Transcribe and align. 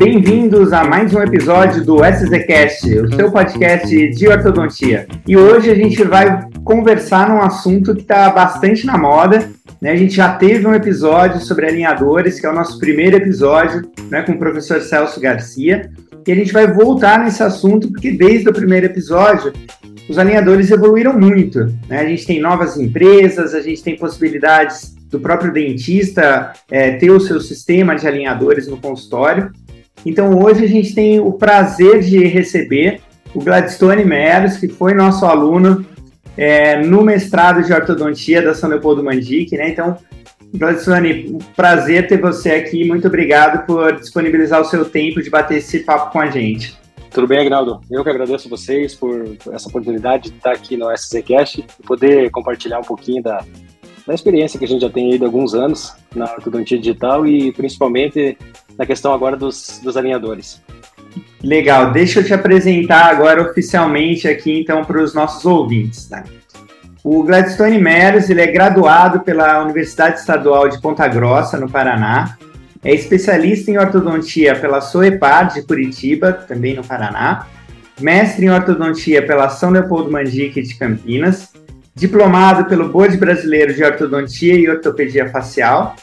Bem-vindos 0.00 0.72
a 0.72 0.82
mais 0.82 1.12
um 1.12 1.20
episódio 1.20 1.84
do 1.84 1.98
SZCast, 2.02 3.00
o 3.00 3.14
seu 3.14 3.30
podcast 3.30 4.08
de 4.08 4.28
ortodontia. 4.28 5.06
E 5.28 5.36
hoje 5.36 5.70
a 5.70 5.74
gente 5.74 6.02
vai 6.04 6.40
conversar 6.64 7.28
num 7.28 7.42
assunto 7.42 7.94
que 7.94 8.00
está 8.00 8.30
bastante 8.30 8.86
na 8.86 8.96
moda. 8.96 9.50
Né? 9.78 9.90
A 9.90 9.96
gente 9.96 10.14
já 10.14 10.32
teve 10.32 10.66
um 10.66 10.72
episódio 10.72 11.38
sobre 11.42 11.66
alinhadores, 11.66 12.40
que 12.40 12.46
é 12.46 12.48
o 12.48 12.54
nosso 12.54 12.78
primeiro 12.78 13.18
episódio, 13.18 13.82
né, 14.08 14.22
com 14.22 14.32
o 14.32 14.38
professor 14.38 14.80
Celso 14.80 15.20
Garcia. 15.20 15.90
E 16.26 16.32
a 16.32 16.34
gente 16.34 16.50
vai 16.50 16.66
voltar 16.66 17.18
nesse 17.18 17.42
assunto 17.42 17.92
porque 17.92 18.10
desde 18.10 18.48
o 18.48 18.54
primeiro 18.54 18.86
episódio 18.86 19.52
os 20.08 20.16
alinhadores 20.16 20.70
evoluíram 20.70 21.12
muito. 21.12 21.66
Né? 21.86 22.00
A 22.00 22.06
gente 22.06 22.26
tem 22.26 22.40
novas 22.40 22.78
empresas, 22.78 23.54
a 23.54 23.60
gente 23.60 23.82
tem 23.82 23.98
possibilidades 23.98 24.98
do 25.10 25.18
próprio 25.18 25.52
dentista 25.52 26.52
é, 26.70 26.92
ter 26.92 27.10
o 27.10 27.20
seu 27.20 27.40
sistema 27.40 27.96
de 27.96 28.06
alinhadores 28.06 28.68
no 28.68 28.76
consultório. 28.76 29.50
Então 30.04 30.38
hoje 30.38 30.64
a 30.64 30.68
gente 30.68 30.94
tem 30.94 31.20
o 31.20 31.32
prazer 31.32 32.00
de 32.00 32.24
receber 32.26 33.00
o 33.34 33.40
Gladstone 33.40 34.04
Meros, 34.04 34.56
que 34.56 34.68
foi 34.68 34.94
nosso 34.94 35.24
aluno 35.24 35.84
é, 36.36 36.82
no 36.82 37.02
mestrado 37.02 37.62
de 37.62 37.72
ortodontia 37.72 38.42
da 38.42 38.54
São 38.54 38.70
Leopoldo 38.70 39.04
Mandic, 39.04 39.56
né? 39.56 39.68
Então, 39.68 39.96
Gladstone, 40.54 41.38
prazer 41.54 42.08
ter 42.08 42.20
você 42.20 42.50
aqui. 42.50 42.84
Muito 42.84 43.06
obrigado 43.06 43.64
por 43.66 43.92
disponibilizar 43.92 44.60
o 44.60 44.64
seu 44.64 44.84
tempo 44.84 45.22
de 45.22 45.30
bater 45.30 45.58
esse 45.58 45.80
papo 45.80 46.12
com 46.12 46.20
a 46.20 46.30
gente. 46.30 46.78
Tudo 47.10 47.26
bem, 47.26 47.40
Agnaldo? 47.40 47.80
Eu 47.90 48.02
que 48.02 48.10
agradeço 48.10 48.48
vocês 48.48 48.94
por 48.94 49.36
essa 49.52 49.68
oportunidade 49.68 50.30
de 50.30 50.36
estar 50.36 50.52
aqui 50.52 50.76
no 50.76 50.90
SZCast 50.96 51.60
e 51.60 51.82
poder 51.82 52.30
compartilhar 52.30 52.78
um 52.78 52.84
pouquinho 52.84 53.22
da, 53.22 53.44
da 54.06 54.14
experiência 54.14 54.58
que 54.58 54.64
a 54.64 54.68
gente 54.68 54.80
já 54.80 54.90
tem 54.90 55.12
aí 55.12 55.18
de 55.18 55.24
alguns 55.24 55.54
anos 55.54 55.92
na 56.14 56.24
ortodontia 56.24 56.78
digital 56.78 57.26
e 57.26 57.52
principalmente 57.52 58.38
na 58.80 58.86
questão 58.86 59.12
agora 59.12 59.36
dos, 59.36 59.78
dos 59.84 59.94
alinhadores. 59.94 60.62
Legal, 61.44 61.92
deixa 61.92 62.20
eu 62.20 62.24
te 62.24 62.32
apresentar 62.32 63.10
agora 63.10 63.42
oficialmente 63.42 64.26
aqui 64.26 64.58
então 64.58 64.82
para 64.86 65.02
os 65.02 65.12
nossos 65.12 65.44
ouvintes. 65.44 66.06
Tá? 66.06 66.24
O 67.04 67.22
Gladstone 67.22 67.78
Meros 67.78 68.30
ele 68.30 68.40
é 68.40 68.46
graduado 68.46 69.20
pela 69.20 69.62
Universidade 69.62 70.20
Estadual 70.20 70.66
de 70.66 70.80
Ponta 70.80 71.06
Grossa, 71.06 71.58
no 71.58 71.68
Paraná, 71.70 72.38
é 72.82 72.94
especialista 72.94 73.70
em 73.70 73.76
ortodontia 73.76 74.56
pela 74.58 74.80
SOEPAR 74.80 75.52
de 75.52 75.60
Curitiba, 75.60 76.32
também 76.32 76.74
no 76.74 76.82
Paraná. 76.82 77.46
Mestre 78.00 78.46
em 78.46 78.50
ortodontia 78.50 79.26
pela 79.26 79.50
São 79.50 79.68
Leopoldo 79.68 80.10
Mandique 80.10 80.62
de 80.62 80.74
Campinas. 80.76 81.50
Diplomado 81.94 82.64
pelo 82.64 82.88
Board 82.88 83.14
Brasileiro 83.18 83.74
de 83.74 83.84
Ortodontia 83.84 84.54
e 84.54 84.70
Ortopedia 84.70 85.28
Facial. 85.28 85.94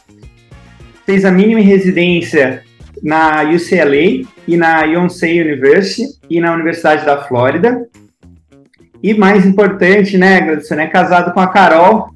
Fez 1.07 1.23
a 1.23 1.31
mínima 1.31 1.61
residência 1.61 2.65
na 3.01 3.41
UCLA 3.43 4.27
e 4.45 4.57
na 4.57 4.83
Yonsei 4.83 5.41
University 5.41 6.03
e 6.29 6.41
na 6.41 6.53
Universidade 6.53 7.05
da 7.05 7.23
Flórida. 7.23 7.87
E 9.01 9.13
mais 9.13 9.45
importante, 9.45 10.17
né, 10.17 10.41
Gladson, 10.41 10.75
é 10.75 10.87
casado 10.87 11.33
com 11.33 11.39
a 11.39 11.47
Carol, 11.47 12.09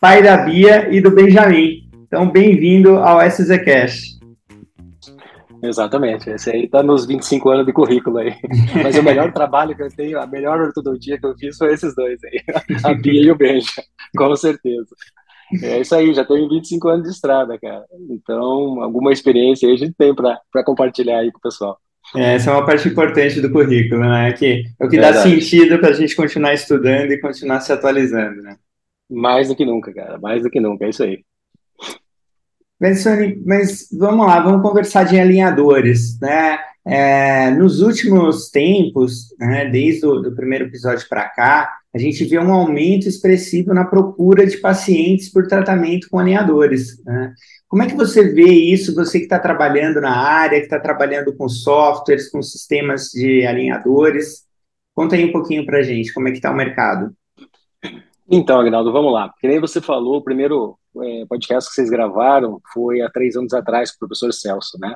pai 0.00 0.22
da 0.22 0.38
Bia 0.38 0.88
e 0.90 0.98
do 0.98 1.10
Benjamin. 1.10 1.86
Então, 2.06 2.30
bem-vindo 2.30 2.96
ao 2.96 3.20
SZCast. 3.20 4.16
Exatamente, 5.62 6.30
esse 6.30 6.50
aí 6.50 6.64
está 6.64 6.82
nos 6.82 7.04
25 7.04 7.50
anos 7.50 7.66
de 7.66 7.72
currículo 7.74 8.16
aí. 8.16 8.34
Mas 8.82 8.96
o 8.96 9.02
melhor 9.02 9.30
trabalho 9.30 9.76
que 9.76 9.82
eu 9.82 9.90
tenho, 9.90 10.18
a 10.18 10.26
melhor 10.26 10.58
ortodontia 10.58 11.18
que 11.18 11.26
eu 11.26 11.36
fiz 11.36 11.58
foi 11.58 11.74
esses 11.74 11.94
dois 11.94 12.18
aí, 12.24 12.40
a 12.82 12.94
Bia 12.94 13.24
e 13.24 13.30
o 13.30 13.36
Benja, 13.36 13.82
com 14.16 14.34
certeza. 14.36 14.88
É 15.62 15.80
isso 15.80 15.94
aí, 15.94 16.12
já 16.12 16.24
tenho 16.24 16.48
25 16.48 16.88
anos 16.88 17.04
de 17.04 17.10
estrada, 17.10 17.58
cara. 17.58 17.84
Então, 18.10 18.82
alguma 18.82 19.12
experiência 19.12 19.68
aí 19.68 19.74
a 19.74 19.78
gente 19.78 19.94
tem 19.96 20.14
para 20.14 20.64
compartilhar 20.64 21.18
aí 21.18 21.32
com 21.32 21.38
o 21.38 21.42
pessoal. 21.42 21.78
É, 22.14 22.34
essa 22.34 22.50
é 22.50 22.54
uma 22.54 22.64
parte 22.64 22.88
importante 22.88 23.40
do 23.40 23.50
currículo, 23.50 24.00
né? 24.00 24.32
Que 24.32 24.64
é 24.78 24.84
o 24.84 24.88
que 24.88 24.96
Verdade. 24.96 25.16
dá 25.16 25.22
sentido 25.22 25.78
para 25.78 25.90
a 25.90 25.92
gente 25.92 26.16
continuar 26.16 26.54
estudando 26.54 27.12
e 27.12 27.20
continuar 27.20 27.60
se 27.60 27.72
atualizando, 27.72 28.42
né? 28.42 28.56
Mais 29.10 29.48
do 29.48 29.56
que 29.56 29.64
nunca, 29.64 29.92
cara, 29.92 30.18
mais 30.18 30.42
do 30.42 30.50
que 30.50 30.60
nunca, 30.60 30.84
é 30.84 30.90
isso 30.90 31.02
aí. 31.02 31.22
Bensoni, 32.80 33.42
mas 33.44 33.88
vamos 33.92 34.26
lá, 34.26 34.40
vamos 34.40 34.62
conversar 34.62 35.04
de 35.04 35.18
alinhadores, 35.18 36.18
né? 36.20 36.58
É, 36.90 37.50
nos 37.50 37.82
últimos 37.82 38.48
tempos, 38.48 39.34
né, 39.38 39.68
desde 39.68 40.06
o 40.06 40.34
primeiro 40.34 40.64
episódio 40.64 41.06
para 41.06 41.28
cá, 41.28 41.70
a 41.94 41.98
gente 41.98 42.24
vê 42.24 42.38
um 42.38 42.50
aumento 42.50 43.06
expressivo 43.06 43.74
na 43.74 43.84
procura 43.84 44.46
de 44.46 44.56
pacientes 44.56 45.30
por 45.30 45.46
tratamento 45.46 46.08
com 46.10 46.18
alinhadores. 46.18 47.02
Né? 47.04 47.34
Como 47.68 47.82
é 47.82 47.86
que 47.86 47.94
você 47.94 48.32
vê 48.32 48.50
isso, 48.50 48.94
você 48.94 49.18
que 49.18 49.24
está 49.26 49.38
trabalhando 49.38 50.00
na 50.00 50.16
área, 50.16 50.58
que 50.60 50.64
está 50.64 50.80
trabalhando 50.80 51.36
com 51.36 51.46
softwares, 51.46 52.30
com 52.30 52.40
sistemas 52.42 53.10
de 53.10 53.44
alinhadores? 53.44 54.46
Conta 54.94 55.14
aí 55.14 55.26
um 55.26 55.32
pouquinho 55.32 55.66
para 55.66 55.80
a 55.80 55.82
gente, 55.82 56.12
como 56.14 56.28
é 56.28 56.30
que 56.30 56.38
está 56.38 56.50
o 56.50 56.56
mercado. 56.56 57.14
Então, 58.30 58.58
Agnaldo, 58.58 58.92
vamos 58.92 59.12
lá. 59.12 59.30
Que 59.38 59.46
nem 59.46 59.60
você 59.60 59.80
falou, 59.82 60.16
o 60.16 60.24
primeiro 60.24 60.78
é, 61.02 61.26
podcast 61.26 61.68
que 61.68 61.74
vocês 61.74 61.90
gravaram 61.90 62.60
foi 62.72 63.02
há 63.02 63.10
três 63.10 63.36
anos 63.36 63.52
atrás 63.52 63.90
com 63.90 63.96
o 63.96 64.08
professor 64.08 64.32
Celso, 64.32 64.78
né? 64.78 64.94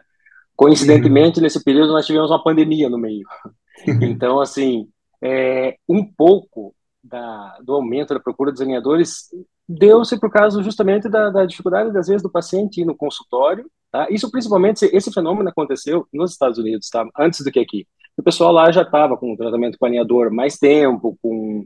Coincidentemente, 0.57 1.39
uhum. 1.39 1.43
nesse 1.43 1.63
período 1.63 1.93
nós 1.93 2.07
tivemos 2.07 2.31
uma 2.31 2.43
pandemia 2.43 2.89
no 2.89 2.99
meio. 2.99 3.27
Então, 4.01 4.39
assim, 4.39 4.87
é, 5.21 5.75
um 5.89 6.05
pouco 6.05 6.73
da, 7.03 7.59
do 7.65 7.73
aumento 7.73 8.15
da 8.15 8.21
procura 8.21 8.53
dos 8.53 8.61
alinhadores 8.61 9.29
deu-se 9.69 10.21
por 10.21 10.31
causa 10.31 10.63
justamente 10.63 11.09
da, 11.09 11.31
da, 11.31 11.45
dificuldade, 11.45 11.97
às 11.99 12.07
vezes, 12.07 12.23
do 12.23 12.31
paciente 12.31 12.81
ir 12.81 12.85
no 12.85 12.95
consultório. 12.95 13.69
Tá? 13.91 14.07
Isso, 14.09 14.31
principalmente, 14.31 14.85
esse 14.85 15.11
fenômeno 15.11 15.49
aconteceu 15.49 16.07
nos 16.13 16.31
Estados 16.31 16.59
Unidos, 16.59 16.89
tá? 16.91 17.05
antes 17.19 17.45
do 17.45 17.51
que 17.51 17.59
aqui. 17.59 17.85
O 18.17 18.23
pessoal 18.23 18.53
lá 18.53 18.71
já 18.71 18.83
estava 18.83 19.17
com 19.17 19.33
o 19.33 19.37
tratamento 19.37 19.77
com 19.79 19.87
alinhador 19.87 20.33
mais 20.33 20.59
tempo, 20.59 21.19
com, 21.21 21.65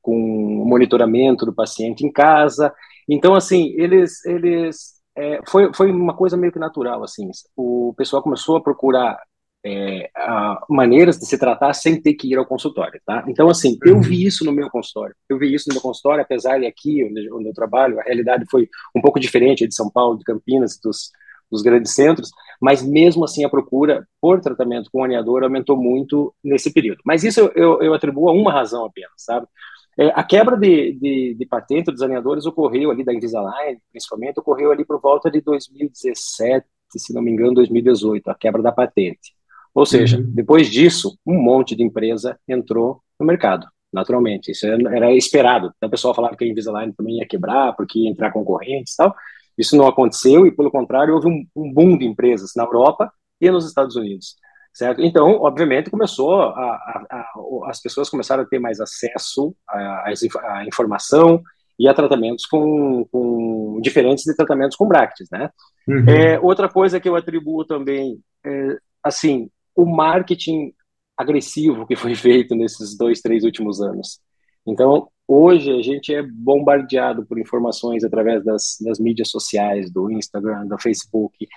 com 0.00 0.64
monitoramento 0.64 1.44
do 1.44 1.52
paciente 1.52 2.06
em 2.06 2.10
casa, 2.10 2.72
então, 3.08 3.34
assim, 3.34 3.72
eles, 3.78 4.24
eles 4.26 4.97
é, 5.18 5.40
foi, 5.48 5.72
foi 5.74 5.90
uma 5.90 6.14
coisa 6.14 6.36
meio 6.36 6.52
que 6.52 6.60
natural, 6.60 7.02
assim, 7.02 7.28
o 7.56 7.92
pessoal 7.96 8.22
começou 8.22 8.56
a 8.56 8.62
procurar 8.62 9.18
é, 9.66 10.08
a, 10.14 10.64
maneiras 10.70 11.18
de 11.18 11.26
se 11.26 11.36
tratar 11.36 11.74
sem 11.74 12.00
ter 12.00 12.14
que 12.14 12.28
ir 12.28 12.36
ao 12.36 12.46
consultório, 12.46 13.00
tá? 13.04 13.24
Então, 13.26 13.48
assim, 13.48 13.76
eu 13.84 14.00
vi 14.00 14.24
isso 14.24 14.44
no 14.44 14.52
meu 14.52 14.70
consultório, 14.70 15.16
eu 15.28 15.36
vi 15.36 15.52
isso 15.52 15.68
no 15.68 15.74
meu 15.74 15.82
consultório, 15.82 16.22
apesar 16.22 16.60
de 16.60 16.66
aqui, 16.66 17.04
onde, 17.04 17.32
onde 17.32 17.48
eu 17.48 17.52
trabalho, 17.52 17.98
a 17.98 18.04
realidade 18.04 18.44
foi 18.48 18.68
um 18.94 19.00
pouco 19.00 19.18
diferente 19.18 19.66
de 19.66 19.74
São 19.74 19.90
Paulo, 19.90 20.16
de 20.16 20.22
Campinas, 20.24 20.78
dos, 20.80 21.10
dos 21.50 21.62
grandes 21.62 21.94
centros, 21.94 22.30
mas 22.60 22.80
mesmo 22.80 23.24
assim 23.24 23.44
a 23.44 23.48
procura 23.48 24.06
por 24.20 24.40
tratamento 24.40 24.88
com 24.92 25.02
aneador 25.02 25.42
aumentou 25.42 25.76
muito 25.76 26.32
nesse 26.44 26.72
período. 26.72 27.00
Mas 27.04 27.24
isso 27.24 27.40
eu, 27.40 27.52
eu, 27.56 27.82
eu 27.82 27.94
atribuo 27.94 28.28
a 28.28 28.32
uma 28.32 28.52
razão 28.52 28.84
apenas, 28.84 29.10
sabe? 29.16 29.48
É, 29.98 30.12
a 30.14 30.22
quebra 30.22 30.56
de, 30.56 30.92
de, 30.92 31.34
de, 31.34 31.46
patente 31.46 31.90
dos 31.90 32.02
alinhadores 32.02 32.46
ocorreu 32.46 32.92
ali, 32.92 33.04
da 33.04 33.12
Invisalign, 33.12 33.80
principalmente, 33.90 34.38
ocorreu 34.38 34.70
ali 34.70 34.84
por 34.84 35.00
volta 35.00 35.28
de 35.28 35.40
2017, 35.40 36.64
se 36.96 37.12
não 37.12 37.20
me 37.20 37.32
engano, 37.32 37.54
2018, 37.54 38.30
a 38.30 38.34
quebra 38.36 38.62
da 38.62 38.70
patente. 38.70 39.34
Ou 39.74 39.84
seja, 39.84 40.18
uhum. 40.18 40.30
depois 40.32 40.68
disso, 40.70 41.18
um 41.26 41.34
monte 41.42 41.74
de 41.74 41.82
empresa 41.82 42.38
entrou 42.46 43.02
no 43.18 43.26
mercado, 43.26 43.66
naturalmente. 43.92 44.52
Isso 44.52 44.66
era 44.66 45.12
esperado. 45.12 45.72
O 45.82 45.90
pessoal 45.90 46.14
falava 46.14 46.36
que 46.36 46.44
a 46.44 46.48
Invisalign 46.48 46.92
também 46.92 47.18
ia 47.18 47.26
quebrar, 47.26 47.74
porque 47.74 47.98
ia 47.98 48.10
entrar 48.10 48.30
concorrentes 48.30 48.94
e 48.94 48.96
tal. 48.96 49.14
Isso 49.58 49.76
não 49.76 49.88
aconteceu 49.88 50.46
e, 50.46 50.52
pelo 50.52 50.70
contrário, 50.70 51.14
houve 51.14 51.26
um, 51.26 51.44
um 51.56 51.72
boom 51.72 51.98
de 51.98 52.06
empresas 52.06 52.52
na 52.54 52.62
Europa 52.62 53.12
e 53.40 53.50
nos 53.50 53.66
Estados 53.66 53.96
Unidos 53.96 54.36
certo? 54.78 55.02
Então, 55.02 55.40
obviamente, 55.40 55.90
começou 55.90 56.40
a, 56.40 56.50
a, 56.50 57.06
a, 57.10 57.70
as 57.70 57.80
pessoas 57.82 58.08
começaram 58.08 58.44
a 58.44 58.46
ter 58.46 58.60
mais 58.60 58.78
acesso 58.80 59.52
à 59.68 60.64
informação 60.64 61.42
e 61.76 61.88
a 61.88 61.94
tratamentos 61.94 62.46
com, 62.46 63.04
com, 63.10 63.80
diferentes 63.82 64.22
de 64.22 64.36
tratamentos 64.36 64.76
com 64.76 64.86
bractes, 64.86 65.28
né? 65.32 65.50
Uhum. 65.86 66.08
É, 66.08 66.38
outra 66.38 66.68
coisa 66.68 67.00
que 67.00 67.08
eu 67.08 67.16
atribuo 67.16 67.64
também, 67.64 68.20
é, 68.46 68.76
assim, 69.02 69.50
o 69.74 69.84
marketing 69.84 70.72
agressivo 71.16 71.84
que 71.84 71.96
foi 71.96 72.14
feito 72.16 72.54
nesses 72.54 72.96
dois, 72.96 73.20
três 73.20 73.42
últimos 73.42 73.80
anos. 73.80 74.20
Então, 74.68 75.08
hoje 75.26 75.72
a 75.72 75.82
gente 75.82 76.14
é 76.14 76.22
bombardeado 76.22 77.24
por 77.24 77.38
informações 77.38 78.04
através 78.04 78.44
das, 78.44 78.76
das 78.80 78.98
mídias 78.98 79.30
sociais, 79.30 79.90
do 79.90 80.10
Instagram, 80.10 80.66
do 80.66 80.78
Facebook. 80.78 81.48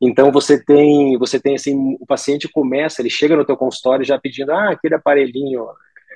Então, 0.00 0.30
você 0.30 0.62
tem, 0.62 1.16
você 1.18 1.40
tem 1.40 1.54
assim, 1.54 1.96
o 1.98 2.06
paciente 2.06 2.48
começa, 2.48 3.00
ele 3.00 3.10
chega 3.10 3.34
no 3.34 3.44
teu 3.44 3.56
consultório 3.56 4.04
já 4.04 4.18
pedindo, 4.18 4.52
ah, 4.52 4.72
aquele 4.72 4.94
aparelhinho, 4.94 5.66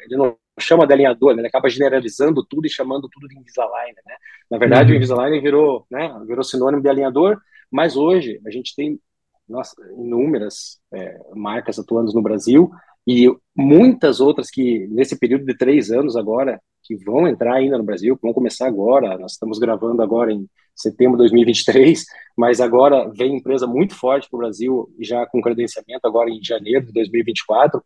ele 0.04 0.16
não 0.16 0.36
chama 0.60 0.86
de 0.86 0.92
alinhador, 0.92 1.34
né? 1.34 1.40
ele 1.40 1.48
acaba 1.48 1.70
generalizando 1.70 2.44
tudo 2.44 2.66
e 2.66 2.70
chamando 2.70 3.08
tudo 3.08 3.26
de 3.26 3.38
Invisalign, 3.38 3.94
né? 4.06 4.14
Na 4.50 4.58
verdade, 4.58 4.90
uhum. 4.90 4.94
o 4.94 4.96
Invisalign 4.96 5.40
virou, 5.40 5.86
né, 5.90 6.14
virou 6.26 6.44
sinônimo 6.44 6.82
de 6.82 6.88
alinhador, 6.88 7.40
mas 7.70 7.96
hoje 7.96 8.38
a 8.46 8.50
gente 8.50 8.74
tem 8.76 9.00
nossa, 9.48 9.74
inúmeras 9.96 10.78
é, 10.92 11.18
marcas 11.34 11.78
atuando 11.78 12.12
no 12.12 12.22
Brasil 12.22 12.70
E 13.06 13.28
muitas 13.54 14.20
outras 14.20 14.50
que, 14.50 14.86
nesse 14.88 15.18
período 15.18 15.44
de 15.44 15.56
três 15.56 15.90
anos 15.90 16.16
agora, 16.16 16.60
que 16.82 16.96
vão 16.96 17.28
entrar 17.28 17.54
ainda 17.54 17.78
no 17.78 17.84
Brasil, 17.84 18.16
que 18.16 18.22
vão 18.22 18.32
começar 18.32 18.66
agora, 18.66 19.18
nós 19.18 19.32
estamos 19.32 19.58
gravando 19.58 20.02
agora 20.02 20.32
em 20.32 20.48
setembro 20.74 21.12
de 21.12 21.18
2023, 21.18 22.04
mas 22.36 22.60
agora 22.60 23.10
vem 23.10 23.36
empresa 23.36 23.66
muito 23.66 23.94
forte 23.94 24.28
para 24.28 24.36
o 24.36 24.40
Brasil, 24.40 24.88
já 25.00 25.26
com 25.26 25.40
credenciamento 25.40 26.06
agora 26.06 26.30
em 26.30 26.42
janeiro 26.42 26.86
de 26.86 26.92
2024. 26.92 27.82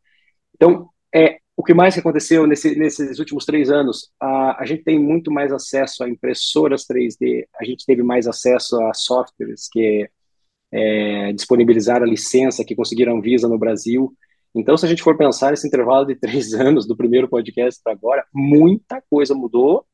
Então, 0.55 0.89
é, 1.15 1.39
o 1.57 1.63
que 1.63 1.73
mais 1.73 1.97
aconteceu 1.97 2.47
nesse, 2.47 2.77
nesses 2.79 3.19
últimos 3.19 3.45
três 3.45 3.71
anos? 3.71 4.11
A, 4.21 4.63
a 4.63 4.67
gente 4.67 4.85
tem 4.85 4.99
muito 4.99 5.31
mais 5.33 5.53
acesso 5.53 6.05
a 6.05 6.09
impressoras 6.09 6.85
3D, 6.87 7.47
a 7.59 7.65
gente 7.65 7.87
teve 7.87 8.03
mais 8.03 8.27
acesso 8.27 8.81
a 8.85 8.93
softwares 8.93 9.69
que 9.71 10.09
é, 10.71 11.33
disponibilizaram 11.33 12.05
a 12.05 12.09
licença, 12.09 12.65
que 12.65 12.77
conseguiram 12.77 13.21
Visa 13.21 13.49
no 13.49 13.59
Brasil. 13.59 14.13
Então, 14.57 14.77
se 14.77 14.87
a 14.87 14.89
gente 14.89 15.03
for 15.03 15.17
pensar 15.17 15.51
nesse 15.51 15.67
intervalo 15.67 16.07
de 16.07 16.15
três 16.19 16.55
anos, 16.55 16.87
do 16.87 16.97
primeiro 16.97 17.29
podcast 17.29 17.81
para 17.83 17.93
agora, 17.93 18.25
muita 18.33 19.03
coisa 19.11 19.35
mudou 19.35 19.85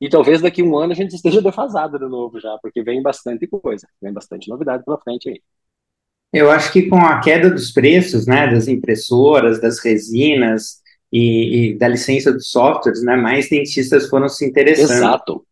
e 0.00 0.08
talvez 0.08 0.40
daqui 0.40 0.62
a 0.62 0.64
um 0.64 0.76
ano 0.76 0.92
a 0.92 0.96
gente 0.96 1.14
esteja 1.14 1.40
defasado 1.40 1.98
de 1.98 2.08
novo 2.08 2.40
já, 2.40 2.58
porque 2.60 2.82
vem 2.82 3.02
bastante 3.02 3.46
coisa, 3.46 3.86
vem 4.00 4.12
bastante 4.12 4.48
novidade 4.48 4.84
pela 4.84 4.98
frente 4.98 5.28
aí. 5.28 5.40
Eu 6.32 6.50
acho 6.50 6.72
que 6.72 6.88
com 6.88 6.96
a 6.96 7.20
queda 7.20 7.50
dos 7.50 7.70
preços, 7.72 8.26
né, 8.26 8.50
das 8.50 8.66
impressoras, 8.66 9.60
das 9.60 9.78
resinas 9.78 10.80
e, 11.12 11.72
e 11.72 11.78
da 11.78 11.86
licença 11.86 12.32
dos 12.32 12.50
softwares, 12.50 13.02
né, 13.04 13.16
mais 13.16 13.50
dentistas 13.50 14.08
foram 14.08 14.28
se 14.28 14.44
interessando. 14.46 14.90
Exato. 14.90 15.46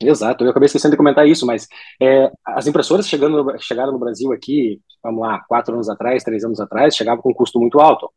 Exato, 0.00 0.44
eu 0.44 0.50
acabei 0.50 0.66
esquecendo 0.66 0.92
de 0.92 0.96
comentar 0.96 1.26
isso, 1.26 1.44
mas 1.44 1.66
é, 2.00 2.30
as 2.46 2.66
impressoras 2.68 3.08
chegando, 3.08 3.44
chegaram 3.58 3.92
no 3.92 3.98
Brasil 3.98 4.32
aqui, 4.32 4.80
vamos 5.02 5.20
lá, 5.20 5.40
quatro 5.48 5.74
anos 5.74 5.88
atrás, 5.88 6.22
três 6.22 6.44
anos 6.44 6.60
atrás, 6.60 6.96
chegavam 6.96 7.22
com 7.22 7.30
um 7.30 7.34
custo 7.34 7.58
muito 7.58 7.80
alto. 7.80 8.10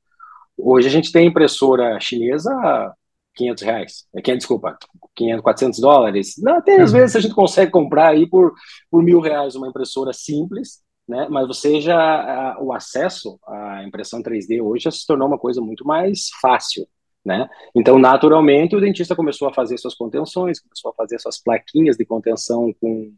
Hoje 0.57 0.87
a 0.87 0.91
gente 0.91 1.11
tem 1.11 1.27
impressora 1.27 1.99
chinesa 1.99 2.51
500 3.35 3.63
reais, 3.63 4.05
500, 4.13 4.29
é, 4.29 4.37
desculpa, 4.37 4.77
500, 5.15 5.41
400 5.41 5.79
dólares. 5.79 6.35
Não, 6.37 6.57
até 6.57 6.81
às 6.81 6.91
uhum. 6.91 6.99
vezes 6.99 7.15
a 7.15 7.19
gente 7.19 7.33
consegue 7.33 7.71
comprar 7.71 8.09
aí 8.09 8.27
por, 8.27 8.53
por 8.89 9.01
mil 9.01 9.19
reais 9.19 9.55
uma 9.55 9.67
impressora 9.67 10.13
simples, 10.13 10.79
né? 11.07 11.27
Mas 11.29 11.47
você 11.47 11.79
já 11.79 11.97
a, 11.97 12.61
o 12.61 12.73
acesso 12.73 13.39
à 13.47 13.83
impressão 13.83 14.21
3D 14.21 14.61
hoje 14.61 14.85
já 14.85 14.91
se 14.91 15.05
tornou 15.05 15.27
uma 15.27 15.39
coisa 15.39 15.61
muito 15.61 15.85
mais 15.85 16.29
fácil. 16.41 16.87
Né? 17.23 17.47
Então, 17.75 17.99
naturalmente, 17.99 18.75
o 18.75 18.81
dentista 18.81 19.15
começou 19.15 19.47
a 19.47 19.53
fazer 19.53 19.77
suas 19.77 19.93
contenções, 19.93 20.59
começou 20.59 20.89
a 20.89 20.93
fazer 20.95 21.19
suas 21.19 21.37
plaquinhas 21.37 21.95
de 21.95 22.03
contenção 22.03 22.73
com 22.81 23.13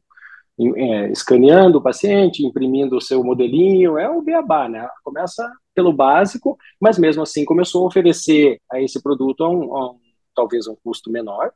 é, 0.60 1.12
escaneando 1.12 1.78
o 1.78 1.82
paciente, 1.82 2.46
imprimindo 2.46 2.98
o 2.98 3.02
seu 3.02 3.24
modelinho, 3.24 3.98
é 3.98 4.10
o 4.10 4.22
beabá, 4.22 4.70
né? 4.70 4.88
Começa 5.04 5.50
pelo 5.74 5.92
básico, 5.92 6.58
mas 6.80 6.98
mesmo 6.98 7.24
assim 7.24 7.44
começou 7.44 7.84
a 7.84 7.88
oferecer 7.88 8.60
a 8.72 8.82
esse 8.82 9.02
produto 9.02 9.44
a 9.44 9.50
um, 9.50 9.76
a 9.76 9.92
um 9.92 10.00
talvez 10.36 10.68
um 10.68 10.76
custo 10.84 11.12
menor, 11.12 11.52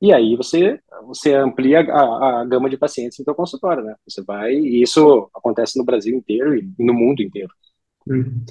e 0.00 0.12
aí 0.12 0.36
você 0.36 0.80
você 1.06 1.34
amplia 1.34 1.80
a, 1.80 2.40
a 2.40 2.44
gama 2.44 2.68
de 2.68 2.76
pacientes 2.76 3.18
no 3.18 3.24
seu 3.24 3.34
consultório, 3.34 3.82
né? 3.82 3.94
Você 4.06 4.22
vai, 4.22 4.52
e 4.54 4.82
isso 4.82 5.30
acontece 5.34 5.78
no 5.78 5.84
Brasil 5.84 6.16
inteiro 6.16 6.54
e 6.54 6.68
no 6.78 6.92
mundo 6.92 7.22
inteiro. 7.22 7.50
Uhum. 8.06 8.44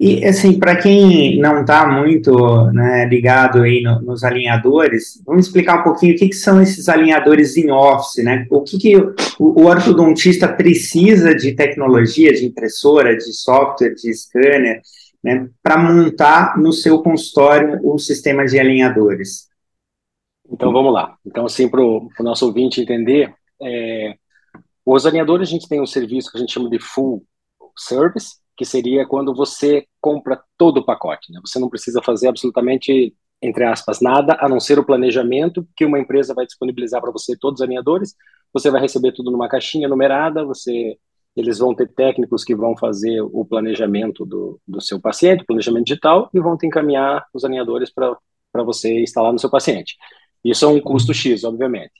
E, 0.00 0.24
assim, 0.24 0.60
para 0.60 0.76
quem 0.76 1.40
não 1.40 1.62
está 1.62 1.84
muito 1.88 2.70
né, 2.70 3.04
ligado 3.06 3.62
aí 3.62 3.82
no, 3.82 4.00
nos 4.00 4.22
alinhadores, 4.22 5.20
vamos 5.26 5.46
explicar 5.46 5.80
um 5.80 5.82
pouquinho 5.82 6.14
o 6.14 6.16
que, 6.16 6.28
que 6.28 6.36
são 6.36 6.62
esses 6.62 6.88
alinhadores 6.88 7.56
em 7.56 7.68
office, 7.72 8.22
né? 8.22 8.46
O 8.48 8.62
que, 8.62 8.78
que 8.78 8.96
o, 8.96 9.14
o 9.40 9.66
ortodontista 9.66 10.46
precisa 10.46 11.34
de 11.34 11.52
tecnologia, 11.52 12.32
de 12.32 12.46
impressora, 12.46 13.16
de 13.16 13.32
software, 13.32 13.94
de 13.94 14.14
scanner, 14.14 14.80
né, 15.22 15.48
para 15.60 15.76
montar 15.76 16.56
no 16.56 16.72
seu 16.72 17.02
consultório 17.02 17.80
o 17.82 17.98
sistema 17.98 18.46
de 18.46 18.56
alinhadores? 18.56 19.48
Então, 20.48 20.72
vamos 20.72 20.92
lá. 20.92 21.16
Então, 21.26 21.44
assim, 21.44 21.68
para 21.68 21.80
o 21.80 22.08
nosso 22.20 22.46
ouvinte 22.46 22.80
entender, 22.80 23.34
é, 23.60 24.14
os 24.86 25.04
alinhadores, 25.04 25.48
a 25.48 25.50
gente 25.50 25.68
tem 25.68 25.80
um 25.80 25.86
serviço 25.86 26.30
que 26.30 26.38
a 26.38 26.40
gente 26.40 26.52
chama 26.52 26.70
de 26.70 26.78
full 26.78 27.26
service, 27.76 28.36
que 28.58 28.64
seria 28.64 29.06
quando 29.06 29.32
você 29.32 29.86
compra 30.00 30.42
todo 30.58 30.78
o 30.78 30.84
pacote. 30.84 31.32
Né? 31.32 31.40
Você 31.46 31.60
não 31.60 31.70
precisa 31.70 32.02
fazer 32.02 32.26
absolutamente, 32.26 33.14
entre 33.40 33.64
aspas, 33.64 34.00
nada, 34.00 34.36
a 34.40 34.48
não 34.48 34.58
ser 34.58 34.80
o 34.80 34.84
planejamento 34.84 35.64
que 35.76 35.84
uma 35.84 36.00
empresa 36.00 36.34
vai 36.34 36.44
disponibilizar 36.44 37.00
para 37.00 37.12
você, 37.12 37.36
todos 37.38 37.60
os 37.60 37.64
alinhadores. 37.64 38.16
Você 38.52 38.68
vai 38.68 38.80
receber 38.80 39.12
tudo 39.12 39.30
numa 39.30 39.48
caixinha 39.48 39.86
numerada, 39.86 40.44
você 40.44 40.98
eles 41.36 41.58
vão 41.60 41.72
ter 41.72 41.86
técnicos 41.94 42.42
que 42.42 42.52
vão 42.52 42.76
fazer 42.76 43.20
o 43.20 43.44
planejamento 43.44 44.26
do, 44.26 44.60
do 44.66 44.80
seu 44.80 45.00
paciente, 45.00 45.44
planejamento 45.44 45.84
digital, 45.84 46.28
e 46.34 46.40
vão 46.40 46.58
te 46.58 46.66
encaminhar 46.66 47.24
os 47.32 47.44
alinhadores 47.44 47.92
para 47.92 48.18
você 48.64 49.02
instalar 49.02 49.32
no 49.32 49.38
seu 49.38 49.48
paciente. 49.48 49.96
Isso 50.44 50.64
é 50.64 50.68
um 50.68 50.80
custo 50.80 51.14
X, 51.14 51.44
obviamente. 51.44 51.92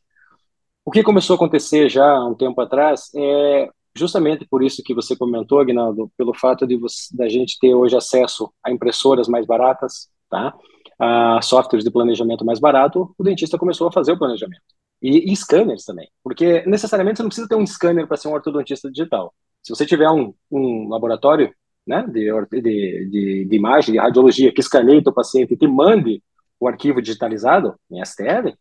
O 0.84 0.90
que 0.90 1.04
começou 1.04 1.34
a 1.34 1.36
acontecer 1.36 1.88
já 1.88 2.04
há 2.04 2.26
um 2.26 2.34
tempo 2.34 2.60
atrás 2.60 3.12
é 3.14 3.70
justamente 3.98 4.46
por 4.48 4.62
isso 4.62 4.82
que 4.82 4.94
você 4.94 5.16
comentou, 5.16 5.60
Agnaldo, 5.60 6.10
pelo 6.16 6.32
fato 6.32 6.66
de 6.66 6.76
você, 6.76 7.14
da 7.16 7.28
gente 7.28 7.58
ter 7.58 7.74
hoje 7.74 7.96
acesso 7.96 8.52
a 8.64 8.70
impressoras 8.70 9.28
mais 9.28 9.46
baratas, 9.46 10.08
tá? 10.30 10.54
a 10.98 11.40
softwares 11.42 11.84
de 11.84 11.90
planejamento 11.90 12.44
mais 12.44 12.58
barato, 12.58 13.14
o 13.16 13.22
dentista 13.22 13.56
começou 13.56 13.88
a 13.88 13.92
fazer 13.92 14.12
o 14.12 14.18
planejamento. 14.18 14.62
E, 15.00 15.32
e 15.32 15.36
scanners 15.36 15.84
também, 15.84 16.08
porque 16.24 16.64
necessariamente 16.66 17.18
você 17.18 17.22
não 17.22 17.28
precisa 17.28 17.48
ter 17.48 17.54
um 17.54 17.66
scanner 17.66 18.06
para 18.08 18.16
ser 18.16 18.28
um 18.28 18.32
ortodontista 18.32 18.90
digital. 18.90 19.32
Se 19.62 19.70
você 19.70 19.86
tiver 19.86 20.10
um, 20.10 20.34
um 20.50 20.88
laboratório 20.88 21.54
né, 21.86 22.04
de, 22.08 22.28
de, 22.50 22.60
de, 23.08 23.44
de, 23.44 23.56
imagem, 23.56 23.92
de 23.92 23.98
radiologia, 23.98 24.52
que 24.52 24.60
escaneie 24.60 25.02
o 25.06 25.12
paciente 25.12 25.54
e 25.54 25.56
te 25.56 25.68
mande 25.68 26.20
o 26.58 26.66
arquivo 26.66 27.00
digitalizado 27.00 27.76
em 27.90 28.04
STL, 28.04 28.52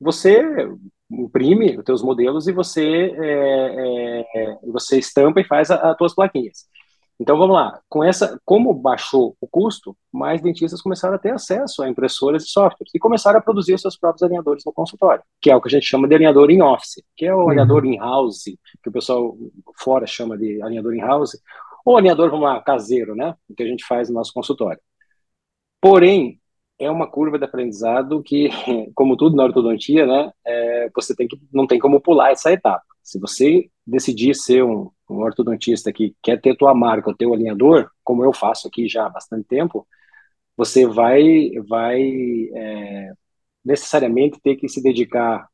você 0.00 0.68
imprime 1.10 1.76
os 1.76 1.84
teus 1.84 2.02
modelos 2.02 2.46
e 2.46 2.52
você 2.52 3.12
é, 3.16 4.26
é, 4.34 4.58
você 4.66 4.98
estampa 4.98 5.40
e 5.40 5.44
faz 5.44 5.70
as 5.70 5.96
tuas 5.96 6.14
plaquinhas. 6.14 6.68
Então 7.20 7.36
vamos 7.36 7.54
lá, 7.54 7.78
com 7.86 8.02
essa, 8.02 8.40
como 8.46 8.72
baixou 8.72 9.36
o 9.38 9.46
custo, 9.46 9.94
mais 10.10 10.40
dentistas 10.40 10.80
começaram 10.80 11.16
a 11.16 11.18
ter 11.18 11.30
acesso 11.30 11.82
a 11.82 11.88
impressoras 11.88 12.44
e 12.44 12.48
softwares 12.48 12.94
e 12.94 12.98
começaram 12.98 13.38
a 13.38 13.42
produzir 13.42 13.78
seus 13.78 13.94
próprios 13.94 14.22
alinhadores 14.22 14.64
no 14.64 14.72
consultório, 14.72 15.22
que 15.38 15.50
é 15.50 15.54
o 15.54 15.60
que 15.60 15.68
a 15.68 15.70
gente 15.70 15.84
chama 15.84 16.08
de 16.08 16.14
alinhador 16.14 16.50
in 16.50 16.62
office, 16.62 17.02
que 17.14 17.26
é 17.26 17.34
o 17.34 17.40
uhum. 17.40 17.50
alinhador 17.50 17.84
in 17.84 17.98
house, 17.98 18.44
que 18.82 18.88
o 18.88 18.92
pessoal 18.92 19.36
fora 19.78 20.06
chama 20.06 20.38
de 20.38 20.62
alinhador 20.62 20.94
in 20.94 21.00
house, 21.00 21.38
ou 21.84 21.98
alinhador, 21.98 22.30
vamos 22.30 22.46
lá, 22.46 22.58
caseiro, 22.62 23.14
né, 23.14 23.34
que 23.54 23.62
a 23.62 23.66
gente 23.66 23.84
faz 23.84 24.08
no 24.08 24.14
nosso 24.14 24.32
consultório. 24.32 24.80
Porém, 25.78 26.39
é 26.80 26.90
uma 26.90 27.06
curva 27.06 27.38
de 27.38 27.44
aprendizado 27.44 28.22
que, 28.22 28.48
como 28.94 29.16
tudo 29.16 29.36
na 29.36 29.44
ortodontia, 29.44 30.06
né, 30.06 30.32
é, 30.44 30.90
você 30.94 31.14
tem 31.14 31.28
que, 31.28 31.38
não 31.52 31.66
tem 31.66 31.78
como 31.78 32.00
pular 32.00 32.32
essa 32.32 32.50
etapa. 32.52 32.82
Se 33.02 33.18
você 33.20 33.70
decidir 33.86 34.34
ser 34.34 34.64
um, 34.64 34.90
um 35.08 35.18
ortodontista 35.18 35.92
que 35.92 36.14
quer 36.22 36.40
ter 36.40 36.56
tua 36.56 36.74
marca, 36.74 37.10
o 37.10 37.16
teu 37.16 37.34
alinhador, 37.34 37.90
como 38.02 38.24
eu 38.24 38.32
faço 38.32 38.68
aqui 38.68 38.88
já 38.88 39.06
há 39.06 39.08
bastante 39.10 39.46
tempo, 39.46 39.86
você 40.56 40.86
vai, 40.86 41.50
vai 41.68 42.00
é, 42.54 43.12
necessariamente 43.64 44.40
ter 44.42 44.56
que 44.56 44.68
se 44.68 44.82
dedicar 44.82 45.48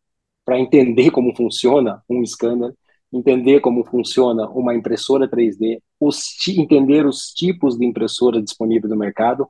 para 0.45 0.59
entender 0.59 1.11
como 1.11 1.35
funciona 1.35 2.03
um 2.09 2.25
scanner, 2.25 2.73
entender 3.13 3.61
como 3.61 3.85
funciona 3.85 4.49
uma 4.51 4.75
impressora 4.75 5.29
3D, 5.29 5.81
os, 6.01 6.25
entender 6.49 7.07
os 7.07 7.33
tipos 7.33 7.77
de 7.77 7.85
impressora 7.85 8.41
disponíveis 8.43 8.91
no 8.91 8.97
mercado, 8.97 9.49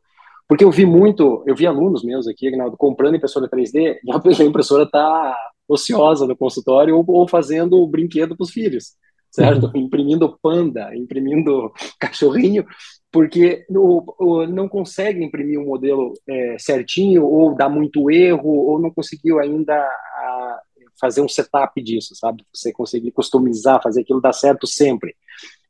porque 0.48 0.64
eu 0.64 0.70
vi 0.70 0.86
muito, 0.86 1.42
eu 1.46 1.54
vi 1.54 1.66
alunos 1.66 2.04
meus 2.04 2.26
aqui, 2.28 2.48
Agnaldo, 2.48 2.76
comprando 2.76 3.16
impressora 3.16 3.48
3D 3.48 3.98
e 4.04 4.12
a 4.12 4.44
impressora 4.44 4.84
está 4.84 5.36
ociosa 5.68 6.26
no 6.26 6.36
consultório 6.36 6.96
ou, 6.96 7.04
ou 7.08 7.28
fazendo 7.28 7.80
o 7.80 7.88
brinquedo 7.88 8.36
para 8.36 8.44
os 8.44 8.50
filhos, 8.50 8.94
certo? 9.30 9.66
Uhum. 9.66 9.82
Imprimindo 9.82 10.38
panda, 10.40 10.94
imprimindo 10.94 11.72
cachorrinho, 11.98 12.64
porque 13.10 13.64
o, 13.70 14.14
o, 14.18 14.46
não 14.46 14.68
consegue 14.68 15.24
imprimir 15.24 15.58
um 15.58 15.66
modelo 15.66 16.12
é, 16.28 16.56
certinho 16.58 17.24
ou 17.24 17.54
dá 17.54 17.68
muito 17.68 18.10
erro 18.10 18.48
ou 18.48 18.78
não 18.78 18.90
conseguiu 18.90 19.40
ainda 19.40 19.74
a, 19.74 20.60
fazer 21.00 21.20
um 21.20 21.28
setup 21.28 21.82
disso, 21.82 22.14
sabe? 22.14 22.44
Você 22.54 22.72
conseguir 22.72 23.10
customizar, 23.10 23.82
fazer 23.82 24.02
aquilo 24.02 24.20
dar 24.20 24.32
certo 24.32 24.66
sempre. 24.66 25.14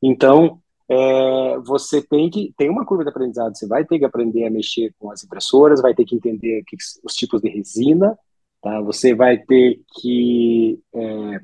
Então, 0.03 0.61
é, 0.89 1.59
você 1.65 2.01
tem 2.03 2.31
que 2.31 2.55
tem 2.57 2.71
uma 2.71 2.87
curva 2.87 3.05
de 3.05 3.11
aprendizado. 3.11 3.57
Você 3.57 3.67
vai 3.67 3.85
ter 3.85 3.99
que 3.99 4.05
aprender 4.05 4.47
a 4.47 4.51
mexer 4.51 4.95
com 4.99 5.11
as 5.11 5.25
impressoras, 5.25 5.83
vai 5.83 5.95
ter 5.95 6.05
que 6.05 6.15
entender 6.15 6.63
que, 6.67 6.77
os 7.05 7.15
tipos 7.15 7.41
de 7.41 7.49
resina, 7.49 8.17
tá? 8.63 8.81
Você 8.83 9.15
vai 9.15 9.39
ter 9.39 9.81
que 10.01 10.81
é, 10.95 11.41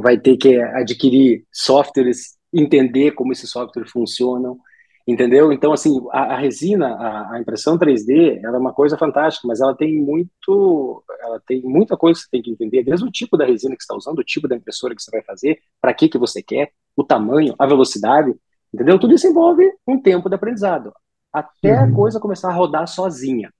vai 0.00 0.18
ter 0.18 0.36
que 0.36 0.56
adquirir 0.60 1.44
softwares, 1.52 2.36
entender 2.52 3.12
como 3.12 3.32
esses 3.32 3.50
softwares 3.50 3.90
funcionam, 3.90 4.58
entendeu? 5.06 5.52
Então, 5.52 5.72
assim, 5.72 6.00
a, 6.12 6.34
a 6.34 6.38
resina, 6.38 6.94
a, 6.94 7.34
a, 7.34 7.40
impressão 7.40 7.78
3D, 7.78 8.40
ela 8.42 8.56
é 8.56 8.60
uma 8.60 8.72
coisa 8.72 8.96
fantástica, 8.96 9.46
mas 9.46 9.60
ela 9.60 9.74
tem 9.76 10.00
muito, 10.00 11.04
ela 11.20 11.40
tem 11.46 11.62
muita 11.62 11.96
coisa 11.96 12.18
que 12.18 12.24
você 12.24 12.30
tem 12.30 12.42
que 12.42 12.50
entender, 12.50 12.84
desde 12.84 13.04
o 13.06 13.10
tipo 13.10 13.36
da 13.36 13.44
resina 13.44 13.76
que 13.76 13.82
você 13.82 13.84
está 13.84 13.96
usando, 13.96 14.18
o 14.18 14.24
tipo 14.24 14.48
da 14.48 14.56
impressora 14.56 14.94
que 14.94 15.02
você 15.02 15.10
vai 15.10 15.22
fazer, 15.22 15.58
para 15.80 15.94
que 15.94 16.08
que 16.08 16.18
você 16.18 16.42
quer, 16.42 16.72
o 16.96 17.04
tamanho, 17.04 17.54
a 17.58 17.66
velocidade, 17.66 18.34
entendeu? 18.72 18.98
Tudo 18.98 19.14
isso 19.14 19.26
envolve 19.26 19.70
um 19.86 20.00
tempo 20.00 20.28
de 20.28 20.34
aprendizado. 20.34 20.92
até 21.32 21.74
uhum. 21.74 21.84
a 21.84 21.92
coisa 21.92 22.20
começar 22.20 22.48
a 22.48 22.54
rodar 22.54 22.86
sozinha. 22.86 23.52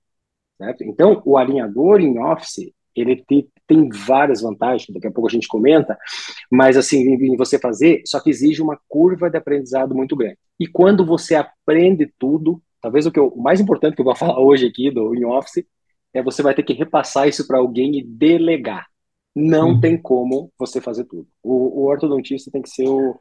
Certo? 0.57 0.83
Então, 0.85 1.21
o 1.25 1.37
alinhador 1.37 1.99
em 1.99 2.17
Office, 2.17 2.71
ele 2.95 3.17
te, 3.17 3.49
tem 3.67 3.89
várias 3.89 4.41
vantagens, 4.41 4.87
daqui 4.89 5.07
a 5.07 5.11
pouco 5.11 5.27
a 5.27 5.31
gente 5.31 5.47
comenta, 5.47 5.97
mas 6.49 6.77
assim, 6.77 6.99
em 6.99 7.35
você 7.35 7.59
fazer, 7.59 8.01
só 8.05 8.21
que 8.21 8.29
exige 8.29 8.61
uma 8.61 8.79
curva 8.87 9.29
de 9.29 9.37
aprendizado 9.37 9.93
muito 9.93 10.15
grande. 10.15 10.37
E 10.57 10.65
quando 10.65 11.05
você 11.05 11.35
aprende 11.35 12.11
tudo, 12.17 12.61
talvez 12.81 13.05
o 13.05 13.11
que 13.11 13.19
eu, 13.19 13.27
o 13.27 13.41
mais 13.41 13.59
importante 13.59 13.95
que 13.95 14.01
eu 14.01 14.05
vou 14.05 14.15
falar 14.15 14.39
hoje 14.39 14.67
aqui 14.67 14.89
do 14.89 15.13
in 15.13 15.25
Office 15.25 15.65
é 16.13 16.23
você 16.23 16.41
vai 16.41 16.53
ter 16.53 16.63
que 16.63 16.73
repassar 16.73 17.27
isso 17.27 17.45
para 17.45 17.57
alguém 17.57 17.97
e 17.97 18.03
delegar. 18.03 18.87
Não 19.35 19.71
uhum. 19.71 19.79
tem 19.81 20.01
como 20.01 20.51
você 20.57 20.79
fazer 20.79 21.03
tudo. 21.05 21.27
O, 21.43 21.81
o, 21.81 21.85
ortodontista 21.87 22.49
tem 22.49 22.61
que 22.61 22.69
ser 22.69 22.87
o 22.87 23.17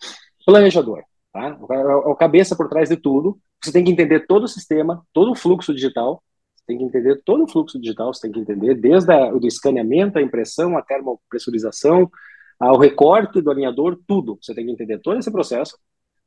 planejador, 0.47 1.03
tá? 1.33 1.59
O, 1.61 2.13
o, 2.13 2.17
cabeça 2.17 2.55
por 2.55 2.69
trás 2.69 2.89
de 2.89 2.97
tudo. 2.97 3.39
Você 3.63 3.73
tem 3.73 3.83
que 3.83 3.91
entender 3.91 4.27
todo 4.27 4.45
o 4.45 4.49
sistema, 4.49 5.03
todo 5.13 5.33
o 5.33 5.35
fluxo 5.35 5.75
digital, 5.75 6.23
tem 6.67 6.79
que 6.79 6.85
entender 6.85 7.21
todo 7.25 7.45
o 7.45 7.49
fluxo 7.49 7.81
digital, 7.81 8.13
você 8.13 8.23
tem 8.23 8.33
que 8.33 8.41
entender 8.41 8.75
desde 8.75 9.13
o 9.33 9.39
do 9.39 9.47
escaneamento, 9.47 10.19
a 10.19 10.23
impressão, 10.23 10.77
a 10.77 10.83
termopressurização, 10.83 12.11
ao 12.59 12.79
recorte 12.79 13.41
do 13.41 13.51
alinhador, 13.51 13.99
tudo. 14.07 14.39
Você 14.41 14.55
tem 14.55 14.67
que 14.67 14.73
entender 14.73 14.99
todo 15.01 15.19
esse 15.19 15.31
processo, 15.31 15.77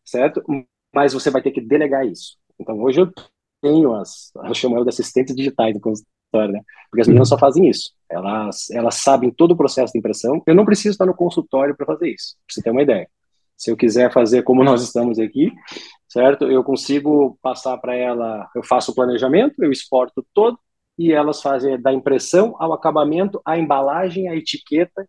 certo? 0.03 0.44
Mas 0.94 1.13
você 1.13 1.29
vai 1.29 1.41
ter 1.41 1.51
que 1.51 1.62
delegar 1.62 2.06
isso. 2.06 2.38
Então, 2.60 2.79
hoje 2.82 3.01
eu 3.01 3.12
tenho 3.62 3.94
as, 3.96 4.32
eu 4.36 4.53
chamo 4.53 4.82
de 4.84 4.89
assistentes 4.89 5.36
digitais 5.36 5.74
do 5.74 5.79
consultório, 6.38 6.53
né? 6.53 6.62
Porque 6.89 7.01
as 7.01 7.08
meninas 7.08 7.29
só 7.29 7.38
fazem 7.38 7.70
isso. 7.70 7.91
Elas, 8.10 8.70
elas 8.70 8.96
sabem 8.96 9.32
todo 9.32 9.51
o 9.51 9.58
processo 9.58 9.91
de 9.94 10.00
impressão. 10.00 10.41
Eu 10.46 10.56
não 10.56 10.65
preciso 10.65 10.91
estar 10.91 11.06
no 11.06 11.15
consultório 11.15 11.75
para 11.75 11.86
fazer 11.86 12.10
isso, 12.10 12.36
para 12.46 12.53
você 12.53 12.62
ter 12.62 12.72
uma 12.72 12.82
ideia. 12.82 13.08
Se 13.58 13.72
eu 13.72 13.77
quiser 13.77 14.12
fazer 14.13 14.44
como 14.44 14.63
nós 14.63 14.82
estamos 14.84 15.20
aqui, 15.20 15.51
certo? 16.08 16.46
Eu 16.46 16.63
consigo 16.63 17.38
passar 17.41 17.77
para 17.77 17.96
ela, 17.96 18.48
eu 18.56 18.63
faço 18.63 18.91
o 18.91 18.96
planejamento, 18.96 19.63
eu 19.63 19.72
exporto 19.72 20.25
todo 20.34 20.58
e 20.98 21.12
elas 21.12 21.41
fazem 21.41 21.79
da 21.79 21.94
impressão 21.94 22.56
ao 22.58 22.74
acabamento, 22.74 23.39
a 23.46 23.58
embalagem, 23.58 24.29
a 24.29 24.36
etiqueta, 24.36 25.08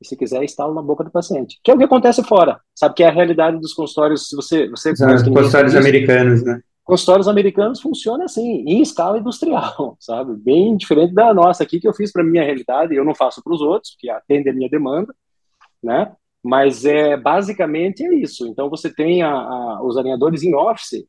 e 0.00 0.06
se 0.06 0.16
quiser 0.16 0.42
instala 0.42 0.72
na 0.72 0.80
boca 0.80 1.02
do 1.02 1.10
paciente. 1.10 1.58
Que 1.64 1.70
é 1.70 1.74
o 1.74 1.78
que 1.78 1.84
acontece 1.84 2.22
fora, 2.22 2.60
sabe? 2.74 2.94
Que 2.94 3.02
é 3.02 3.08
a 3.08 3.12
realidade 3.12 3.58
dos 3.58 3.74
consultórios, 3.74 4.28
se 4.28 4.36
você... 4.36 4.68
você 4.68 4.92
Os 4.92 5.22
consultórios 5.22 5.74
americanos, 5.74 6.44
né? 6.44 6.62
Consultórios 6.84 7.28
americanos 7.28 7.80
funcionam 7.80 8.24
assim, 8.24 8.64
em 8.66 8.80
escala 8.80 9.18
industrial, 9.18 9.96
sabe? 10.00 10.34
Bem 10.36 10.76
diferente 10.76 11.14
da 11.14 11.32
nossa 11.32 11.62
aqui, 11.62 11.78
que 11.78 11.86
eu 11.86 11.94
fiz 11.94 12.10
para 12.10 12.24
minha 12.24 12.44
realidade, 12.44 12.94
eu 12.94 13.04
não 13.04 13.14
faço 13.14 13.42
para 13.42 13.54
os 13.54 13.60
outros, 13.60 13.96
que 13.98 14.10
atende 14.10 14.48
a 14.48 14.52
minha 14.52 14.68
demanda, 14.68 15.14
né? 15.82 16.12
Mas 16.42 16.84
é 16.84 17.16
basicamente 17.16 18.04
é 18.04 18.14
isso. 18.14 18.46
Então 18.48 18.70
você 18.70 18.92
tem 18.92 19.22
a, 19.22 19.30
a, 19.30 19.82
os 19.84 19.96
alinhadores 19.96 20.42
em 20.42 20.54
office, 20.54 21.04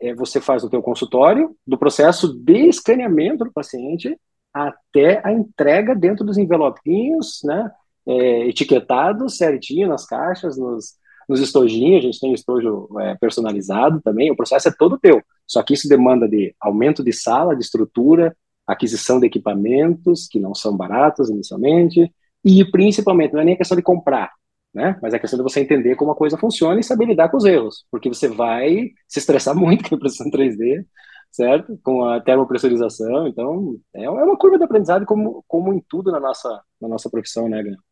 é, 0.00 0.14
você 0.14 0.40
faz 0.40 0.64
o 0.64 0.70
teu 0.70 0.82
consultório, 0.82 1.54
do 1.66 1.78
processo 1.78 2.34
de 2.34 2.68
escaneamento 2.68 3.44
do 3.44 3.52
paciente 3.52 4.18
até 4.52 5.20
a 5.24 5.32
entrega 5.32 5.94
dentro 5.94 6.24
dos 6.24 6.38
envelopinhos, 6.38 7.40
né? 7.44 7.70
É, 8.06 8.48
etiquetados 8.48 9.38
certinho 9.38 9.88
nas 9.88 10.06
caixas, 10.06 10.58
nos, 10.58 10.98
nos 11.28 11.40
estojinhos, 11.40 11.98
a 11.98 12.06
gente 12.06 12.20
tem 12.20 12.32
estojo 12.32 12.88
é, 13.00 13.14
personalizado 13.16 14.00
também, 14.02 14.30
o 14.30 14.36
processo 14.36 14.68
é 14.68 14.72
todo 14.76 14.98
teu. 14.98 15.22
Só 15.46 15.62
que 15.62 15.74
isso 15.74 15.88
demanda 15.88 16.28
de 16.28 16.54
aumento 16.60 17.02
de 17.02 17.12
sala, 17.12 17.54
de 17.54 17.62
estrutura, 17.62 18.36
aquisição 18.66 19.20
de 19.20 19.26
equipamentos, 19.26 20.26
que 20.28 20.40
não 20.40 20.54
são 20.54 20.76
baratos 20.76 21.28
inicialmente, 21.28 22.10
e 22.44 22.64
principalmente, 22.70 23.32
não 23.32 23.40
é 23.40 23.44
nem 23.44 23.56
questão 23.56 23.76
de 23.76 23.82
comprar, 23.82 24.32
né? 24.72 24.98
Mas 25.02 25.14
é 25.14 25.18
questão 25.18 25.36
de 25.38 25.42
você 25.42 25.60
entender 25.60 25.96
como 25.96 26.10
a 26.10 26.16
coisa 26.16 26.36
funciona 26.36 26.80
e 26.80 26.84
saber 26.84 27.06
lidar 27.06 27.28
com 27.30 27.36
os 27.36 27.44
erros, 27.44 27.86
porque 27.90 28.08
você 28.08 28.28
vai 28.28 28.90
se 29.08 29.18
estressar 29.18 29.54
muito 29.56 29.88
com 29.88 29.94
a 29.94 29.98
impressão 29.98 30.30
3D, 30.30 30.84
certo? 31.30 31.78
Com 31.82 32.04
a 32.04 32.20
termopressurização, 32.20 33.26
então 33.26 33.76
é, 33.94 34.04
é 34.04 34.10
uma 34.10 34.36
curva 34.36 34.58
de 34.58 34.64
aprendizado 34.64 35.06
como, 35.06 35.44
como 35.48 35.72
em 35.72 35.82
tudo 35.88 36.12
na 36.12 36.20
nossa, 36.20 36.62
na 36.80 36.88
nossa 36.88 37.10
profissão, 37.10 37.48
né, 37.48 37.62
Guilherme? 37.62 37.82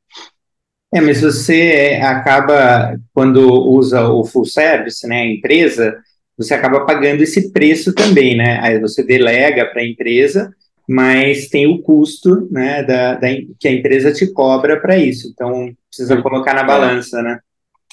É, 0.93 1.01
mas 1.01 1.21
você 1.23 1.99
acaba, 2.03 2.99
quando 3.15 3.41
usa 3.51 4.09
o 4.09 4.25
full 4.25 4.45
service, 4.45 5.07
né, 5.07 5.23
a 5.23 5.27
empresa, 5.27 5.97
você 6.37 6.53
acaba 6.55 6.85
pagando 6.85 7.23
esse 7.23 7.51
preço 7.51 7.95
também, 7.95 8.37
né? 8.37 8.59
Aí 8.61 8.79
você 8.79 9.03
delega 9.03 9.67
para 9.67 9.81
a 9.81 9.87
empresa 9.87 10.51
mas 10.89 11.49
tem 11.49 11.67
o 11.67 11.81
custo 11.81 12.49
né, 12.51 12.83
da, 12.83 13.15
da 13.15 13.29
que 13.59 13.69
a 13.69 13.73
empresa 13.73 14.13
te 14.13 14.31
cobra 14.33 14.81
para 14.81 14.99
isso. 14.99 15.29
Então, 15.29 15.75
precisa 15.89 16.21
colocar 16.21 16.55
na 16.55 16.65
balança, 16.65 17.23
né? 17.23 17.41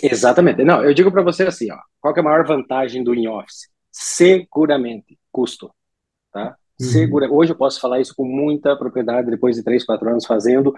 Exatamente. 0.01 0.63
Não, 0.63 0.83
eu 0.83 0.93
digo 0.93 1.11
para 1.11 1.21
você 1.21 1.43
assim, 1.43 1.71
ó, 1.71 1.77
qual 2.01 2.15
é 2.15 2.19
a 2.19 2.23
maior 2.23 2.45
vantagem 2.45 3.03
do 3.03 3.13
in-office? 3.13 3.69
Seguramente, 3.91 5.17
custo. 5.31 5.71
Tá? 6.31 6.55
Uhum. 6.79 6.87
Segura. 6.87 7.31
Hoje 7.31 7.51
eu 7.51 7.57
posso 7.57 7.79
falar 7.79 7.99
isso 7.99 8.13
com 8.15 8.25
muita 8.25 8.75
propriedade, 8.75 9.29
depois 9.29 9.55
de 9.55 9.63
três, 9.63 9.85
quatro 9.85 10.09
anos 10.09 10.25
fazendo 10.25 10.73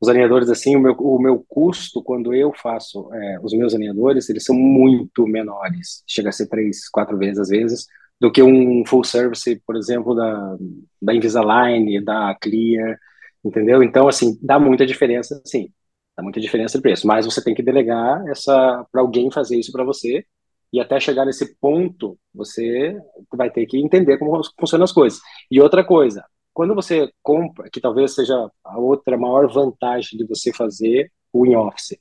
os 0.00 0.08
alinhadores 0.08 0.48
assim, 0.48 0.76
o 0.76 0.80
meu, 0.80 0.94
o 0.94 1.20
meu 1.20 1.44
custo, 1.48 2.02
quando 2.02 2.32
eu 2.34 2.52
faço 2.54 3.12
é, 3.12 3.38
os 3.42 3.52
meus 3.52 3.74
alinhadores, 3.74 4.28
eles 4.30 4.44
são 4.44 4.56
muito 4.56 5.26
menores. 5.26 6.02
Chega 6.06 6.30
a 6.30 6.32
ser 6.32 6.48
três, 6.48 6.88
quatro 6.88 7.18
vezes 7.18 7.38
às 7.38 7.48
vezes, 7.48 7.86
do 8.20 8.30
que 8.30 8.42
um 8.42 8.84
full 8.86 9.04
service, 9.04 9.60
por 9.66 9.76
exemplo, 9.76 10.14
da, 10.14 10.56
da 11.00 11.14
Invisalign, 11.14 12.02
da 12.04 12.34
Clear, 12.40 12.98
entendeu? 13.44 13.82
Então, 13.82 14.08
assim, 14.08 14.38
dá 14.42 14.58
muita 14.58 14.86
diferença, 14.86 15.40
sim, 15.44 15.70
dá 16.16 16.22
muita 16.22 16.40
diferença 16.40 16.78
de 16.78 16.82
preço, 16.82 17.06
mas 17.06 17.26
você 17.26 17.42
tem 17.42 17.54
que 17.54 17.62
delegar 17.62 18.26
essa 18.28 18.86
para 18.92 19.00
alguém 19.00 19.30
fazer 19.30 19.58
isso 19.58 19.72
para 19.72 19.84
você, 19.84 20.24
e 20.72 20.80
até 20.80 21.00
chegar 21.00 21.24
nesse 21.24 21.56
ponto, 21.56 22.18
você 22.32 22.96
vai 23.32 23.50
ter 23.50 23.66
que 23.66 23.78
entender 23.78 24.18
como 24.18 24.40
funcionam 24.58 24.84
as 24.84 24.92
coisas. 24.92 25.20
E 25.50 25.60
outra 25.60 25.84
coisa, 25.84 26.24
quando 26.60 26.74
você 26.74 27.10
compra, 27.22 27.70
que 27.70 27.80
talvez 27.80 28.14
seja 28.14 28.36
a 28.62 28.78
outra 28.78 29.16
maior 29.16 29.50
vantagem 29.50 30.18
de 30.18 30.26
você 30.26 30.52
fazer 30.52 31.10
o 31.32 31.46
in-office, 31.46 31.98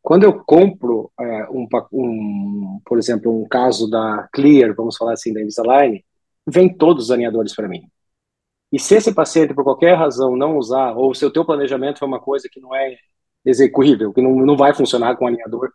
quando 0.00 0.24
eu 0.24 0.42
compro 0.44 1.12
é, 1.20 1.46
um, 1.50 1.68
um, 1.92 2.80
por 2.86 2.96
exemplo, 2.96 3.42
um 3.42 3.46
caso 3.46 3.90
da 3.90 4.26
Clear, 4.32 4.74
vamos 4.74 4.96
falar 4.96 5.12
assim, 5.12 5.30
da 5.30 5.42
Invisalign, 5.42 6.02
vem 6.46 6.74
todos 6.74 7.04
os 7.04 7.10
alinhadores 7.10 7.54
para 7.54 7.68
mim. 7.68 7.82
E 8.72 8.78
se 8.78 8.94
esse 8.94 9.12
paciente, 9.12 9.52
por 9.52 9.62
qualquer 9.62 9.94
razão, 9.94 10.38
não 10.38 10.56
usar, 10.56 10.96
ou 10.96 11.14
se 11.14 11.26
o 11.26 11.30
teu 11.30 11.44
planejamento 11.44 11.98
foi 11.98 12.08
uma 12.08 12.18
coisa 12.18 12.48
que 12.50 12.62
não 12.62 12.74
é 12.74 12.96
execuível, 13.44 14.10
que 14.10 14.22
não, 14.22 14.34
não 14.36 14.56
vai 14.56 14.72
funcionar 14.72 15.16
com 15.16 15.26
alinhador, 15.26 15.70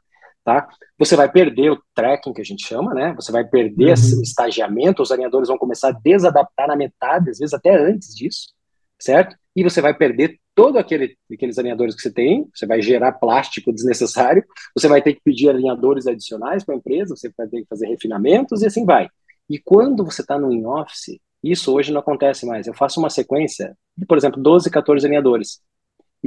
tá? 0.47 0.65
Você 0.97 1.13
vai 1.17 1.29
perder 1.29 1.73
o 1.73 1.83
tracking, 1.93 2.31
que 2.31 2.39
a 2.39 2.45
gente 2.45 2.65
chama, 2.65 2.93
né? 2.93 3.13
Você 3.17 3.33
vai 3.33 3.43
perder 3.43 3.87
uhum. 3.87 3.91
esse 3.91 4.21
estagiamento, 4.21 5.01
os 5.01 5.11
alinhadores 5.11 5.49
vão 5.49 5.57
começar 5.57 5.89
a 5.89 5.91
desadaptar 5.91 6.69
na 6.69 6.75
metade, 6.77 7.29
às 7.29 7.37
vezes 7.37 7.53
até 7.53 7.75
antes 7.75 8.15
disso, 8.15 8.53
certo? 8.97 9.35
E 9.53 9.61
você 9.61 9.81
vai 9.81 9.93
perder 9.93 10.39
todo 10.55 10.77
aquele, 10.77 11.17
aqueles 11.29 11.59
alinhadores 11.59 11.95
que 11.95 12.01
você 12.01 12.09
tem, 12.09 12.47
você 12.55 12.65
vai 12.65 12.81
gerar 12.81 13.11
plástico 13.11 13.73
desnecessário, 13.73 14.41
você 14.73 14.87
vai 14.87 15.01
ter 15.01 15.15
que 15.15 15.21
pedir 15.21 15.49
alinhadores 15.49 16.07
adicionais 16.07 16.63
para 16.63 16.75
a 16.75 16.77
empresa, 16.77 17.13
você 17.13 17.29
vai 17.37 17.47
ter 17.49 17.63
que 17.63 17.67
fazer 17.67 17.87
refinamentos 17.87 18.61
e 18.61 18.67
assim 18.67 18.85
vai. 18.85 19.09
E 19.49 19.59
quando 19.59 20.05
você 20.05 20.21
está 20.21 20.39
no 20.39 20.49
in-office, 20.49 21.19
isso 21.43 21.75
hoje 21.75 21.91
não 21.91 21.99
acontece 21.99 22.45
mais. 22.45 22.67
Eu 22.67 22.73
faço 22.73 23.01
uma 23.01 23.09
sequência 23.09 23.77
de, 23.97 24.05
por 24.05 24.17
exemplo, 24.17 24.41
12, 24.41 24.71
14 24.71 25.05
alinhadores. 25.05 25.59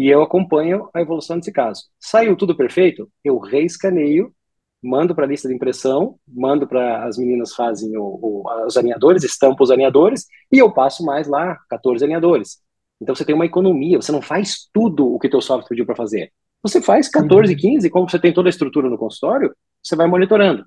E 0.00 0.08
eu 0.08 0.22
acompanho 0.22 0.88
a 0.94 1.02
evolução 1.02 1.36
desse 1.36 1.52
caso. 1.52 1.82
Saiu 2.00 2.34
tudo 2.34 2.56
perfeito, 2.56 3.06
eu 3.22 3.36
reescaneio, 3.36 4.34
mando 4.82 5.14
para 5.14 5.26
a 5.26 5.28
lista 5.28 5.46
de 5.46 5.54
impressão, 5.54 6.18
mando 6.26 6.66
para 6.66 7.04
as 7.04 7.18
meninas 7.18 7.54
fazem 7.54 7.94
o, 7.98 8.02
o, 8.02 8.66
os 8.66 8.78
alinhadores, 8.78 9.24
estampo 9.24 9.62
os 9.62 9.70
alinhadores, 9.70 10.24
e 10.50 10.56
eu 10.56 10.72
passo 10.72 11.04
mais 11.04 11.28
lá 11.28 11.54
14 11.68 12.02
alinhadores. 12.02 12.62
Então 12.98 13.14
você 13.14 13.26
tem 13.26 13.34
uma 13.34 13.44
economia, 13.44 14.00
você 14.00 14.10
não 14.10 14.22
faz 14.22 14.70
tudo 14.72 15.06
o 15.06 15.18
que 15.18 15.28
teu 15.28 15.42
software 15.42 15.68
pediu 15.68 15.84
para 15.84 15.94
fazer. 15.94 16.32
Você 16.62 16.80
faz 16.80 17.06
14, 17.06 17.54
15, 17.54 17.90
como 17.90 18.08
você 18.08 18.18
tem 18.18 18.32
toda 18.32 18.48
a 18.48 18.54
estrutura 18.56 18.88
no 18.88 18.96
consultório, 18.96 19.54
você 19.82 19.94
vai 19.94 20.06
monitorando. 20.06 20.64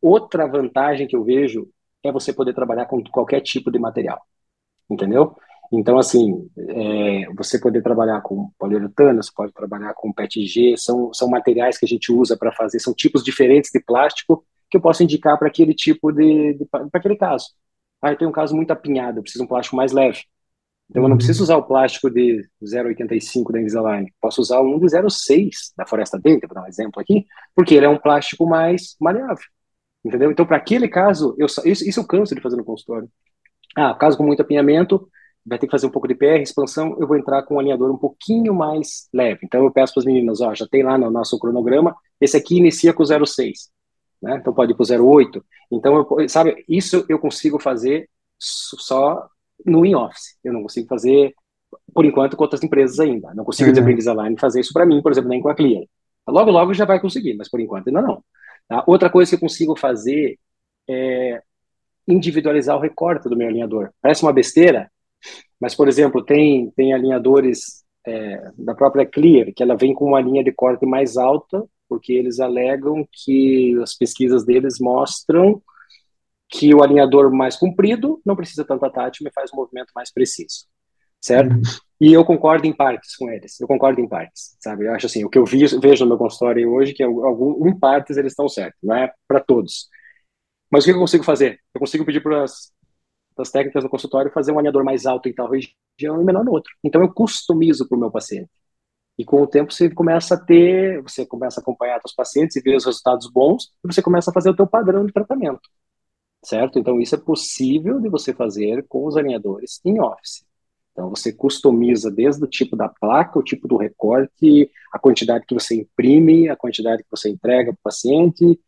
Outra 0.00 0.46
vantagem 0.46 1.06
que 1.06 1.14
eu 1.14 1.22
vejo 1.22 1.68
é 2.02 2.10
você 2.10 2.32
poder 2.32 2.54
trabalhar 2.54 2.86
com 2.86 3.04
qualquer 3.04 3.42
tipo 3.42 3.70
de 3.70 3.78
material, 3.78 4.22
entendeu? 4.90 5.36
Então, 5.78 5.98
assim, 5.98 6.48
é, 6.56 7.26
você 7.34 7.58
poder 7.58 7.82
trabalhar 7.82 8.20
com 8.20 8.50
poliuretano, 8.58 9.22
você 9.22 9.30
pode 9.34 9.52
trabalhar 9.52 9.92
com 9.94 10.12
PETG, 10.12 10.76
são, 10.76 11.12
são 11.12 11.28
materiais 11.28 11.78
que 11.78 11.84
a 11.84 11.88
gente 11.88 12.12
usa 12.12 12.36
para 12.36 12.52
fazer, 12.52 12.78
são 12.78 12.94
tipos 12.94 13.24
diferentes 13.24 13.70
de 13.72 13.80
plástico 13.80 14.44
que 14.70 14.76
eu 14.76 14.80
posso 14.80 15.02
indicar 15.02 15.38
para 15.38 15.48
aquele 15.48 15.74
tipo 15.74 16.12
de, 16.12 16.54
de 16.54 16.64
para 16.66 16.88
aquele 16.92 17.16
caso. 17.16 17.46
Ah, 18.00 18.12
eu 18.12 18.18
tenho 18.18 18.30
um 18.30 18.34
caso 18.34 18.54
muito 18.54 18.70
apinhado, 18.70 19.18
eu 19.18 19.22
preciso 19.22 19.42
de 19.42 19.46
um 19.46 19.48
plástico 19.48 19.76
mais 19.76 19.92
leve. 19.92 20.22
Então 20.90 21.02
eu 21.02 21.08
não 21.08 21.16
preciso 21.16 21.42
usar 21.42 21.56
o 21.56 21.62
plástico 21.62 22.10
de 22.10 22.46
0,85 22.62 23.52
da 23.52 23.60
Invisalign, 23.60 24.12
posso 24.20 24.40
usar 24.40 24.60
um 24.60 24.78
de 24.78 24.86
0,6 24.86 25.72
da 25.76 25.86
Floresta 25.86 26.18
Dente, 26.18 26.46
para 26.46 26.60
dar 26.60 26.66
um 26.66 26.68
exemplo 26.68 27.00
aqui, 27.00 27.24
porque 27.54 27.74
ele 27.74 27.86
é 27.86 27.88
um 27.88 27.98
plástico 27.98 28.46
mais 28.46 28.94
maleável. 29.00 29.44
Entendeu? 30.04 30.30
Então, 30.30 30.44
para 30.44 30.58
aquele 30.58 30.86
caso, 30.86 31.34
eu, 31.38 31.46
isso, 31.46 31.88
isso 31.88 32.00
eu 32.00 32.06
canso 32.06 32.34
de 32.34 32.42
fazer 32.42 32.56
no 32.56 32.64
consultório. 32.64 33.08
Ah, 33.74 33.94
caso 33.94 34.16
com 34.16 34.24
muito 34.24 34.42
apinhamento, 34.42 35.08
vai 35.46 35.58
ter 35.58 35.66
que 35.66 35.70
fazer 35.70 35.86
um 35.86 35.90
pouco 35.90 36.08
de 36.08 36.14
PR, 36.14 36.40
expansão, 36.40 36.96
eu 36.98 37.06
vou 37.06 37.16
entrar 37.16 37.42
com 37.42 37.56
um 37.56 37.58
alinhador 37.58 37.90
um 37.90 37.98
pouquinho 37.98 38.54
mais 38.54 39.08
leve. 39.12 39.40
Então 39.44 39.62
eu 39.62 39.70
peço 39.70 39.92
para 39.92 40.00
as 40.00 40.06
meninas, 40.06 40.40
ó, 40.40 40.54
já 40.54 40.66
tem 40.66 40.82
lá 40.82 40.96
no 40.96 41.10
nosso 41.10 41.38
cronograma, 41.38 41.94
esse 42.20 42.36
aqui 42.36 42.56
inicia 42.56 42.92
com 42.92 43.02
0,6. 43.02 43.70
né? 44.22 44.38
Então 44.40 44.54
pode 44.54 44.72
ir 44.72 44.74
para 44.74 45.02
o 45.02 45.06
08. 45.16 45.44
Então, 45.70 46.06
eu, 46.18 46.28
sabe, 46.28 46.64
isso 46.68 47.04
eu 47.08 47.18
consigo 47.18 47.58
fazer 47.58 48.08
só 48.38 49.26
no 49.64 49.84
in-office. 49.84 50.36
Eu 50.42 50.52
não 50.52 50.62
consigo 50.62 50.88
fazer, 50.88 51.34
por 51.92 52.04
enquanto, 52.04 52.36
com 52.36 52.42
outras 52.44 52.62
empresas 52.62 52.98
ainda. 52.98 53.34
Não 53.34 53.44
consigo 53.44 53.70
uhum. 53.70 53.90
Invisalign 53.90 54.36
fazer 54.38 54.60
isso 54.60 54.72
para 54.72 54.86
mim, 54.86 55.02
por 55.02 55.12
exemplo, 55.12 55.28
nem 55.28 55.40
com 55.40 55.48
a 55.48 55.54
Clear. 55.54 55.84
Logo, 56.26 56.50
logo 56.50 56.72
já 56.72 56.84
vai 56.84 57.00
conseguir, 57.00 57.34
mas 57.34 57.50
por 57.50 57.60
enquanto 57.60 57.88
ainda 57.88 58.00
não. 58.00 58.24
Tá? 58.68 58.82
Outra 58.86 59.10
coisa 59.10 59.30
que 59.30 59.36
eu 59.36 59.40
consigo 59.40 59.76
fazer 59.76 60.38
é 60.88 61.42
individualizar 62.06 62.76
o 62.76 62.80
recorte 62.80 63.28
do 63.28 63.36
meu 63.36 63.48
alinhador. 63.48 63.90
Parece 64.00 64.22
uma 64.22 64.32
besteira, 64.32 64.90
mas, 65.64 65.74
por 65.74 65.88
exemplo, 65.88 66.22
tem, 66.22 66.70
tem 66.72 66.92
alinhadores 66.92 67.82
é, 68.06 68.50
da 68.58 68.74
própria 68.74 69.06
Clear, 69.06 69.50
que 69.56 69.62
ela 69.62 69.74
vem 69.74 69.94
com 69.94 70.04
uma 70.04 70.20
linha 70.20 70.44
de 70.44 70.52
corte 70.52 70.84
mais 70.84 71.16
alta, 71.16 71.64
porque 71.88 72.12
eles 72.12 72.38
alegam 72.38 73.08
que 73.10 73.74
as 73.82 73.94
pesquisas 73.94 74.44
deles 74.44 74.78
mostram 74.78 75.62
que 76.50 76.74
o 76.74 76.82
alinhador 76.82 77.32
mais 77.32 77.56
comprido 77.56 78.20
não 78.26 78.36
precisa 78.36 78.62
tanta 78.62 78.90
tátil, 78.90 79.24
mas 79.24 79.32
faz 79.32 79.50
um 79.54 79.56
movimento 79.56 79.90
mais 79.96 80.12
preciso, 80.12 80.66
certo? 81.18 81.54
Uhum. 81.54 81.62
E 81.98 82.12
eu 82.12 82.26
concordo 82.26 82.66
em 82.66 82.76
partes 82.76 83.16
com 83.16 83.30
eles, 83.30 83.58
eu 83.58 83.66
concordo 83.66 84.02
em 84.02 84.06
partes, 84.06 84.58
sabe? 84.60 84.84
Eu 84.84 84.92
acho 84.92 85.06
assim, 85.06 85.24
o 85.24 85.30
que 85.30 85.38
eu 85.38 85.46
vi, 85.46 85.64
vejo 85.78 86.04
no 86.04 86.10
meu 86.10 86.18
consultório 86.18 86.70
hoje, 86.70 86.92
que 86.92 87.02
algum, 87.02 87.66
em 87.66 87.78
partes 87.78 88.18
eles 88.18 88.32
estão 88.32 88.50
certos, 88.50 88.78
não 88.82 88.94
é 88.94 89.10
para 89.26 89.40
todos. 89.40 89.88
Mas 90.70 90.84
o 90.84 90.88
que 90.88 90.92
eu 90.92 90.98
consigo 90.98 91.24
fazer? 91.24 91.58
Eu 91.74 91.80
consigo 91.80 92.04
pedir 92.04 92.22
para 92.22 92.44
as 92.44 92.70
técnicas 93.50 93.82
do 93.82 93.90
consultório 93.90 94.32
fazer 94.32 94.52
um 94.52 94.58
alinhador 94.58 94.84
mais 94.84 95.06
alto 95.06 95.28
em 95.28 95.32
tal 95.32 95.50
região 95.50 96.20
e 96.20 96.24
menor 96.24 96.44
no 96.44 96.52
outro. 96.52 96.72
Então 96.82 97.02
eu 97.02 97.12
customizo 97.12 97.88
para 97.88 97.96
o 97.96 98.00
meu 98.00 98.10
paciente. 98.10 98.50
E 99.18 99.24
com 99.24 99.42
o 99.42 99.46
tempo 99.46 99.72
você 99.72 99.90
começa 99.90 100.34
a 100.34 100.40
ter, 100.40 101.00
você 101.02 101.24
começa 101.24 101.60
a 101.60 101.62
acompanhar 101.62 102.00
os 102.04 102.12
pacientes 102.12 102.56
e 102.56 102.60
ver 102.60 102.76
os 102.76 102.84
resultados 102.84 103.30
bons, 103.30 103.72
e 103.84 103.92
você 103.92 104.02
começa 104.02 104.30
a 104.30 104.34
fazer 104.34 104.50
o 104.50 104.56
teu 104.56 104.66
padrão 104.66 105.06
de 105.06 105.12
tratamento. 105.12 105.68
Certo? 106.44 106.78
Então 106.78 107.00
isso 107.00 107.14
é 107.14 107.18
possível 107.18 108.00
de 108.00 108.08
você 108.08 108.34
fazer 108.34 108.84
com 108.88 109.06
os 109.06 109.16
alinhadores 109.16 109.80
em 109.84 110.00
office. 110.00 110.44
Então 110.92 111.10
você 111.10 111.32
customiza 111.32 112.10
desde 112.10 112.44
o 112.44 112.46
tipo 112.46 112.76
da 112.76 112.88
placa, 112.88 113.38
o 113.38 113.42
tipo 113.42 113.66
do 113.66 113.76
recorte, 113.76 114.70
a 114.92 114.98
quantidade 114.98 115.44
que 115.46 115.54
você 115.54 115.76
imprime, 115.76 116.48
a 116.48 116.56
quantidade 116.56 117.02
que 117.02 117.10
você 117.10 117.30
entrega 117.30 117.72
para 117.72 117.80
o 117.80 117.82
paciente, 117.82 118.60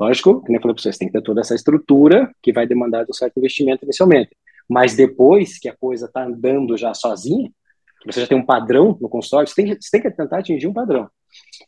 Lógico, 0.00 0.42
que 0.44 0.52
nem 0.52 0.60
falei 0.60 0.74
para 0.74 0.82
vocês, 0.82 0.96
tem 0.96 1.08
que 1.08 1.12
ter 1.12 1.22
toda 1.22 1.40
essa 1.40 1.54
estrutura 1.54 2.32
que 2.42 2.52
vai 2.52 2.66
demandar 2.66 3.04
um 3.08 3.12
certo 3.12 3.38
investimento 3.38 3.84
inicialmente. 3.84 4.30
Mas 4.68 4.94
depois 4.94 5.58
que 5.58 5.68
a 5.68 5.76
coisa 5.76 6.06
está 6.06 6.24
andando 6.24 6.76
já 6.76 6.94
sozinha, 6.94 7.50
você 8.06 8.20
já 8.20 8.26
tem 8.26 8.38
um 8.38 8.46
padrão 8.46 8.96
no 9.00 9.08
consultório, 9.08 9.48
você 9.48 9.54
tem, 9.54 9.74
você 9.74 9.90
tem 9.90 10.02
que 10.02 10.10
tentar 10.10 10.38
atingir 10.38 10.66
um 10.66 10.72
padrão. 10.72 11.10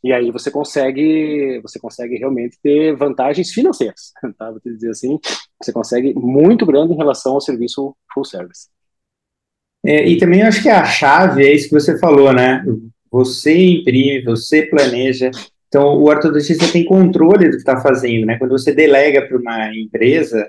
E 0.02 0.12
aí 0.12 0.30
você 0.30 0.50
consegue, 0.50 1.60
você 1.60 1.78
consegue 1.78 2.16
realmente 2.16 2.56
ter 2.62 2.94
vantagens 2.96 3.50
financeiras, 3.50 4.12
tá? 4.38 4.50
Vou 4.50 4.60
te 4.60 4.72
dizer 4.72 4.90
assim, 4.90 5.18
você 5.60 5.72
consegue 5.72 6.14
muito 6.14 6.64
grande 6.64 6.92
em 6.92 6.96
relação 6.96 7.34
ao 7.34 7.40
serviço 7.40 7.96
full 8.12 8.24
service. 8.24 8.68
É, 9.84 10.06
e 10.06 10.18
também 10.18 10.42
acho 10.42 10.62
que 10.62 10.68
a 10.68 10.84
chave 10.84 11.44
é 11.44 11.52
isso 11.52 11.68
que 11.68 11.74
você 11.74 11.98
falou, 11.98 12.32
né? 12.32 12.64
Você 13.10 13.56
imprime, 13.56 14.22
você 14.22 14.62
planeja, 14.62 15.30
então, 15.70 15.96
o 15.96 16.08
ortodontista 16.08 16.66
tem 16.66 16.84
controle 16.84 17.44
do 17.44 17.52
que 17.52 17.58
está 17.58 17.80
fazendo, 17.80 18.26
né? 18.26 18.36
Quando 18.36 18.50
você 18.50 18.74
delega 18.74 19.22
para 19.22 19.38
uma 19.38 19.72
empresa, 19.72 20.44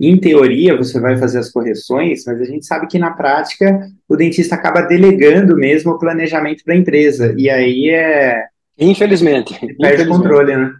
em 0.00 0.16
teoria 0.16 0.74
você 0.74 0.98
vai 0.98 1.18
fazer 1.18 1.40
as 1.40 1.52
correções, 1.52 2.24
mas 2.26 2.40
a 2.40 2.44
gente 2.44 2.64
sabe 2.64 2.86
que 2.86 2.98
na 2.98 3.10
prática 3.10 3.86
o 4.08 4.16
dentista 4.16 4.54
acaba 4.54 4.80
delegando 4.80 5.54
mesmo 5.56 5.92
o 5.92 5.98
planejamento 5.98 6.64
para 6.64 6.72
a 6.72 6.78
empresa. 6.78 7.34
E 7.36 7.50
aí 7.50 7.90
é. 7.90 8.46
Infelizmente. 8.78 9.54
Perde 9.78 10.04
o 10.04 10.08
controle, 10.08 10.56
né? 10.56 10.72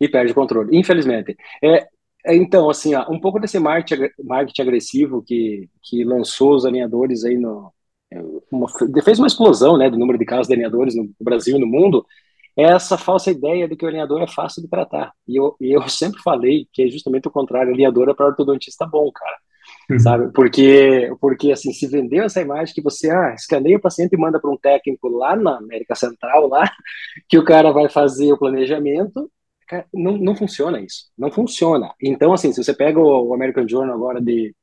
E 0.00 0.08
perde 0.08 0.30
o 0.30 0.34
controle, 0.34 0.78
infelizmente. 0.78 1.36
É, 1.60 1.84
é, 2.24 2.36
então, 2.36 2.70
assim, 2.70 2.94
ó, 2.94 3.10
um 3.10 3.18
pouco 3.18 3.40
desse 3.40 3.58
marketing, 3.58 4.08
marketing 4.22 4.62
agressivo 4.62 5.20
que, 5.20 5.68
que 5.82 6.04
lançou 6.04 6.54
os 6.54 6.64
alinhadores 6.64 7.24
aí 7.24 7.36
no. 7.36 7.72
É, 8.12 8.20
uma, 8.52 8.68
fez 9.02 9.18
uma 9.18 9.26
explosão 9.26 9.76
né, 9.76 9.90
do 9.90 9.98
número 9.98 10.16
de 10.16 10.24
casos 10.24 10.46
de 10.46 10.54
alinhadores 10.54 10.94
no 10.94 11.10
Brasil 11.20 11.56
e 11.56 11.60
no 11.60 11.66
mundo 11.66 12.06
é 12.56 12.62
essa 12.62 12.96
falsa 12.96 13.30
ideia 13.30 13.68
de 13.68 13.76
que 13.76 13.84
o 13.84 13.88
alinhador 13.88 14.22
é 14.22 14.26
fácil 14.26 14.62
de 14.62 14.68
tratar. 14.68 15.12
E 15.28 15.36
eu, 15.36 15.54
eu 15.60 15.86
sempre 15.88 16.20
falei 16.22 16.66
que 16.72 16.82
é 16.82 16.88
justamente 16.88 17.28
o 17.28 17.30
contrário, 17.30 17.72
alinhador 17.72 18.08
é 18.08 18.14
para 18.14 18.26
ortodontista 18.26 18.86
bom, 18.86 19.10
cara. 19.12 19.36
Uhum. 19.90 19.98
Sabe? 19.98 20.32
Porque, 20.32 21.12
porque, 21.20 21.52
assim, 21.52 21.72
se 21.72 21.86
vendeu 21.86 22.24
essa 22.24 22.40
imagem 22.40 22.74
que 22.74 22.82
você, 22.82 23.10
ah, 23.10 23.34
escaneia 23.34 23.76
o 23.76 23.80
paciente 23.80 24.14
e 24.14 24.18
manda 24.18 24.40
para 24.40 24.50
um 24.50 24.56
técnico 24.56 25.08
lá 25.08 25.36
na 25.36 25.58
América 25.58 25.94
Central, 25.94 26.48
lá, 26.48 26.70
que 27.28 27.38
o 27.38 27.44
cara 27.44 27.70
vai 27.72 27.88
fazer 27.88 28.32
o 28.32 28.38
planejamento, 28.38 29.30
cara, 29.68 29.86
não, 29.92 30.16
não 30.16 30.34
funciona 30.34 30.80
isso. 30.80 31.06
Não 31.16 31.30
funciona. 31.30 31.92
Então, 32.00 32.32
assim, 32.32 32.52
se 32.52 32.62
você 32.62 32.74
pega 32.74 32.98
o, 32.98 33.28
o 33.28 33.34
American 33.34 33.68
Journal 33.68 33.94
agora 33.94 34.20
de, 34.20 34.54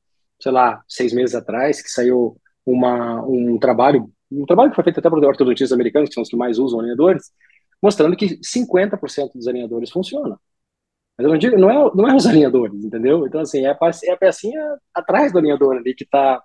sei 0.41 0.51
lá, 0.51 0.81
seis 0.87 1.13
meses 1.13 1.35
atrás, 1.35 1.81
que 1.81 1.89
saiu 1.89 2.37
uma, 2.65 3.21
um 3.25 3.57
trabalho, 3.59 4.09
um 4.31 4.45
trabalho 4.45 4.71
que 4.71 4.75
foi 4.75 4.83
feito 4.85 4.99
até 4.99 5.09
por 5.09 5.23
ortodontistas 5.23 5.71
americanos, 5.71 6.09
que 6.09 6.15
são 6.15 6.23
os 6.23 6.29
que 6.29 6.35
mais 6.35 6.57
usam 6.59 6.79
alinhadores, 6.79 7.31
mostrando 7.83 8.15
que 8.15 8.39
50% 8.39 9.33
dos 9.35 9.45
alinhadores 9.45 9.91
funcionam. 9.91 10.39
Mas 11.17 11.25
eu 11.25 11.31
não 11.31 11.37
digo, 11.37 11.57
não 11.57 11.69
é, 11.69 11.91
não 11.93 12.07
é 12.07 12.15
os 12.15 12.25
alinhadores, 12.25 12.83
entendeu? 12.83 13.27
Então, 13.27 13.41
assim, 13.41 13.65
é 13.65 13.71
a, 13.71 13.77
é 14.05 14.11
a 14.11 14.17
pecinha 14.17 14.77
atrás 14.93 15.31
do 15.33 15.37
alinhador 15.37 15.75
ali 15.75 15.93
que 15.93 16.05
está 16.05 16.41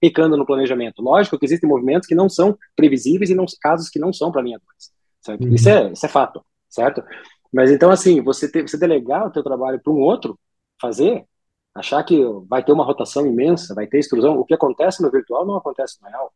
pecando 0.00 0.36
no 0.36 0.46
planejamento. 0.46 1.02
Lógico 1.02 1.38
que 1.38 1.44
existem 1.44 1.68
movimentos 1.68 2.08
que 2.08 2.14
não 2.14 2.28
são 2.28 2.58
previsíveis 2.74 3.30
e 3.30 3.34
não, 3.34 3.44
casos 3.60 3.90
que 3.90 4.00
não 4.00 4.12
são 4.12 4.32
para 4.32 4.40
alinhadores. 4.40 4.90
Certo? 5.20 5.44
Uhum. 5.44 5.54
Isso, 5.54 5.68
é, 5.68 5.92
isso 5.92 6.06
é 6.06 6.08
fato, 6.08 6.44
certo? 6.68 7.04
Mas 7.52 7.70
então, 7.70 7.90
assim, 7.90 8.20
você, 8.22 8.50
você 8.50 8.78
delegar 8.78 9.26
o 9.26 9.30
teu 9.30 9.42
trabalho 9.42 9.80
para 9.80 9.92
um 9.92 10.00
outro 10.00 10.38
fazer, 10.80 11.24
achar 11.74 12.02
que 12.02 12.18
vai 12.48 12.64
ter 12.64 12.72
uma 12.72 12.84
rotação 12.84 13.26
imensa, 13.26 13.74
vai 13.74 13.86
ter 13.86 13.98
extrusão, 13.98 14.38
o 14.38 14.44
que 14.44 14.54
acontece 14.54 15.02
no 15.02 15.10
virtual 15.10 15.46
não 15.46 15.56
acontece 15.56 15.98
no 16.02 16.08
real. 16.08 16.32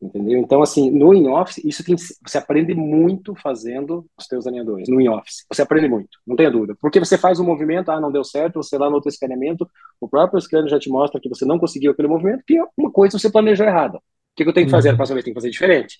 Entendeu? 0.00 0.38
Então, 0.38 0.62
assim, 0.62 0.92
no 0.92 1.12
in-office, 1.12 1.58
isso 1.64 1.84
tem, 1.84 1.96
você 1.96 2.38
aprende 2.38 2.72
muito 2.72 3.34
fazendo 3.34 4.06
os 4.16 4.28
teus 4.28 4.46
alinhadores, 4.46 4.88
no 4.88 5.00
in-office. 5.00 5.44
Você 5.52 5.60
aprende 5.60 5.88
muito, 5.88 6.18
não 6.24 6.36
tenha 6.36 6.50
dúvida. 6.50 6.76
Porque 6.80 7.00
você 7.00 7.18
faz 7.18 7.40
um 7.40 7.44
movimento, 7.44 7.90
ah, 7.90 8.00
não 8.00 8.12
deu 8.12 8.22
certo, 8.22 8.62
você 8.62 8.78
lá 8.78 8.88
no 8.88 8.94
outro 8.94 9.08
escaneamento, 9.08 9.68
o 10.00 10.08
próprio 10.08 10.40
scanner 10.40 10.68
já 10.68 10.78
te 10.78 10.88
mostra 10.88 11.20
que 11.20 11.28
você 11.28 11.44
não 11.44 11.58
conseguiu 11.58 11.90
aquele 11.90 12.06
movimento, 12.06 12.44
que 12.46 12.56
é 12.56 12.64
uma 12.76 12.92
coisa 12.92 13.18
você 13.18 13.28
planejou 13.28 13.66
errado. 13.66 13.96
O 13.96 14.00
que, 14.36 14.44
que 14.44 14.50
eu 14.50 14.54
tenho 14.54 14.66
que 14.66 14.70
fazer? 14.70 14.90
A 14.90 14.96
próxima 14.96 15.16
vez 15.16 15.24
tem 15.24 15.34
que 15.34 15.40
fazer 15.40 15.50
diferente. 15.50 15.98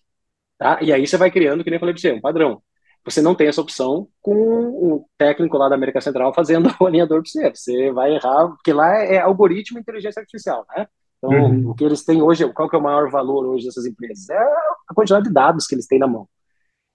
Tá? 0.56 0.78
E 0.80 0.92
aí 0.92 1.04
você 1.04 1.16
vai 1.16 1.30
criando, 1.30 1.64
que 1.64 1.70
nem 1.70 1.76
eu 1.76 1.80
falei 1.80 1.92
para 1.92 2.00
você, 2.00 2.12
um 2.12 2.20
padrão. 2.20 2.62
Você 3.04 3.20
não 3.20 3.34
tem 3.34 3.48
essa 3.48 3.61
opção 3.61 4.08
com 4.20 4.32
o 4.34 5.08
técnico 5.16 5.56
lá 5.56 5.68
da 5.68 5.74
América 5.74 6.00
Central 6.00 6.32
fazendo 6.32 6.68
o 6.80 6.87
alinhador 6.87 7.22
para 7.22 7.30
você. 7.30 7.50
Você 7.50 7.90
vai 7.90 8.14
errar, 8.14 8.48
porque 8.48 8.72
lá 8.72 8.96
é 9.02 9.18
algoritmo 9.18 9.78
e 9.78 9.80
inteligência 9.80 10.20
artificial, 10.20 10.64
né? 10.76 10.87
Então, 11.18 11.31
uhum. 11.31 11.70
o 11.70 11.74
que 11.74 11.85
eles 11.85 12.04
têm 12.04 12.22
hoje, 12.22 12.50
qual 12.52 12.68
que 12.68 12.76
é 12.76 12.78
o 12.78 12.83
maior 12.83 13.11
valor 13.11 13.46
hoje 13.46 13.66
dessas 13.66 13.85
empresas? 13.85 14.28
É 14.31 14.38
a 14.38 14.94
quantidade 14.94 15.24
de 15.24 15.33
dados 15.33 15.66
que 15.66 15.74
eles 15.74 15.87
têm 15.87 15.98
na 15.98 16.07
mão. 16.07 16.28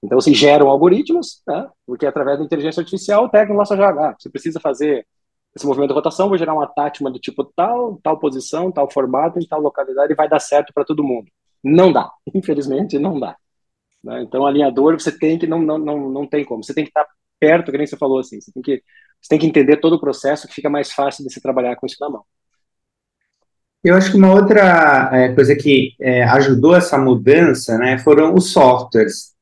Então, 0.02 0.20
se 0.20 0.34
geram 0.34 0.70
algoritmos, 0.70 1.42
né, 1.48 1.70
porque 1.86 2.06
através 2.06 2.38
da 2.38 2.44
inteligência 2.44 2.82
artificial, 2.82 3.26
o 3.26 3.30
técnico 3.30 3.58
lá 3.58 3.66
só 3.66 3.76
joga, 3.76 4.10
ah, 4.10 4.16
você 4.18 4.30
precisa 4.30 4.60
fazer 4.60 5.06
esse 5.56 5.66
movimento 5.66 5.90
de 5.90 5.96
rotação, 5.96 6.28
vou 6.28 6.38
gerar 6.38 6.54
uma 6.54 6.68
tátima 6.68 7.12
do 7.12 7.20
tipo 7.20 7.44
tal, 7.56 8.00
tal 8.04 8.20
posição, 8.20 8.72
tal 8.72 8.90
formato, 8.90 9.40
em 9.40 9.48
tal 9.48 9.62
localidade, 9.62 10.12
e 10.12 10.16
vai 10.16 10.28
dar 10.28 10.40
certo 10.40 10.74
para 10.74 10.84
todo 10.84 11.04
mundo. 11.04 11.28
Não 11.64 11.92
dá, 11.92 12.12
infelizmente, 12.34 13.00
não 13.00 13.20
dá. 13.20 13.38
Né? 14.04 14.24
Então, 14.24 14.46
alinhador, 14.46 15.00
você 15.00 15.18
tem 15.18 15.40
que, 15.40 15.48
não, 15.48 15.62
não, 15.62 15.78
não, 15.78 16.10
não 16.10 16.28
tem 16.28 16.44
como, 16.44 16.64
você 16.64 16.74
tem 16.74 16.84
que 16.84 16.90
estar 16.90 17.08
perto, 17.40 17.72
que 17.72 17.78
nem 17.78 17.88
você 17.88 17.98
falou 17.98 18.20
assim, 18.20 18.42
você 18.42 18.52
tem 18.52 18.64
que, 18.64 18.84
você 19.22 19.30
tem 19.30 19.40
que 19.40 19.46
entender 19.46 19.78
todo 19.78 19.94
o 19.94 20.00
processo, 20.00 20.48
que 20.48 20.54
fica 20.54 20.70
mais 20.70 20.92
fácil 20.92 21.24
de 21.24 21.34
se 21.34 21.42
trabalhar 21.42 21.76
com 21.78 21.86
isso 21.86 21.98
na 22.02 22.10
mão. 22.10 22.26
Eu 23.84 23.96
acho 23.96 24.12
que 24.12 24.18
uma 24.18 24.34
outra 24.34 25.10
é, 25.12 25.30
coisa 25.34 25.54
que 25.56 25.94
é, 26.00 26.24
ajudou 26.24 26.76
essa 26.76 26.98
mudança, 26.98 27.78
né, 27.78 27.98
foram 27.98 28.34
os 28.34 28.52
softwares, 28.52 29.34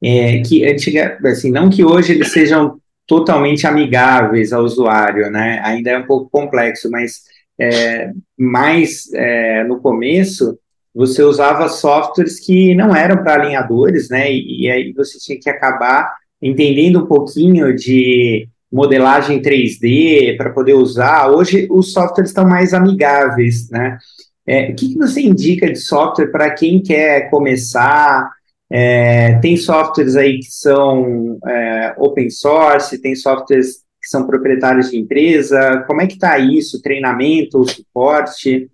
é, 0.00 0.40
que 0.42 0.64
antiga, 0.64 1.18
assim, 1.24 1.50
não 1.50 1.68
que 1.68 1.84
hoje 1.84 2.12
eles 2.12 2.30
sejam 2.30 2.78
totalmente 3.06 3.66
amigáveis 3.66 4.52
ao 4.52 4.62
usuário, 4.62 5.28
né, 5.30 5.60
ainda 5.64 5.90
é 5.90 5.98
um 5.98 6.06
pouco 6.06 6.30
complexo, 6.30 6.88
mas 6.88 7.22
é, 7.58 8.12
mais 8.38 9.12
é, 9.14 9.64
no 9.64 9.80
começo 9.80 10.56
você 10.94 11.22
usava 11.22 11.68
softwares 11.68 12.38
que 12.38 12.74
não 12.74 12.94
eram 12.94 13.22
para 13.24 13.42
alinhadores, 13.42 14.08
né, 14.08 14.32
e, 14.32 14.62
e 14.62 14.70
aí 14.70 14.92
você 14.92 15.18
tinha 15.18 15.40
que 15.40 15.50
acabar 15.50 16.14
entendendo 16.40 17.02
um 17.02 17.06
pouquinho 17.06 17.74
de 17.74 18.48
modelagem 18.70 19.40
3D 19.40 20.36
para 20.36 20.50
poder 20.50 20.74
usar. 20.74 21.30
Hoje 21.30 21.66
os 21.70 21.92
softwares 21.92 22.30
estão 22.30 22.46
mais 22.46 22.74
amigáveis, 22.74 23.68
né? 23.70 23.98
É, 24.46 24.70
o 24.70 24.74
que, 24.74 24.94
que, 24.94 24.98
você 24.98 25.20
indica 25.20 25.70
de 25.70 25.78
software 25.78 26.28
para 26.28 26.50
quem 26.50 26.82
quer 26.82 27.28
começar? 27.30 28.30
É, 28.70 29.38
tem 29.40 29.56
softwares 29.56 30.16
aí 30.16 30.38
que 30.38 30.50
são 30.50 31.38
é, 31.46 31.94
open 31.98 32.30
source, 32.30 33.00
tem 33.00 33.14
softwares 33.14 33.82
que 34.00 34.08
são 34.08 34.26
proprietários 34.26 34.90
de 34.90 34.98
empresa. 34.98 35.84
Como 35.86 36.00
é 36.00 36.06
que 36.06 36.14
está 36.14 36.38
isso? 36.38 36.80
Treinamento, 36.80 37.64
suporte? 37.68 38.70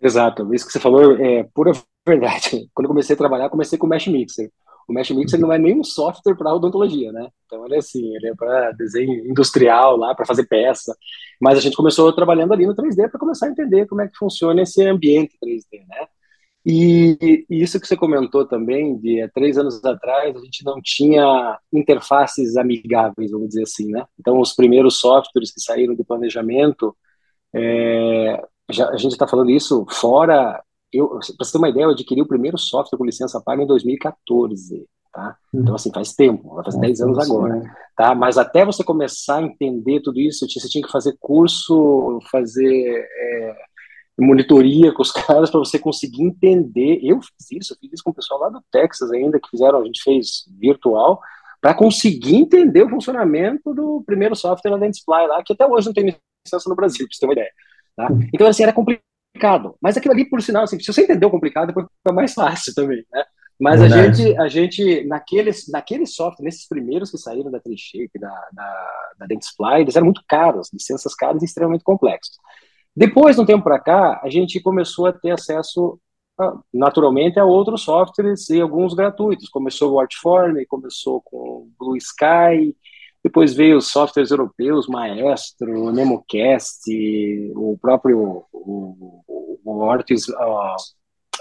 Exato, 0.00 0.52
isso 0.54 0.66
que 0.66 0.72
você 0.72 0.80
falou 0.80 1.16
é 1.24 1.44
pura 1.54 1.72
verdade. 2.06 2.68
Quando 2.74 2.86
eu 2.86 2.90
comecei 2.90 3.14
a 3.14 3.18
trabalhar, 3.18 3.50
comecei 3.50 3.78
com 3.78 3.86
o 3.86 3.90
Mesh 3.90 4.08
Mixer. 4.08 4.50
O 4.88 4.92
Mesh 4.92 5.10
Mix 5.10 5.32
não 5.34 5.52
é 5.52 5.58
nem 5.58 5.78
um 5.78 5.84
software 5.84 6.34
para 6.34 6.54
odontologia, 6.54 7.12
né? 7.12 7.28
Então 7.44 7.64
ele 7.66 7.74
é 7.74 7.78
assim, 7.78 8.14
ele 8.16 8.28
é 8.28 8.34
para 8.34 8.72
desenho 8.72 9.26
industrial 9.28 9.96
lá, 9.96 10.14
para 10.14 10.24
fazer 10.24 10.46
peça. 10.46 10.96
Mas 11.40 11.58
a 11.58 11.60
gente 11.60 11.76
começou 11.76 12.12
trabalhando 12.12 12.52
ali 12.54 12.66
no 12.66 12.74
3D 12.74 13.10
para 13.10 13.20
começar 13.20 13.46
a 13.46 13.50
entender 13.50 13.86
como 13.86 14.00
é 14.00 14.08
que 14.08 14.16
funciona 14.16 14.62
esse 14.62 14.82
ambiente 14.82 15.36
3D, 15.44 15.86
né? 15.86 16.06
E, 16.70 17.46
e, 17.48 17.62
isso 17.62 17.80
que 17.80 17.86
você 17.86 17.96
comentou 17.96 18.46
também, 18.46 18.98
de 18.98 19.22
há 19.22 19.28
três 19.30 19.56
anos 19.56 19.82
atrás, 19.84 20.36
a 20.36 20.40
gente 20.40 20.64
não 20.64 20.80
tinha 20.82 21.58
interfaces 21.72 22.56
amigáveis, 22.56 23.30
vamos 23.30 23.48
dizer 23.48 23.62
assim, 23.62 23.90
né? 23.90 24.04
Então, 24.18 24.40
os 24.40 24.54
primeiros 24.54 24.98
softwares 25.00 25.52
que 25.52 25.60
saíram 25.60 25.94
de 25.94 26.04
planejamento, 26.04 26.94
é, 27.54 28.42
já, 28.70 28.88
a 28.90 28.96
gente 28.96 29.12
está 29.12 29.26
falando 29.26 29.50
isso 29.50 29.86
fora. 29.90 30.62
Para 30.90 31.44
você 31.44 31.52
ter 31.52 31.58
uma 31.58 31.68
ideia, 31.68 31.84
eu 31.84 31.90
adquiri 31.90 32.22
o 32.22 32.28
primeiro 32.28 32.56
software 32.58 32.98
com 32.98 33.04
licença 33.04 33.40
paga 33.40 33.62
em 33.62 33.66
2014, 33.66 34.86
tá? 35.12 35.36
Então, 35.52 35.74
assim, 35.74 35.90
faz 35.92 36.14
tempo, 36.14 36.54
vai 36.54 36.64
fazer 36.64 36.80
10 36.80 37.00
anos 37.02 37.18
agora, 37.18 37.62
tá? 37.96 38.14
Mas 38.14 38.38
até 38.38 38.64
você 38.64 38.82
começar 38.82 39.38
a 39.38 39.42
entender 39.42 40.00
tudo 40.00 40.18
isso, 40.18 40.48
você 40.48 40.68
tinha 40.68 40.84
que 40.84 40.92
fazer 40.92 41.16
curso, 41.20 42.18
fazer. 42.30 43.06
É, 43.06 43.68
monitoria 44.20 44.92
com 44.92 45.02
os 45.02 45.12
caras 45.12 45.50
para 45.50 45.60
você 45.60 45.78
conseguir 45.78 46.22
entender. 46.22 47.00
Eu 47.02 47.20
fiz 47.20 47.62
isso, 47.62 47.72
eu 47.72 47.78
fiz 47.80 47.92
isso 47.92 48.02
com 48.04 48.10
o 48.10 48.14
pessoal 48.14 48.40
lá 48.40 48.48
do 48.48 48.62
Texas 48.70 49.10
ainda, 49.12 49.38
que 49.38 49.50
fizeram, 49.50 49.80
a 49.80 49.84
gente 49.84 50.02
fez 50.02 50.44
virtual, 50.58 51.20
para 51.60 51.74
conseguir 51.74 52.36
entender 52.36 52.82
o 52.82 52.88
funcionamento 52.88 53.74
do 53.74 54.02
primeiro 54.06 54.34
software 54.34 54.70
da 54.70 54.78
Dentsply 54.78 55.26
lá, 55.26 55.42
que 55.42 55.52
até 55.52 55.66
hoje 55.66 55.86
não 55.86 55.92
tem 55.92 56.04
licença 56.04 56.68
no 56.68 56.76
Brasil, 56.76 57.06
para 57.06 57.14
você 57.14 57.20
ter 57.20 57.26
uma 57.26 57.32
ideia. 57.32 57.50
Tá? 57.96 58.08
Então, 58.32 58.46
assim, 58.46 58.62
era 58.62 58.72
complicado. 58.72 59.07
Mas 59.80 59.96
aquilo 59.96 60.14
ali, 60.14 60.28
por 60.28 60.42
sinal, 60.42 60.64
assim, 60.64 60.78
se 60.78 60.92
você 60.92 61.02
entendeu 61.02 61.30
complicado, 61.30 61.68
depois 61.68 61.86
fica 61.86 62.14
mais 62.14 62.34
fácil 62.34 62.74
também, 62.74 63.04
né? 63.12 63.24
Mas 63.60 63.82
a 63.82 63.88
gente, 63.88 64.38
a 64.38 64.46
gente 64.46 65.04
naqueles, 65.06 65.66
naqueles 65.68 66.14
softwares, 66.14 66.44
nesses 66.44 66.68
primeiros 66.68 67.10
que 67.10 67.18
saíram 67.18 67.50
da 67.50 67.58
Trishape, 67.58 68.18
da, 68.18 68.48
da, 68.52 68.90
da 69.18 69.26
Dentsply, 69.26 69.80
eles 69.80 69.96
eram 69.96 70.06
muito 70.06 70.22
caros, 70.28 70.70
licenças 70.72 71.12
caras 71.14 71.42
e 71.42 71.44
extremamente 71.44 71.82
complexos. 71.82 72.36
Depois, 72.94 73.34
de 73.34 73.42
um 73.42 73.46
tempo 73.46 73.64
para 73.64 73.80
cá, 73.80 74.20
a 74.22 74.30
gente 74.30 74.60
começou 74.60 75.06
a 75.06 75.12
ter 75.12 75.32
acesso, 75.32 76.00
naturalmente, 76.72 77.40
a 77.40 77.44
outros 77.44 77.82
softwares 77.82 78.48
e 78.48 78.60
alguns 78.60 78.94
gratuitos. 78.94 79.48
Começou 79.48 79.92
o 79.92 80.00
Artform, 80.00 80.64
começou 80.68 81.20
com 81.22 81.36
o 81.36 81.70
Blue 81.78 81.96
Sky, 81.96 82.76
depois 83.22 83.54
veio 83.54 83.78
os 83.78 83.88
softwares 83.88 84.30
europeus, 84.30 84.86
Maestro, 84.86 85.90
NemoCast, 85.92 86.90
o 87.54 87.76
próprio 87.80 88.18
o, 88.18 88.46
o, 88.52 89.60
o, 89.64 89.78
Ortis, 89.80 90.26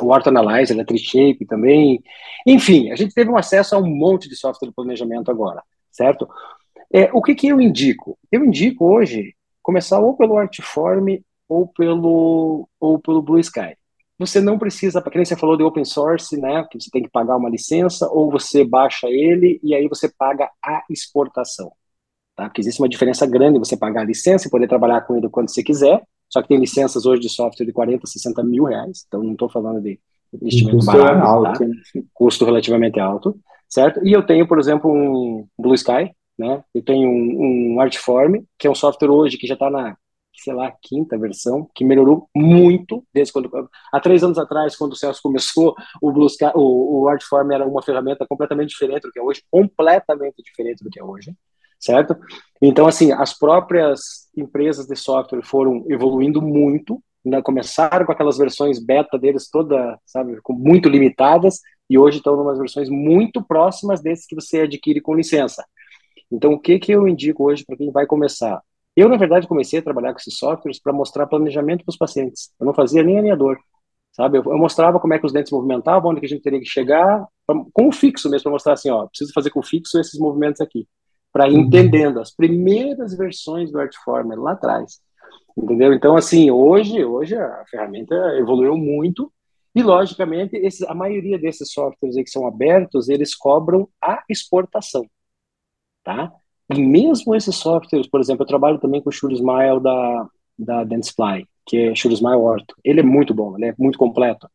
o 0.02 0.14
Art 0.14 0.28
Analyzer, 0.28 0.80
a 0.80 0.86
Trishape 0.86 1.46
também. 1.48 2.02
Enfim, 2.46 2.92
a 2.92 2.96
gente 2.96 3.14
teve 3.14 3.30
um 3.30 3.38
acesso 3.38 3.76
a 3.76 3.80
um 3.80 3.88
monte 3.88 4.28
de 4.28 4.36
software 4.36 4.70
de 4.70 4.76
planejamento 4.76 5.30
agora, 5.30 5.62
certo? 5.92 6.28
É, 6.92 7.10
o 7.14 7.22
que, 7.22 7.36
que 7.36 7.48
eu 7.48 7.62
indico? 7.62 8.18
Eu 8.32 8.44
indico 8.44 8.86
hoje 8.86 9.36
começar 9.62 10.00
ou 10.00 10.16
pelo 10.16 10.38
Artform 10.38 11.20
ou 11.48 11.68
pelo, 11.68 12.68
ou 12.80 13.00
pelo 13.00 13.22
Blue 13.22 13.40
Sky. 13.40 13.76
Você 14.20 14.42
não 14.42 14.58
precisa, 14.58 15.02
para 15.02 15.12
quem 15.12 15.24
você 15.24 15.36
falou 15.36 15.56
de 15.56 15.64
open 15.64 15.86
source, 15.86 16.40
né, 16.40 16.66
que 16.72 16.80
você 16.80 16.90
tem 16.90 17.04
que 17.04 17.10
pagar 17.10 17.38
uma 17.38 17.50
licença, 17.50 18.10
ou 18.10 18.32
você 18.32 18.64
baixa 18.64 19.08
ele 19.08 19.60
e 19.64 19.76
aí 19.76 19.88
você 19.88 20.10
paga 20.10 20.50
a 20.64 20.84
exportação. 20.90 21.72
Tá? 22.36 22.46
Porque 22.46 22.62
existe 22.62 22.82
uma 22.82 22.90
diferença 22.90 23.28
grande 23.28 23.60
você 23.60 23.78
pagar 23.78 24.02
a 24.02 24.06
licença 24.06 24.48
e 24.48 24.52
poder 24.52 24.68
trabalhar 24.68 25.02
com 25.02 25.16
ele 25.16 25.30
quando 25.30 25.50
você 25.50 25.64
quiser, 25.64 26.02
só 26.30 26.42
que 26.42 26.48
tem 26.48 26.60
licenças 26.60 27.06
hoje 27.06 27.22
de 27.22 27.30
software 27.30 27.66
de 27.66 27.72
40, 27.72 28.06
60 28.06 28.44
mil 28.44 28.66
reais, 28.66 29.06
então 29.08 29.24
não 29.24 29.34
estou 29.34 29.50
falando 29.50 29.82
de 29.82 30.00
investimento 30.34 30.78
custo 30.78 30.92
barato, 30.92 31.26
alto, 31.26 31.60
tá? 31.60 32.02
custo 32.14 32.46
relativamente 32.46 33.00
alto, 33.00 33.40
certo? 33.70 34.06
E 34.06 34.12
eu 34.12 34.26
tenho, 34.26 34.48
por 34.48 34.60
exemplo, 34.60 34.92
um 34.92 35.48
Blue 35.58 35.74
Sky, 35.76 36.12
né? 36.38 36.64
Eu 36.74 36.84
tenho 36.84 37.10
um, 37.10 37.76
um 37.76 37.82
Artform, 37.82 38.44
que 38.58 38.68
é 38.68 38.70
um 38.70 38.76
software 38.76 39.10
hoje 39.10 39.38
que 39.38 39.48
já 39.48 39.54
está 39.54 39.70
na 39.70 39.96
sei 40.38 40.54
lá, 40.54 40.72
quinta 40.82 41.18
versão, 41.18 41.70
que 41.74 41.84
melhorou 41.84 42.30
muito 42.36 43.04
desde 43.14 43.34
quando. 43.34 43.50
Há 43.92 44.00
três 44.00 44.24
anos 44.24 44.38
atrás, 44.38 44.76
quando 44.76 44.94
o 44.94 44.96
Celso 44.96 45.22
começou, 45.22 45.76
o, 46.02 46.12
Blues, 46.12 46.36
o, 46.56 47.02
o 47.02 47.08
Artform 47.08 47.52
era 47.52 47.68
uma 47.68 47.82
ferramenta 47.82 48.26
completamente 48.28 48.70
diferente 48.70 49.04
do 49.04 49.12
que 49.12 49.20
é 49.20 49.22
hoje, 49.22 49.44
completamente 49.50 50.42
diferente 50.44 50.84
do 50.84 50.90
que 50.90 51.00
é 51.00 51.04
hoje, 51.04 51.34
certo? 51.80 52.16
Então, 52.62 52.88
assim, 52.88 53.12
as 53.12 53.38
próprias 53.38 54.30
empresas 54.36 54.86
de 54.86 54.96
software 54.96 55.44
foram 55.44 55.86
evoluindo 55.90 56.42
muito, 56.42 57.02
né, 57.26 57.42
começaram 57.42 58.06
com 58.06 58.12
aquelas 58.12 58.38
versões 58.38 58.80
beta 58.80 59.18
deles 59.18 59.50
toda, 59.50 60.00
sabe, 60.06 60.40
muito 60.50 60.88
limitadas, 60.88 61.60
e 61.90 61.98
hoje 61.98 62.18
estão 62.18 62.36
em 62.36 62.42
umas 62.42 62.58
versões 62.58 62.90
muito 62.90 63.44
próximas 63.44 64.02
desses 64.02 64.26
que 64.26 64.36
você 64.36 64.62
adquire 64.62 65.02
com 65.02 65.14
licença. 65.14 65.66
Então, 66.32 66.54
o 66.54 66.60
que, 66.60 66.78
que 66.80 66.92
eu 66.92 67.08
indico 67.08 67.46
hoje 67.46 67.64
para 67.66 67.78
quem 67.78 67.92
vai 67.92 68.06
começar? 68.06 68.62
Eu, 68.98 69.08
na 69.08 69.16
verdade, 69.16 69.48
comecei 69.48 69.78
a 69.78 69.84
trabalhar 69.84 70.12
com 70.12 70.18
esses 70.18 70.40
softwares 70.40 70.82
para 70.82 70.92
mostrar 70.92 71.28
planejamento 71.28 71.86
para 71.86 71.92
os 71.92 71.98
pacientes. 71.98 72.52
Eu 72.60 72.66
não 72.66 72.74
fazia 72.74 73.04
nem 73.04 73.20
alinhador, 73.20 73.56
sabe? 74.12 74.40
Eu, 74.40 74.44
eu, 74.44 74.58
mostrava 74.58 75.00
como 75.00 75.14
é 75.14 75.20
que 75.20 75.26
os 75.28 75.32
dentes 75.32 75.52
movimentavam, 75.52 76.10
onde 76.10 76.20
que 76.20 76.26
a 76.26 76.30
gente 76.30 76.42
teria 76.42 76.60
que 76.60 76.66
chegar, 76.66 77.24
pra, 77.46 77.56
com 77.72 77.88
o 77.90 77.92
fixo 77.92 78.28
mesmo, 78.28 78.46
para 78.46 78.54
mostrar 78.54 78.74
assim, 78.74 78.90
ó, 78.90 79.06
preciso 79.06 79.32
fazer 79.34 79.52
com 79.52 79.60
o 79.60 79.64
fixo 79.64 80.00
esses 80.00 80.20
movimentos 80.20 80.62
aqui. 80.62 80.88
Para 81.32 81.48
ir 81.48 81.54
uhum. 81.54 81.66
entendendo 81.66 82.20
as 82.20 82.34
primeiras 82.34 83.16
versões 83.16 83.72
do 83.72 83.80
Artformer 83.80 84.40
lá 84.42 84.54
atrás. 84.54 85.00
Entendeu? 85.56 85.94
Então, 85.94 86.16
assim, 86.18 86.50
hoje, 86.50 87.06
hoje 87.06 87.36
a 87.36 87.66
ferramenta 87.70 88.16
evoluiu 88.40 88.76
muito 88.76 89.32
e, 89.76 89.84
logicamente, 89.84 90.56
esses, 90.56 90.82
a 90.82 90.96
maioria 90.96 91.38
desses 91.38 91.72
softwares 91.72 92.16
que 92.16 92.32
são 92.32 92.48
abertos, 92.48 93.10
eles 93.10 93.36
cobram 93.36 93.88
a 94.02 94.24
exportação, 94.28 95.06
tá? 96.04 96.34
E 96.70 96.82
mesmo 96.82 97.36
esses 97.36 97.56
softwares, 97.56 98.08
por 98.08 98.20
exemplo, 98.20 98.44
eu 98.44 98.48
trabalho 98.48 98.80
também 98.80 99.02
com 99.02 99.10
o 99.10 99.12
Shure 99.12 99.36
Smile 99.36 99.80
da, 99.82 100.28
da 100.58 100.84
Dentsply, 100.84 101.48
que 101.66 101.78
é 101.78 101.96
Shure 101.96 102.14
Smile 102.14 102.36
Ortho. 102.36 102.76
Ele 102.84 103.00
é 103.00 103.04
muito 103.04 103.34
bom, 103.34 103.56
ele 103.56 103.68
é 103.68 103.76
muito 103.78 103.98
completo. 103.98 104.50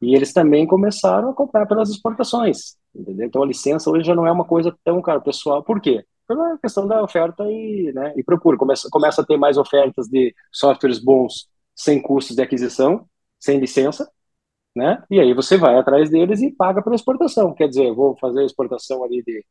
E 0.00 0.14
eles 0.14 0.32
também 0.32 0.66
começaram 0.66 1.30
a 1.30 1.34
comprar 1.34 1.66
pelas 1.66 1.90
exportações, 1.90 2.76
entendeu? 2.94 3.26
Então 3.26 3.42
a 3.42 3.46
licença 3.46 3.90
hoje 3.90 4.06
já 4.06 4.14
não 4.14 4.26
é 4.26 4.30
uma 4.30 4.44
coisa 4.44 4.76
tão 4.84 5.02
cara, 5.02 5.20
pessoal. 5.20 5.62
Por 5.62 5.80
quê? 5.80 6.04
Pela 6.26 6.58
questão 6.58 6.86
da 6.86 7.02
oferta 7.02 7.44
e, 7.50 7.92
né, 7.92 8.12
e 8.16 8.22
procura. 8.22 8.56
Começa, 8.56 8.88
começa 8.90 9.22
a 9.22 9.26
ter 9.26 9.36
mais 9.36 9.56
ofertas 9.58 10.06
de 10.08 10.32
softwares 10.52 11.00
bons 11.00 11.48
sem 11.74 12.00
custos 12.00 12.36
de 12.36 12.42
aquisição, 12.42 13.06
sem 13.40 13.58
licença, 13.58 14.08
né? 14.76 15.02
E 15.10 15.20
aí 15.20 15.34
você 15.34 15.56
vai 15.56 15.76
atrás 15.76 16.10
deles 16.10 16.40
e 16.42 16.50
paga 16.52 16.82
pela 16.82 16.96
exportação. 16.96 17.54
Quer 17.54 17.68
dizer, 17.68 17.92
vou 17.92 18.16
fazer 18.18 18.40
a 18.40 18.44
exportação 18.44 19.02
ali 19.04 19.22
de 19.24 19.44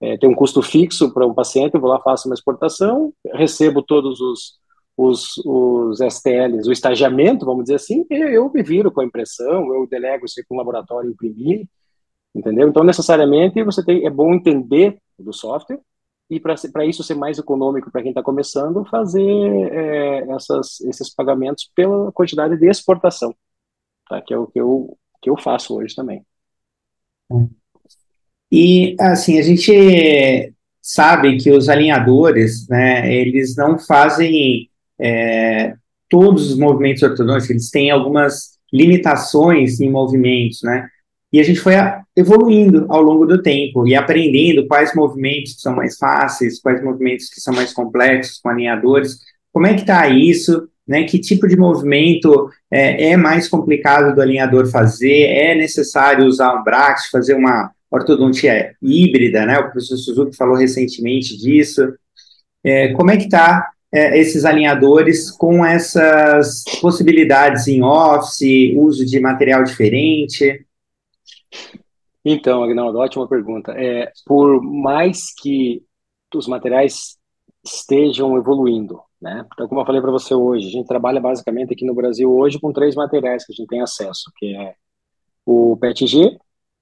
é, 0.00 0.16
tem 0.16 0.28
um 0.28 0.34
custo 0.34 0.62
fixo 0.62 1.12
para 1.12 1.26
um 1.26 1.34
paciente, 1.34 1.74
eu 1.74 1.80
vou 1.80 1.90
lá, 1.90 2.00
faço 2.00 2.28
uma 2.28 2.34
exportação, 2.34 3.12
recebo 3.34 3.82
todos 3.82 4.20
os, 4.20 4.58
os, 4.96 5.36
os 5.44 6.00
STLs, 6.00 6.68
o 6.68 6.72
estagiamento, 6.72 7.44
vamos 7.44 7.64
dizer 7.64 7.76
assim, 7.76 8.06
e 8.10 8.14
eu 8.14 8.50
me 8.52 8.62
viro 8.62 8.90
com 8.90 9.02
a 9.02 9.04
impressão, 9.04 9.74
eu 9.74 9.86
delego 9.86 10.24
isso 10.24 10.40
com 10.48 10.54
o 10.54 10.58
laboratório 10.58 11.10
imprimir, 11.10 11.68
entendeu? 12.34 12.68
Então, 12.68 12.82
necessariamente, 12.82 13.62
você 13.62 13.84
tem, 13.84 14.06
é 14.06 14.10
bom 14.10 14.32
entender 14.32 14.98
do 15.18 15.32
software, 15.32 15.80
e 16.30 16.38
para 16.38 16.86
isso 16.86 17.02
ser 17.02 17.16
mais 17.16 17.38
econômico 17.38 17.90
para 17.90 18.02
quem 18.02 18.12
está 18.12 18.22
começando, 18.22 18.84
fazer 18.84 19.20
é, 19.72 20.30
essas, 20.32 20.80
esses 20.82 21.12
pagamentos 21.12 21.70
pela 21.74 22.12
quantidade 22.12 22.56
de 22.56 22.68
exportação, 22.68 23.34
tá? 24.08 24.22
que 24.22 24.32
é 24.32 24.38
o 24.38 24.46
que 24.46 24.60
eu, 24.60 24.96
que 25.20 25.28
eu 25.28 25.36
faço 25.36 25.76
hoje 25.76 25.94
também. 25.94 26.24
Hum. 27.28 27.50
E, 28.50 28.96
assim, 28.98 29.38
a 29.38 29.42
gente 29.42 30.52
sabe 30.82 31.36
que 31.36 31.50
os 31.50 31.68
alinhadores, 31.68 32.66
né, 32.68 33.14
eles 33.14 33.54
não 33.56 33.78
fazem 33.78 34.68
é, 35.00 35.74
todos 36.08 36.50
os 36.50 36.58
movimentos 36.58 37.02
ortodônticos, 37.02 37.50
eles 37.50 37.70
têm 37.70 37.90
algumas 37.90 38.58
limitações 38.72 39.80
em 39.80 39.90
movimentos, 39.90 40.62
né? 40.62 40.88
E 41.32 41.38
a 41.38 41.44
gente 41.44 41.60
foi 41.60 41.74
evoluindo 42.16 42.86
ao 42.88 43.00
longo 43.00 43.24
do 43.24 43.40
tempo 43.40 43.86
e 43.86 43.94
aprendendo 43.94 44.66
quais 44.66 44.92
movimentos 44.94 45.60
são 45.60 45.74
mais 45.76 45.96
fáceis, 45.96 46.60
quais 46.60 46.82
movimentos 46.82 47.28
que 47.28 47.40
são 47.40 47.54
mais 47.54 47.72
complexos 47.72 48.40
com 48.40 48.48
alinhadores. 48.48 49.18
Como 49.52 49.66
é 49.66 49.74
que 49.74 49.82
está 49.82 50.08
isso? 50.08 50.68
Né? 50.86 51.04
Que 51.04 51.20
tipo 51.20 51.46
de 51.46 51.56
movimento 51.56 52.50
é, 52.68 53.10
é, 53.10 53.16
mais 53.16 53.48
complicado 53.48 54.12
do 54.12 54.20
alinhador 54.20 54.66
fazer? 54.66 55.26
É 55.26 55.54
necessário 55.54 56.26
usar 56.26 56.52
um 56.52 56.64
bracket, 56.64 57.10
fazer 57.12 57.34
uma 57.34 57.70
ortodontia 57.90 58.74
híbrida, 58.80 59.44
né? 59.44 59.58
O 59.58 59.64
professor 59.64 59.96
Suzuki 59.96 60.36
falou 60.36 60.56
recentemente 60.56 61.36
disso. 61.36 61.82
É, 62.62 62.92
como 62.92 63.10
é 63.10 63.16
que 63.16 63.24
está 63.24 63.70
é, 63.92 64.18
esses 64.18 64.44
alinhadores 64.44 65.30
com 65.30 65.64
essas 65.64 66.64
possibilidades 66.80 67.66
em 67.66 67.82
office, 67.82 68.74
uso 68.76 69.04
de 69.04 69.18
material 69.18 69.64
diferente? 69.64 70.64
Então, 72.24 72.62
Agnaldo, 72.62 72.98
ótima 72.98 73.26
pergunta. 73.26 73.72
É, 73.72 74.12
por 74.26 74.62
mais 74.62 75.34
que 75.34 75.82
os 76.34 76.46
materiais 76.46 77.18
estejam 77.64 78.36
evoluindo, 78.36 79.00
né? 79.20 79.44
Então, 79.52 79.68
como 79.68 79.80
eu 79.80 79.86
falei 79.86 80.00
para 80.00 80.10
você 80.10 80.34
hoje, 80.34 80.68
a 80.68 80.70
gente 80.70 80.86
trabalha 80.86 81.20
basicamente 81.20 81.72
aqui 81.72 81.84
no 81.84 81.94
Brasil 81.94 82.30
hoje 82.32 82.58
com 82.58 82.72
três 82.72 82.94
materiais 82.94 83.44
que 83.44 83.52
a 83.52 83.56
gente 83.56 83.68
tem 83.68 83.82
acesso, 83.82 84.30
que 84.36 84.54
é 84.54 84.74
o 85.44 85.76
PETG, 85.76 86.38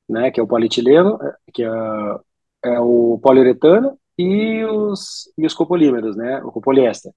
né, 0.09 0.31
que 0.31 0.41
é 0.41 0.43
o 0.43 0.47
polietileno, 0.47 1.19
que 1.53 1.63
é, 1.63 1.69
é 2.65 2.81
o 2.81 3.19
poliuretano 3.23 3.99
e 4.17 4.65
os, 4.65 5.33
e 5.37 5.47
os 5.47 5.55
copolímeros, 5.55 6.17
né, 6.17 6.43
o 6.45 6.51
copoliéster. 6.51 7.13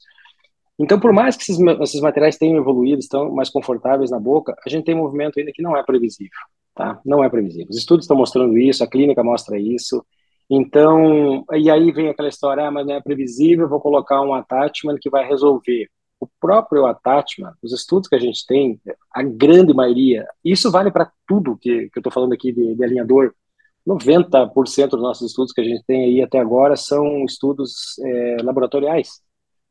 Então, 0.79 0.99
por 0.99 1.13
mais 1.13 1.35
que 1.35 1.43
esses, 1.43 1.59
esses 1.59 2.01
materiais 2.01 2.37
tenham 2.37 2.57
evoluído, 2.57 2.99
estão 2.99 3.31
mais 3.31 3.49
confortáveis 3.49 4.09
na 4.09 4.19
boca, 4.19 4.55
a 4.65 4.69
gente 4.69 4.85
tem 4.85 4.95
um 4.95 4.99
movimento 4.99 5.39
ainda 5.39 5.51
que 5.53 5.61
não 5.61 5.77
é 5.77 5.83
previsível, 5.83 6.31
tá? 6.75 6.99
Não 7.05 7.23
é 7.23 7.29
previsível. 7.29 7.67
Os 7.69 7.77
estudos 7.77 8.05
estão 8.05 8.17
mostrando 8.17 8.57
isso, 8.57 8.83
a 8.83 8.87
clínica 8.87 9.23
mostra 9.23 9.59
isso. 9.59 10.03
Então, 10.49 11.45
e 11.53 11.69
aí 11.69 11.91
vem 11.91 12.09
aquela 12.09 12.29
história, 12.29 12.67
ah, 12.67 12.71
mas 12.71 12.85
não 12.87 12.95
é 12.95 13.01
previsível, 13.01 13.69
vou 13.69 13.79
colocar 13.79 14.21
um 14.21 14.33
attachment 14.33 14.97
que 14.99 15.09
vai 15.09 15.27
resolver. 15.27 15.87
O 16.21 16.27
próprio 16.39 16.85
attachment, 16.85 17.53
os 17.61 17.73
estudos 17.73 18.07
que 18.07 18.15
a 18.15 18.19
gente 18.19 18.45
tem, 18.45 18.79
a 19.13 19.23
grande 19.23 19.73
maioria, 19.73 20.25
isso 20.45 20.71
vale 20.71 20.91
para 20.91 21.11
tudo 21.27 21.57
que, 21.57 21.89
que 21.89 21.97
eu 21.97 21.99
estou 21.99 22.13
falando 22.13 22.33
aqui 22.33 22.53
de, 22.53 22.75
de 22.75 22.83
alinhador, 22.83 23.33
90% 23.85 24.89
dos 24.89 25.01
nossos 25.01 25.27
estudos 25.27 25.51
que 25.51 25.61
a 25.61 25.63
gente 25.63 25.83
tem 25.85 26.05
aí 26.05 26.21
até 26.21 26.39
agora 26.39 26.75
são 26.75 27.25
estudos 27.25 27.97
é, 27.99 28.37
laboratoriais. 28.43 29.19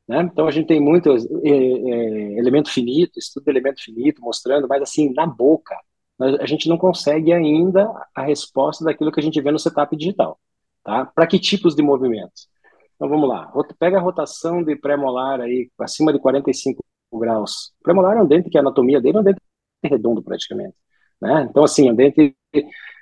Né? 0.09 0.23
Então 0.23 0.49
a 0.49 0.51
gente 0.51 0.67
tem 0.67 0.81
muito 0.81 1.09
é, 1.09 1.17
é, 1.49 2.39
elemento 2.39 2.71
finito, 2.71 3.19
estudo 3.19 3.45
de 3.45 3.51
elemento 3.51 3.83
finito 3.83 4.21
mostrando, 4.21 4.67
mas 4.67 4.83
assim, 4.83 5.13
na 5.15 5.27
boca, 5.27 5.77
a 6.19 6.45
gente 6.47 6.69
não 6.69 6.77
consegue 6.77 7.33
ainda 7.33 7.91
a 8.15 8.23
resposta 8.23 8.85
daquilo 8.85 9.11
que 9.11 9.21
a 9.21 9.23
gente 9.23 9.41
vê 9.41 9.51
no 9.51 9.59
setup 9.59 9.97
digital. 9.97 10.39
Tá? 10.85 11.07
Para 11.07 11.27
que 11.27 11.39
tipos 11.39 11.75
de 11.75 11.83
movimentos? 11.83 12.49
Então 13.01 13.09
vamos 13.09 13.27
lá, 13.31 13.51
pega 13.79 13.97
a 13.97 14.01
rotação 14.01 14.63
de 14.63 14.77
pré-molar 14.77 15.41
aí, 15.41 15.71
acima 15.81 16.13
de 16.13 16.19
45 16.19 16.85
graus. 17.15 17.73
Pré-molar 17.83 18.19
é 18.19 18.23
um 18.23 18.27
dente 18.27 18.51
que 18.51 18.59
a 18.59 18.61
anatomia 18.61 19.01
dele 19.01 19.17
é 19.17 19.21
um 19.21 19.25
dente 19.25 19.41
redondo 19.83 20.23
praticamente. 20.23 20.75
Né? 21.19 21.47
Então 21.49 21.65
assim, 21.65 21.91
um 21.91 21.95
dente 21.95 22.37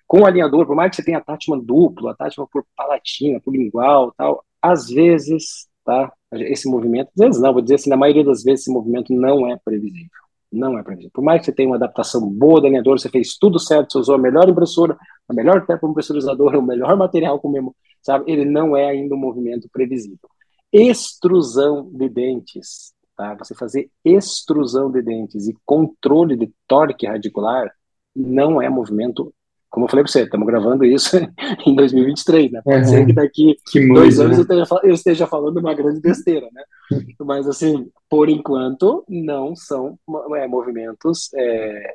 com 0.06 0.24
alinhador, 0.24 0.66
por 0.68 0.76
mais 0.76 0.90
que 0.90 0.96
você 0.96 1.04
tenha 1.04 1.18
attachment 1.18 1.64
duplo, 1.64 2.06
attachment 2.08 2.46
por 2.52 2.64
palatina, 2.76 3.40
por 3.40 3.52
lingual 3.52 4.14
tal, 4.16 4.44
às 4.62 4.86
vezes 4.88 5.66
tá? 5.84 6.12
Esse 6.32 6.70
movimento, 6.70 7.08
às 7.08 7.24
vezes 7.26 7.42
não, 7.42 7.52
vou 7.52 7.60
dizer 7.60 7.74
assim, 7.74 7.90
na 7.90 7.96
maioria 7.96 8.24
das 8.24 8.44
vezes 8.44 8.60
esse 8.60 8.72
movimento 8.72 9.12
não 9.12 9.50
é 9.50 9.58
previsível. 9.64 10.27
Não 10.50 10.78
é 10.78 10.82
previsível. 10.82 11.10
Por 11.12 11.22
mais 11.22 11.40
que 11.40 11.46
você 11.46 11.52
tenha 11.52 11.68
uma 11.68 11.76
adaptação 11.76 12.26
boa 12.26 12.60
da 12.60 12.68
alinhador, 12.68 12.98
você 12.98 13.08
fez 13.08 13.36
tudo 13.36 13.58
certo, 13.58 13.92
você 13.92 13.98
usou 13.98 14.14
a 14.14 14.18
melhor 14.18 14.48
impressora, 14.48 14.96
a 15.28 15.34
melhor 15.34 15.66
tempo 15.66 15.92
pressurizadora, 15.92 16.58
o 16.58 16.62
melhor 16.62 16.96
material 16.96 17.38
com 17.38 17.50
mesmo, 17.50 17.76
sabe? 18.02 18.30
Ele 18.30 18.44
não 18.44 18.76
é 18.76 18.88
ainda 18.88 19.14
um 19.14 19.18
movimento 19.18 19.68
previsível. 19.70 20.28
Extrusão 20.72 21.90
de 21.92 22.08
dentes, 22.08 22.94
tá? 23.16 23.34
Você 23.34 23.54
fazer 23.54 23.90
extrusão 24.04 24.90
de 24.90 25.02
dentes 25.02 25.48
e 25.48 25.56
controle 25.66 26.36
de 26.36 26.50
torque 26.66 27.06
radicular 27.06 27.70
não 28.16 28.60
é 28.60 28.68
movimento 28.70 29.32
como 29.70 29.84
eu 29.84 29.90
falei 29.90 30.02
para 30.02 30.12
você, 30.12 30.22
estamos 30.22 30.46
gravando 30.46 30.84
isso 30.84 31.16
em 31.66 31.74
2023, 31.74 32.52
né? 32.52 32.62
Pode 32.64 32.78
uhum. 32.78 32.84
ser 32.84 33.06
que 33.06 33.12
daqui 33.12 33.56
que 33.70 33.86
dois 33.86 34.18
anos 34.18 34.38
né? 34.38 34.38
eu, 34.38 34.62
esteja, 34.62 34.80
eu, 34.82 34.94
esteja, 34.94 35.26
falando 35.26 35.58
uma 35.58 35.74
grande 35.74 36.00
besteira, 36.00 36.48
né? 36.52 36.62
Mas, 37.20 37.46
assim, 37.46 37.86
por 38.08 38.28
enquanto, 38.28 39.04
não 39.08 39.54
são 39.54 39.98
é, 40.36 40.46
movimentos 40.46 41.32
é, 41.34 41.94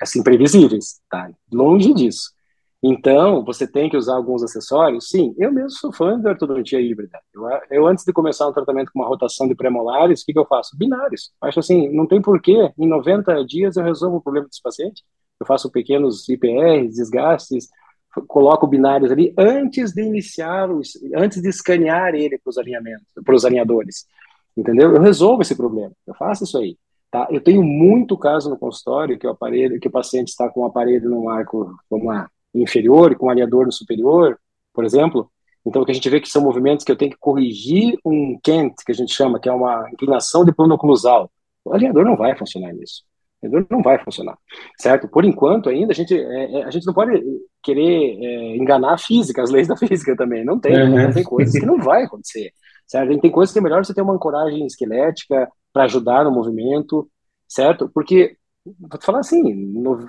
assim 0.00 0.22
previsíveis, 0.22 1.00
tá? 1.10 1.30
Longe 1.52 1.94
disso. 1.94 2.34
Então, 2.82 3.44
você 3.44 3.66
tem 3.66 3.88
que 3.88 3.96
usar 3.96 4.14
alguns 4.14 4.42
acessórios? 4.42 5.08
Sim, 5.08 5.34
eu 5.38 5.50
mesmo 5.50 5.70
sou 5.70 5.92
fã 5.92 6.18
da 6.18 6.30
ortodontia 6.30 6.80
híbrida. 6.80 7.18
Eu, 7.34 7.42
eu, 7.70 7.86
antes 7.86 8.04
de 8.04 8.12
começar 8.12 8.46
um 8.46 8.52
tratamento 8.52 8.92
com 8.92 9.00
uma 9.00 9.08
rotação 9.08 9.48
de 9.48 9.54
premolares, 9.54 10.22
o 10.22 10.26
que, 10.26 10.32
que 10.32 10.38
eu 10.38 10.46
faço? 10.46 10.76
Binários. 10.76 11.32
Acho 11.40 11.60
assim, 11.60 11.88
não 11.92 12.06
tem 12.06 12.20
porquê, 12.20 12.70
em 12.78 12.86
90 12.86 13.44
dias 13.44 13.76
eu 13.76 13.84
resolvo 13.84 14.18
o 14.18 14.22
problema 14.22 14.46
desse 14.46 14.62
paciente 14.62 15.02
eu 15.40 15.46
faço 15.46 15.70
pequenos 15.70 16.28
IPRs, 16.28 16.96
desgastes, 16.96 17.68
coloco 18.26 18.66
binários 18.66 19.10
ali 19.10 19.34
antes 19.36 19.92
de 19.92 20.02
iniciar, 20.02 20.70
os, 20.70 20.98
antes 21.14 21.42
de 21.42 21.48
escanear 21.48 22.14
ele 22.14 22.38
para 22.38 22.50
os 22.50 22.58
alinhamentos, 22.58 23.06
para 23.22 23.34
os 23.34 23.44
alinhadores, 23.44 24.06
entendeu? 24.56 24.94
Eu 24.94 25.00
resolvo 25.00 25.42
esse 25.42 25.56
problema, 25.56 25.92
eu 26.06 26.14
faço 26.14 26.44
isso 26.44 26.58
aí, 26.58 26.76
tá? 27.10 27.26
Eu 27.30 27.40
tenho 27.40 27.62
muito 27.62 28.16
caso 28.16 28.48
no 28.50 28.58
consultório 28.58 29.18
que 29.18 29.26
o 29.26 29.30
aparelho, 29.30 29.80
que 29.80 29.88
o 29.88 29.92
paciente 29.92 30.28
está 30.28 30.48
com 30.48 30.60
o 30.60 30.66
aparelho 30.66 31.10
no 31.10 31.28
arco, 31.28 31.74
vamos 31.90 32.06
lá, 32.06 32.28
inferior 32.54 33.12
e 33.12 33.16
com 33.16 33.26
o 33.26 33.30
alinhador 33.30 33.66
no 33.66 33.72
superior, 33.72 34.38
por 34.72 34.84
exemplo, 34.84 35.30
então, 35.66 35.82
o 35.82 35.84
que 35.84 35.90
a 35.90 35.94
gente 35.94 36.08
vê 36.08 36.20
que 36.20 36.28
são 36.28 36.42
movimentos 36.42 36.84
que 36.84 36.92
eu 36.92 36.96
tenho 36.96 37.10
que 37.10 37.18
corrigir 37.18 37.98
um 38.04 38.38
Kent, 38.40 38.74
que 38.86 38.92
a 38.92 38.94
gente 38.94 39.12
chama, 39.12 39.40
que 39.40 39.48
é 39.48 39.52
uma 39.52 39.90
inclinação 39.92 40.44
de 40.44 40.54
plano 40.54 40.74
oclusal. 40.74 41.28
O 41.64 41.74
alinhador 41.74 42.04
não 42.04 42.16
vai 42.16 42.36
funcionar 42.36 42.72
nisso 42.72 43.02
não 43.70 43.82
vai 43.82 43.98
funcionar, 44.02 44.36
certo? 44.78 45.08
Por 45.08 45.24
enquanto 45.24 45.68
ainda 45.68 45.92
a 45.92 45.94
gente 45.94 46.14
é, 46.14 46.60
é, 46.60 46.64
a 46.64 46.70
gente 46.70 46.86
não 46.86 46.94
pode 46.94 47.22
querer 47.62 48.18
é, 48.22 48.56
enganar 48.56 48.94
a 48.94 48.98
física, 48.98 49.42
as 49.42 49.50
leis 49.50 49.68
da 49.68 49.76
física 49.76 50.16
também, 50.16 50.44
não 50.44 50.58
tem, 50.58 50.74
uhum. 50.74 51.02
não 51.02 51.12
tem 51.12 51.22
coisas 51.22 51.58
que 51.58 51.66
não 51.66 51.78
vai 51.78 52.04
acontecer, 52.04 52.52
certo? 52.86 53.08
A 53.08 53.12
gente 53.12 53.22
tem 53.22 53.30
coisas 53.30 53.52
que 53.52 53.58
é 53.58 53.62
melhor 53.62 53.84
você 53.84 53.94
ter 53.94 54.02
uma 54.02 54.14
ancoragem 54.14 54.66
esquelética 54.66 55.50
para 55.72 55.84
ajudar 55.84 56.24
no 56.24 56.32
movimento, 56.32 57.10
certo? 57.48 57.88
Porque 57.88 58.36
vou 58.64 58.98
te 58.98 59.06
falar 59.06 59.20
assim, 59.20 59.42
no 59.42 60.08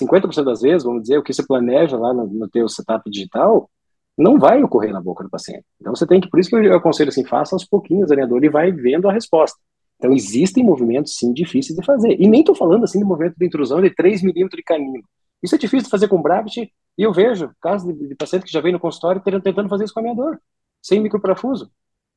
50% 0.00 0.44
das 0.44 0.60
vezes, 0.60 0.84
vamos 0.84 1.02
dizer, 1.02 1.18
o 1.18 1.22
que 1.22 1.32
você 1.32 1.46
planeja 1.46 1.96
lá 1.96 2.12
no, 2.12 2.26
no 2.26 2.48
teu 2.48 2.68
setup 2.68 3.08
digital 3.10 3.70
não 4.16 4.38
vai 4.38 4.62
ocorrer 4.62 4.92
na 4.92 5.00
boca 5.00 5.24
do 5.24 5.30
paciente. 5.30 5.64
Então 5.80 5.94
você 5.94 6.06
tem 6.06 6.20
que, 6.20 6.28
por 6.28 6.38
isso 6.38 6.50
que 6.50 6.56
eu 6.56 6.76
aconselho 6.76 7.08
assim, 7.08 7.24
faça 7.24 7.54
aos 7.54 7.64
pouquinhos, 7.64 8.10
alinhador, 8.10 8.44
e 8.44 8.48
vai 8.48 8.70
vendo 8.70 9.08
a 9.08 9.12
resposta. 9.12 9.58
Então, 10.02 10.12
existem 10.12 10.64
movimentos, 10.64 11.14
sim, 11.16 11.32
difíceis 11.32 11.78
de 11.78 11.86
fazer. 11.86 12.20
E 12.20 12.26
nem 12.26 12.40
estou 12.40 12.56
falando, 12.56 12.82
assim, 12.82 12.98
de 12.98 13.04
movimento 13.04 13.36
de 13.38 13.46
intrusão 13.46 13.80
de 13.80 13.88
3 13.88 14.20
milímetros 14.20 14.56
de 14.56 14.64
canino. 14.64 15.00
Isso 15.40 15.54
é 15.54 15.58
difícil 15.58 15.84
de 15.84 15.90
fazer 15.90 16.08
com 16.08 16.20
Brabit, 16.20 16.72
e 16.98 17.02
eu 17.02 17.12
vejo 17.12 17.52
casos 17.60 17.86
de, 17.86 18.08
de 18.08 18.14
paciente 18.16 18.44
que 18.44 18.50
já 18.50 18.60
vem 18.60 18.72
no 18.72 18.80
consultório 18.80 19.22
tentando 19.22 19.68
fazer 19.68 19.84
isso 19.84 19.94
com 19.94 20.00
a 20.00 20.02
minha 20.02 20.14
dor, 20.14 20.40
sem 20.82 21.00
microparafuso. 21.00 21.70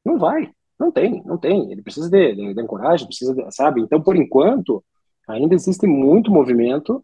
Não 0.06 0.18
vai, 0.20 0.52
não 0.80 0.92
tem, 0.92 1.24
não 1.26 1.38
tem. 1.38 1.72
Ele 1.72 1.82
precisa 1.82 2.10
de, 2.10 2.36
de, 2.36 2.54
de 2.54 2.62
ancoragem, 2.62 3.08
precisa, 3.08 3.34
de, 3.34 3.44
sabe? 3.54 3.82
Então, 3.82 4.02
por 4.02 4.16
enquanto, 4.16 4.84
ainda 5.28 5.56
existe 5.56 5.88
muito 5.88 6.32
movimento 6.32 7.04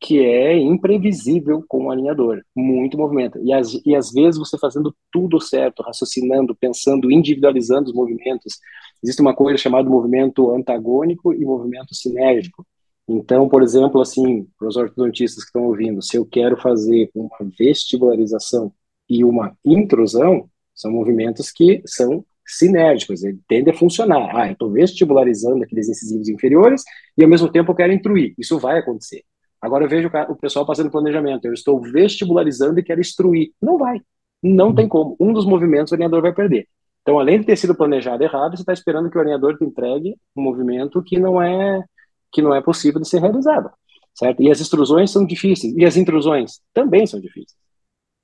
que 0.00 0.20
é 0.20 0.56
imprevisível 0.56 1.64
com 1.66 1.86
o 1.86 1.90
alinhador, 1.90 2.40
muito 2.54 2.96
movimento. 2.96 3.38
E, 3.42 3.52
as, 3.52 3.74
e 3.84 3.96
às 3.96 4.12
vezes 4.12 4.38
você 4.38 4.56
fazendo 4.56 4.94
tudo 5.10 5.40
certo, 5.40 5.82
raciocinando, 5.82 6.54
pensando, 6.54 7.10
individualizando 7.10 7.88
os 7.88 7.94
movimentos. 7.94 8.58
Existe 9.02 9.20
uma 9.20 9.34
coisa 9.34 9.58
chamada 9.58 9.90
movimento 9.90 10.54
antagônico 10.54 11.34
e 11.34 11.44
movimento 11.44 11.94
sinérgico. 11.94 12.64
Então, 13.08 13.48
por 13.48 13.62
exemplo, 13.62 14.00
assim, 14.00 14.46
para 14.56 14.68
os 14.68 14.76
ortodontistas 14.76 15.42
que 15.42 15.48
estão 15.48 15.64
ouvindo, 15.64 16.02
se 16.02 16.16
eu 16.16 16.24
quero 16.24 16.56
fazer 16.56 17.10
uma 17.14 17.38
vestibularização 17.58 18.72
e 19.08 19.24
uma 19.24 19.56
intrusão, 19.64 20.48
são 20.74 20.92
movimentos 20.92 21.50
que 21.50 21.82
são 21.86 22.24
sinérgicos, 22.48 23.22
ele 23.22 23.38
tende 23.48 23.70
a 23.70 23.74
funcionar. 23.74 24.34
Ah, 24.34 24.46
eu 24.48 24.52
estou 24.52 24.70
vestibularizando 24.70 25.62
aqueles 25.62 25.88
incisivos 25.88 26.28
inferiores 26.28 26.82
e 27.16 27.22
ao 27.22 27.28
mesmo 27.28 27.48
tempo 27.48 27.70
eu 27.70 27.76
quero 27.76 27.92
intruir. 27.92 28.34
Isso 28.38 28.58
vai 28.58 28.78
acontecer. 28.78 29.22
Agora 29.60 29.84
eu 29.84 29.88
vejo 29.88 30.10
o 30.28 30.36
pessoal 30.36 30.66
fazendo 30.66 30.90
planejamento. 30.90 31.44
Eu 31.44 31.52
estou 31.52 31.80
vestibularizando 31.80 32.78
e 32.78 32.82
quero 32.82 33.00
instruir. 33.00 33.52
Não 33.60 33.76
vai. 33.76 34.00
Não 34.42 34.74
tem 34.74 34.88
como. 34.88 35.16
Um 35.20 35.32
dos 35.32 35.44
movimentos 35.44 35.92
o 35.92 35.94
alinhador 35.94 36.22
vai 36.22 36.32
perder. 36.32 36.66
Então, 37.02 37.18
além 37.18 37.40
de 37.40 37.46
ter 37.46 37.56
sido 37.56 37.74
planejado 37.74 38.22
errado, 38.22 38.56
você 38.56 38.62
está 38.62 38.72
esperando 38.72 39.10
que 39.10 39.16
o 39.16 39.20
alinhador 39.20 39.56
te 39.56 39.64
entregue 39.64 40.14
um 40.36 40.42
movimento 40.42 41.02
que 41.02 41.18
não 41.18 41.40
é 41.40 41.82
que 42.30 42.42
não 42.42 42.54
é 42.54 42.60
possível 42.60 43.00
de 43.00 43.08
ser 43.08 43.20
realizado, 43.20 43.70
certo? 44.14 44.42
E 44.42 44.50
as 44.50 44.60
extrusões 44.60 45.10
são 45.10 45.24
difíceis 45.24 45.74
e 45.74 45.86
as 45.86 45.96
intrusões 45.96 46.60
também 46.74 47.06
são 47.06 47.18
difíceis, 47.18 47.56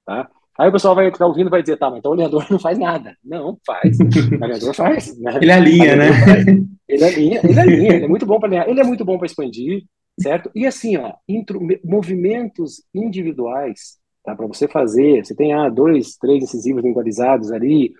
tá? 0.04 0.30
Aí 0.58 0.68
o 0.68 0.72
pessoal 0.72 0.94
vai 0.94 1.08
estar 1.08 1.26
ouvindo 1.26 1.48
e 1.48 1.50
vai 1.50 1.62
dizer, 1.62 1.76
tá, 1.76 1.90
mas 1.90 1.98
então 1.98 2.12
o 2.12 2.14
alinhador 2.14 2.46
não 2.50 2.58
faz 2.58 2.78
nada. 2.78 3.16
Não, 3.24 3.58
faz. 3.66 3.98
O 3.98 4.44
alinhador 4.44 4.74
faz. 4.74 5.18
Né? 5.18 5.38
Ele 5.40 5.52
alinha, 5.52 5.96
né? 5.96 6.12
Faz. 6.12 6.46
Ele 6.88 7.04
alinha, 7.04 7.40
ele 7.42 7.60
alinha, 7.60 7.94
ele 7.94 8.04
é 8.04 8.08
muito 8.08 8.26
bom 8.26 8.38
para 8.38 8.48
alinhar, 8.48 8.68
ele 8.68 8.80
é 8.80 8.84
muito 8.84 9.04
bom 9.04 9.16
para 9.16 9.26
expandir, 9.26 9.84
certo? 10.20 10.50
E 10.54 10.66
assim, 10.66 10.96
ó, 10.96 11.12
intro, 11.28 11.60
movimentos 11.82 12.82
individuais, 12.94 13.98
tá? 14.22 14.34
Para 14.34 14.46
você 14.46 14.68
fazer, 14.68 15.24
você 15.24 15.34
tem 15.34 15.52
ah, 15.52 15.68
dois, 15.68 16.16
três 16.16 16.44
incisivos 16.44 16.84
lingualizados 16.84 17.50
ali, 17.50 17.92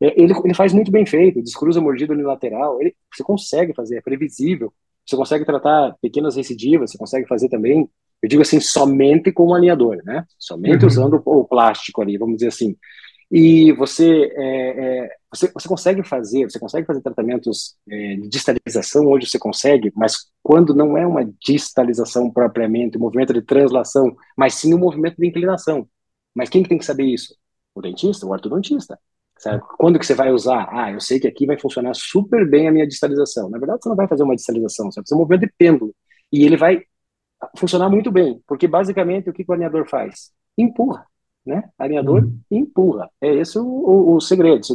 é, 0.00 0.20
ele, 0.20 0.34
ele 0.44 0.54
faz 0.54 0.72
muito 0.72 0.90
bem 0.90 1.06
feito, 1.06 1.42
descruza 1.42 1.78
a 1.78 1.82
mordida 1.82 2.12
unilateral, 2.12 2.80
ele, 2.80 2.94
você 3.14 3.22
consegue 3.22 3.72
fazer, 3.72 3.98
é 3.98 4.00
previsível, 4.00 4.72
você 5.06 5.16
consegue 5.16 5.44
tratar 5.44 5.96
pequenas 6.02 6.36
recidivas, 6.36 6.90
você 6.90 6.98
consegue 6.98 7.26
fazer 7.26 7.48
também, 7.48 7.88
eu 8.22 8.28
digo 8.28 8.42
assim, 8.42 8.60
somente 8.60 9.32
com 9.32 9.48
o 9.48 9.54
alinhador, 9.54 9.98
né? 10.04 10.24
Somente 10.38 10.82
uhum. 10.82 10.88
usando 10.88 11.22
o, 11.24 11.40
o 11.40 11.44
plástico 11.44 12.00
ali, 12.00 12.16
vamos 12.16 12.36
dizer 12.36 12.48
assim 12.48 12.76
e 13.34 13.72
você, 13.72 14.30
é, 14.36 15.04
é, 15.04 15.10
você, 15.32 15.50
você 15.54 15.66
consegue 15.66 16.02
fazer, 16.06 16.44
você 16.44 16.58
consegue 16.58 16.86
fazer 16.86 17.00
tratamentos 17.00 17.76
é, 17.88 18.16
de 18.16 18.28
distalização, 18.28 19.06
hoje 19.06 19.26
você 19.26 19.38
consegue, 19.38 19.90
mas 19.96 20.26
quando 20.42 20.74
não 20.74 20.98
é 20.98 21.06
uma 21.06 21.24
distalização 21.42 22.30
propriamente, 22.30 22.98
um 22.98 23.00
movimento 23.00 23.32
de 23.32 23.40
translação, 23.40 24.14
mas 24.36 24.52
sim 24.56 24.74
um 24.74 24.78
movimento 24.78 25.16
de 25.16 25.26
inclinação. 25.26 25.88
Mas 26.34 26.50
quem 26.50 26.62
que 26.62 26.68
tem 26.68 26.76
que 26.76 26.84
saber 26.84 27.04
isso? 27.04 27.34
O 27.74 27.80
dentista, 27.80 28.26
o 28.26 28.30
ortodontista. 28.30 28.98
Sabe? 29.38 29.62
Quando 29.78 29.98
que 29.98 30.04
você 30.04 30.14
vai 30.14 30.30
usar? 30.30 30.68
Ah, 30.70 30.92
eu 30.92 31.00
sei 31.00 31.18
que 31.18 31.26
aqui 31.26 31.46
vai 31.46 31.58
funcionar 31.58 31.94
super 31.94 32.46
bem 32.48 32.68
a 32.68 32.72
minha 32.72 32.86
distalização. 32.86 33.48
Na 33.48 33.58
verdade, 33.58 33.82
você 33.82 33.88
não 33.88 33.96
vai 33.96 34.06
fazer 34.06 34.24
uma 34.24 34.36
distalização, 34.36 34.90
você 34.90 35.00
vai 35.00 35.04
fazer 35.06 35.14
um 35.14 35.18
movimento 35.18 35.40
de 35.40 35.52
pêndulo. 35.56 35.94
E 36.30 36.44
ele 36.44 36.58
vai 36.58 36.82
funcionar 37.56 37.88
muito 37.88 38.10
bem, 38.10 38.40
porque 38.46 38.66
basicamente 38.66 39.28
o 39.28 39.32
que 39.32 39.44
o 39.46 39.52
alinhador 39.52 39.88
faz? 39.88 40.32
Empurra, 40.56 41.06
né? 41.44 41.70
Alinhador 41.78 42.24
uhum. 42.24 42.38
empurra. 42.50 43.10
É 43.20 43.34
esse 43.34 43.58
o, 43.58 43.64
o, 43.64 44.16
o 44.16 44.20
segredo. 44.20 44.64
Se, 44.64 44.74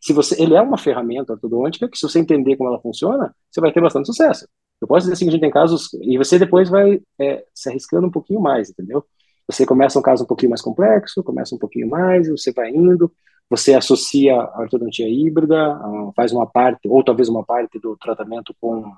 se, 0.00 0.12
você, 0.12 0.40
ele 0.42 0.54
é 0.54 0.60
uma 0.60 0.78
ferramenta 0.78 1.32
ortodôntica 1.32 1.88
que 1.88 1.96
se 1.96 2.08
você 2.08 2.18
entender 2.18 2.56
como 2.56 2.68
ela 2.68 2.80
funciona, 2.80 3.34
você 3.50 3.60
vai 3.60 3.72
ter 3.72 3.80
bastante 3.80 4.06
sucesso. 4.06 4.46
Eu 4.80 4.88
posso 4.88 5.06
dizer 5.06 5.14
assim, 5.14 5.28
a 5.28 5.30
gente 5.30 5.40
tem 5.40 5.50
casos 5.50 5.92
e 5.94 6.18
você 6.18 6.38
depois 6.38 6.68
vai 6.68 7.00
é, 7.18 7.44
se 7.54 7.68
arriscando 7.68 8.06
um 8.06 8.10
pouquinho 8.10 8.40
mais, 8.40 8.70
entendeu? 8.70 9.04
Você 9.46 9.66
começa 9.66 9.98
um 9.98 10.02
caso 10.02 10.24
um 10.24 10.26
pouquinho 10.26 10.50
mais 10.50 10.62
complexo, 10.62 11.22
começa 11.22 11.54
um 11.54 11.58
pouquinho 11.58 11.88
mais, 11.88 12.28
você 12.28 12.52
vai 12.52 12.70
indo, 12.70 13.12
você 13.48 13.74
associa 13.74 14.34
a 14.34 14.60
ortodontia 14.60 15.08
híbrida, 15.08 15.78
faz 16.16 16.32
uma 16.32 16.46
parte, 16.46 16.88
ou 16.88 17.04
talvez 17.04 17.28
uma 17.28 17.44
parte 17.44 17.78
do 17.78 17.96
tratamento 17.96 18.54
com, 18.60 18.90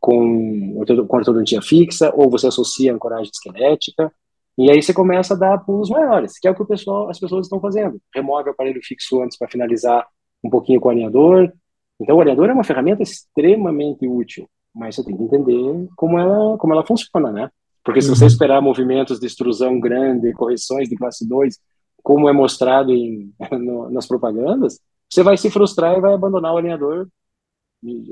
com, 0.00 0.82
com 1.06 1.16
ortodontia 1.16 1.60
fixa, 1.60 2.12
ou 2.14 2.30
você 2.30 2.46
associa 2.46 2.90
a 2.90 2.94
ancoragem 2.94 3.30
esquelética, 3.30 4.12
e 4.58 4.70
aí 4.70 4.82
você 4.82 4.92
começa 4.92 5.34
a 5.34 5.36
dar 5.36 5.58
pulos 5.58 5.88
maiores, 5.90 6.38
que 6.38 6.48
é 6.48 6.50
o 6.50 6.54
que 6.54 6.62
o 6.62 6.66
pessoal, 6.66 7.08
as 7.08 7.18
pessoas 7.18 7.46
estão 7.46 7.60
fazendo. 7.60 8.00
Remove 8.14 8.48
o 8.48 8.52
aparelho 8.52 8.80
fixo 8.82 9.22
antes 9.22 9.38
para 9.38 9.48
finalizar 9.48 10.06
um 10.44 10.50
pouquinho 10.50 10.80
com 10.80 10.88
o 10.88 10.90
alinhador. 10.90 11.52
Então, 12.00 12.16
o 12.16 12.20
alinhador 12.20 12.48
é 12.48 12.52
uma 12.52 12.64
ferramenta 12.64 13.02
extremamente 13.02 14.06
útil, 14.06 14.48
mas 14.74 14.96
você 14.96 15.04
tem 15.04 15.16
que 15.16 15.22
entender 15.22 15.88
como 15.96 16.18
ela, 16.18 16.58
como 16.58 16.72
ela 16.72 16.86
funciona, 16.86 17.30
né? 17.30 17.50
Porque 17.84 18.00
se 18.00 18.08
você 18.08 18.24
uhum. 18.24 18.28
esperar 18.28 18.60
movimentos 18.60 19.18
de 19.18 19.26
extrusão 19.26 19.80
grande, 19.80 20.32
correções 20.32 20.88
de 20.88 20.96
classe 20.96 21.26
2, 21.26 21.58
como 22.02 22.28
é 22.28 22.32
mostrado 22.32 22.92
em, 22.92 23.32
no, 23.52 23.90
nas 23.90 24.06
propagandas, 24.06 24.80
você 25.08 25.22
vai 25.22 25.36
se 25.36 25.50
frustrar 25.50 25.96
e 25.96 26.00
vai 26.00 26.12
abandonar 26.12 26.54
o 26.54 26.58
alinhador 26.58 27.08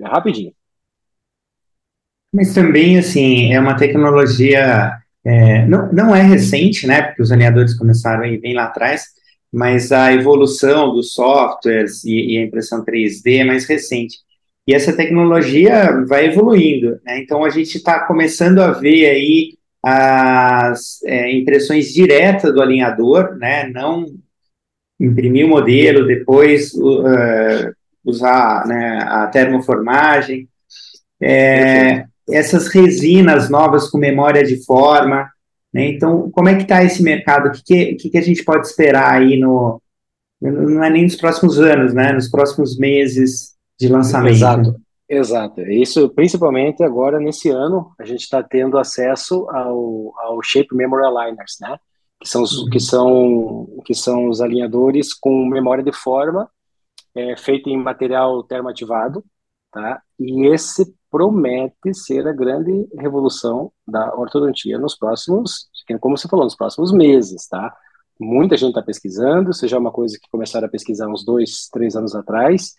rapidinho. 0.02 0.52
Mas 2.32 2.54
também, 2.54 2.98
assim, 2.98 3.52
é 3.52 3.60
uma 3.60 3.76
tecnologia, 3.76 4.92
é, 5.24 5.66
não, 5.66 5.90
não 5.92 6.14
é 6.14 6.22
recente, 6.22 6.86
né, 6.86 7.02
porque 7.02 7.22
os 7.22 7.32
alinhadores 7.32 7.74
começaram 7.74 8.22
aí 8.24 8.38
bem 8.38 8.54
lá 8.54 8.64
atrás, 8.64 9.06
mas 9.52 9.92
a 9.92 10.12
evolução 10.12 10.92
dos 10.92 11.14
softwares 11.14 12.04
e, 12.04 12.34
e 12.34 12.38
a 12.38 12.42
impressão 12.42 12.84
3D 12.84 13.40
é 13.40 13.44
mais 13.44 13.64
recente. 13.64 14.18
E 14.66 14.74
essa 14.74 14.92
tecnologia 14.92 16.04
vai 16.06 16.26
evoluindo, 16.26 17.00
né? 17.02 17.18
Então 17.20 17.42
a 17.42 17.48
gente 17.48 17.78
está 17.78 18.00
começando 18.00 18.58
a 18.58 18.70
ver 18.70 19.06
aí 19.06 19.54
as 19.82 21.02
é, 21.04 21.32
impressões 21.32 21.86
diretas 21.94 22.52
do 22.52 22.60
alinhador, 22.60 23.34
né? 23.38 23.66
Não 23.70 24.04
imprimir 25.00 25.46
o 25.46 25.48
modelo, 25.48 26.06
depois 26.06 26.74
uh, 26.74 27.74
usar 28.04 28.66
né, 28.66 28.98
a 29.08 29.26
termoformagem. 29.28 30.46
É, 31.20 32.04
essas 32.30 32.68
resinas 32.68 33.48
novas 33.48 33.90
com 33.90 33.98
memória 33.98 34.44
de 34.44 34.64
forma. 34.64 35.30
Né? 35.72 35.88
Então, 35.88 36.30
como 36.30 36.48
é 36.48 36.56
que 36.56 36.62
está 36.62 36.82
esse 36.82 37.02
mercado? 37.02 37.48
O 37.48 37.52
que, 37.52 37.94
que, 37.94 38.10
que, 38.10 38.18
a 38.18 38.22
gente 38.22 38.44
pode 38.44 38.66
esperar 38.66 39.14
aí 39.14 39.38
no... 39.38 39.80
Não 40.40 40.84
é 40.84 40.90
nem 40.90 41.02
nos 41.02 41.16
próximos 41.16 41.58
anos, 41.58 41.92
né? 41.92 42.12
Nos 42.12 42.28
próximos 42.28 42.78
meses 42.78 43.56
de 43.78 43.88
lançamento. 43.88 44.34
Exato. 44.34 44.80
Exato. 45.08 45.62
Isso, 45.62 46.08
principalmente 46.10 46.84
agora 46.84 47.18
nesse 47.18 47.48
ano, 47.48 47.92
a 47.98 48.04
gente 48.04 48.20
está 48.20 48.42
tendo 48.42 48.76
acesso 48.76 49.48
ao, 49.50 50.12
ao 50.18 50.42
Shape 50.42 50.74
Memory 50.74 51.06
Aligners, 51.06 51.56
né? 51.60 51.78
Que 52.20 52.28
são, 52.28 52.42
os, 52.42 52.58
uhum. 52.58 52.70
que, 52.70 52.80
são, 52.80 53.68
que 53.84 53.94
são 53.94 54.28
os 54.28 54.40
alinhadores 54.40 55.14
com 55.14 55.46
memória 55.46 55.82
de 55.82 55.92
forma, 55.92 56.50
é, 57.14 57.36
feito 57.36 57.70
em 57.70 57.76
material 57.76 58.42
termoativado, 58.42 59.24
tá? 59.70 60.02
E 60.18 60.46
esse 60.46 60.94
promete 61.10 61.94
ser 61.94 62.26
a 62.26 62.32
grande 62.32 62.88
revolução 62.98 63.72
da 63.86 64.14
ortodontia 64.14 64.78
nos 64.78 64.96
próximos, 64.96 65.68
como 66.00 66.16
você 66.16 66.28
falou, 66.28 66.44
nos 66.44 66.56
próximos 66.56 66.92
meses, 66.92 67.46
tá? 67.48 67.74
Muita 68.20 68.56
gente 68.56 68.70
está 68.70 68.82
pesquisando, 68.82 69.54
seja 69.54 69.76
é 69.76 69.78
uma 69.78 69.92
coisa 69.92 70.18
que 70.20 70.28
começaram 70.30 70.66
a 70.66 70.70
pesquisar 70.70 71.08
uns 71.08 71.24
dois, 71.24 71.68
três 71.72 71.94
anos 71.94 72.14
atrás. 72.14 72.74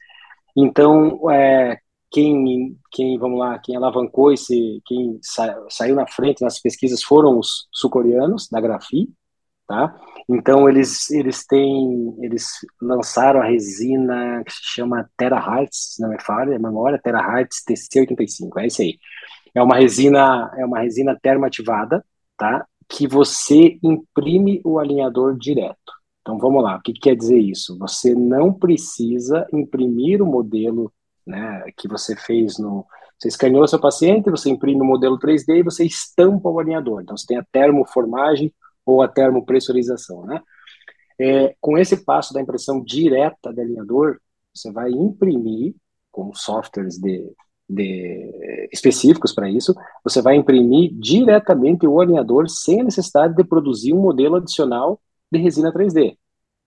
Então, 0.55 1.31
é, 1.31 1.79
quem, 2.11 2.77
quem, 2.91 3.17
vamos 3.17 3.39
lá, 3.39 3.57
quem 3.59 3.75
alavancou 3.75 4.31
esse, 4.31 4.81
quem 4.85 5.19
sa, 5.21 5.55
saiu 5.69 5.95
na 5.95 6.07
frente 6.07 6.41
nas 6.41 6.59
pesquisas 6.59 7.01
foram 7.03 7.39
os 7.39 7.67
sul-coreanos 7.71 8.47
da 8.49 8.59
Grafi, 8.59 9.09
tá? 9.69 9.95
Então 10.27 10.67
eles 10.67 11.11
eles 11.11 11.45
têm, 11.45 12.15
eles 12.21 12.47
lançaram 12.81 13.39
a 13.39 13.45
resina 13.45 14.43
que 14.43 14.51
se 14.51 14.61
chama 14.63 15.07
Terahertz, 15.15 15.97
não 15.99 16.09
me 16.09 16.19
falha 16.19 16.55
a 16.55 16.59
memória, 16.59 16.99
Terahertz 17.01 17.63
TC85, 17.69 18.57
é 18.57 18.67
isso 18.67 18.81
aí. 18.81 18.97
É 19.53 19.61
uma 19.61 19.75
resina, 19.75 20.51
é 20.57 20.65
uma 20.65 20.79
resina 20.79 21.17
termoativada, 21.21 22.03
tá? 22.35 22.65
Que 22.87 23.07
você 23.07 23.77
imprime 23.83 24.59
o 24.65 24.79
alinhador 24.79 25.37
direto. 25.37 25.93
Então 26.21 26.39
vamos 26.39 26.63
lá, 26.63 26.77
o 26.77 26.81
que, 26.81 26.93
que 26.93 27.01
quer 27.01 27.15
dizer 27.15 27.37
isso? 27.37 27.77
Você 27.77 28.15
não 28.15 28.51
precisa 28.51 29.47
imprimir 29.53 30.21
o 30.21 30.25
modelo 30.25 30.91
né, 31.27 31.63
que 31.77 31.87
você 31.87 32.15
fez 32.15 32.57
no. 32.57 32.85
Você 33.19 33.27
escaneou 33.27 33.67
seu 33.67 33.79
paciente, 33.79 34.31
você 34.31 34.49
imprime 34.49 34.81
o 34.81 34.85
modelo 34.85 35.19
3D 35.19 35.59
e 35.59 35.63
você 35.63 35.85
estampa 35.85 36.49
o 36.49 36.59
alinhador. 36.59 37.01
Então, 37.01 37.17
você 37.17 37.27
tem 37.27 37.37
a 37.37 37.45
termoformagem 37.51 38.53
ou 38.85 39.01
a 39.01 39.07
termopressurização, 39.07 40.25
né? 40.25 40.41
É, 41.19 41.55
com 41.59 41.77
esse 41.77 42.05
passo 42.05 42.33
da 42.33 42.41
impressão 42.41 42.81
direta 42.81 43.51
do 43.51 43.59
alinhador, 43.59 44.19
você 44.53 44.71
vai 44.71 44.89
imprimir 44.89 45.75
com 46.11 46.33
softwares 46.33 46.97
de, 46.97 47.29
de 47.69 48.69
específicos 48.71 49.33
para 49.33 49.49
isso, 49.49 49.75
você 50.03 50.21
vai 50.21 50.35
imprimir 50.35 50.91
diretamente 50.97 51.85
o 51.85 51.99
alinhador 51.99 52.49
sem 52.49 52.81
a 52.81 52.83
necessidade 52.85 53.35
de 53.35 53.43
produzir 53.43 53.93
um 53.93 54.01
modelo 54.01 54.37
adicional 54.37 54.99
de 55.31 55.39
resina 55.39 55.71
3D. 55.71 56.17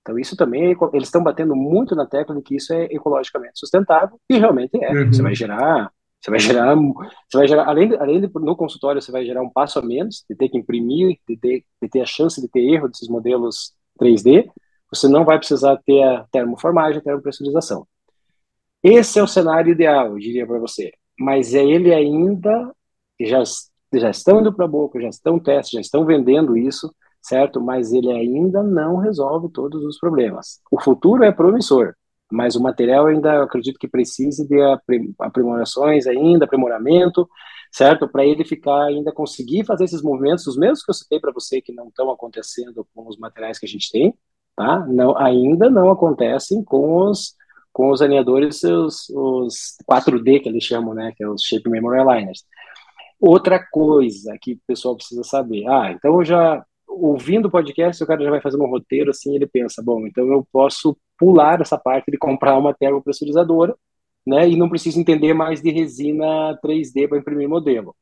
Então, 0.02 0.18
isso 0.18 0.36
também, 0.36 0.72
é 0.72 0.76
eles 0.92 1.08
estão 1.08 1.22
batendo 1.22 1.54
muito 1.54 1.94
na 1.94 2.06
tecla 2.06 2.34
de 2.34 2.42
que 2.42 2.56
isso 2.56 2.72
é 2.72 2.84
ecologicamente 2.86 3.58
sustentável, 3.58 4.18
e 4.28 4.36
realmente 4.36 4.76
é. 4.82 4.92
Uhum. 4.92 5.12
Você 5.12 5.22
vai 5.22 5.34
gerar, 5.34 5.90
você 6.22 6.30
vai 6.30 6.38
gerar, 6.38 6.76
você 6.76 7.38
vai 7.38 7.48
gerar, 7.48 7.68
além, 7.68 7.88
de, 7.88 7.96
além 7.96 8.20
de 8.20 8.30
no 8.32 8.56
consultório, 8.56 9.02
você 9.02 9.10
vai 9.10 9.26
gerar 9.26 9.42
um 9.42 9.50
passo 9.50 9.80
a 9.80 9.82
menos, 9.82 10.24
de 10.30 10.36
ter 10.36 10.48
que 10.48 10.56
imprimir, 10.56 11.18
de 11.28 11.36
ter, 11.36 11.64
de 11.82 11.88
ter 11.88 12.00
a 12.00 12.06
chance 12.06 12.40
de 12.40 12.48
ter 12.48 12.60
erro 12.60 12.88
desses 12.88 13.08
modelos 13.08 13.74
3D, 14.00 14.48
você 14.88 15.08
não 15.08 15.24
vai 15.24 15.38
precisar 15.38 15.76
ter 15.78 16.00
a 16.02 16.24
termoformagem, 16.30 17.00
a 17.00 17.02
termopressurização. 17.02 17.86
Esse 18.84 19.18
é 19.18 19.22
o 19.22 19.26
cenário 19.26 19.72
ideal, 19.72 20.08
eu 20.08 20.18
diria 20.18 20.46
para 20.46 20.60
você. 20.60 20.92
Mas 21.18 21.54
é 21.54 21.64
ele 21.64 21.92
ainda, 21.92 22.72
já, 23.20 23.42
já 23.92 24.10
estão 24.10 24.40
indo 24.40 24.52
para 24.52 24.64
a 24.64 24.68
boca, 24.68 25.00
já 25.00 25.08
estão 25.08 25.40
testes, 25.40 25.72
já 25.72 25.80
estão 25.80 26.04
vendendo 26.06 26.56
isso, 26.56 26.92
certo? 27.20 27.60
Mas 27.60 27.92
ele 27.92 28.12
ainda 28.12 28.62
não 28.62 28.96
resolve 28.96 29.48
todos 29.50 29.84
os 29.84 29.98
problemas. 29.98 30.60
O 30.70 30.80
futuro 30.80 31.24
é 31.24 31.32
promissor, 31.32 31.94
mas 32.32 32.56
o 32.56 32.62
material 32.62 33.06
ainda 33.06 33.42
acredito 33.42 33.78
que 33.78 33.88
precise 33.88 34.46
de 34.46 34.56
aprimorações 35.20 36.06
ainda, 36.06 36.44
aprimoramento, 36.44 37.28
certo? 37.70 38.08
Para 38.08 38.24
ele 38.24 38.44
ficar 38.44 38.84
ainda 38.84 39.12
conseguir 39.12 39.64
fazer 39.64 39.84
esses 39.84 40.02
movimentos, 40.02 40.46
os 40.46 40.56
mesmos 40.56 40.84
que 40.84 40.90
eu 40.90 40.94
citei 40.94 41.20
para 41.20 41.32
você 41.32 41.60
que 41.60 41.72
não 41.72 41.88
estão 41.88 42.10
acontecendo 42.10 42.86
com 42.94 43.08
os 43.08 43.18
materiais 43.18 43.58
que 43.58 43.66
a 43.66 43.68
gente 43.68 43.90
tem, 43.90 44.14
tá? 44.56 44.86
Não, 44.86 45.16
ainda 45.16 45.70
não 45.70 45.90
acontecem 45.90 46.62
com 46.64 47.08
os 47.08 47.34
com 47.72 47.90
os 47.90 48.02
alinhadores, 48.02 48.62
os, 48.64 49.08
os 49.08 49.76
4D 49.90 50.42
que 50.42 50.48
eles 50.48 50.62
chamam, 50.62 50.92
né? 50.94 51.12
Que 51.16 51.24
é 51.24 51.28
os 51.28 51.42
Shape 51.42 51.70
Memory 51.70 52.00
Aligners. 52.00 52.44
Outra 53.18 53.58
coisa 53.70 54.36
que 54.40 54.54
o 54.54 54.60
pessoal 54.66 54.96
precisa 54.96 55.22
saber, 55.24 55.66
ah, 55.68 55.90
então 55.92 56.18
eu 56.18 56.24
já 56.24 56.64
ouvindo 56.86 57.46
o 57.46 57.50
podcast, 57.50 58.02
o 58.02 58.06
cara 58.06 58.22
já 58.22 58.30
vai 58.30 58.40
fazendo 58.40 58.64
um 58.64 58.70
roteiro 58.70 59.10
assim, 59.10 59.34
ele 59.34 59.46
pensa, 59.46 59.82
bom, 59.82 60.06
então 60.06 60.26
eu 60.30 60.46
posso 60.52 60.96
pular 61.22 61.60
essa 61.60 61.78
parte 61.78 62.10
de 62.10 62.18
comprar 62.18 62.58
uma 62.58 62.74
termopressurizadora, 62.74 63.76
né, 64.26 64.48
e 64.48 64.56
não 64.56 64.68
preciso 64.68 64.98
entender 64.98 65.32
mais 65.32 65.62
de 65.62 65.70
resina 65.70 66.58
3D 66.60 67.08
para 67.08 67.18
imprimir 67.18 67.48
modelo. 67.48 67.94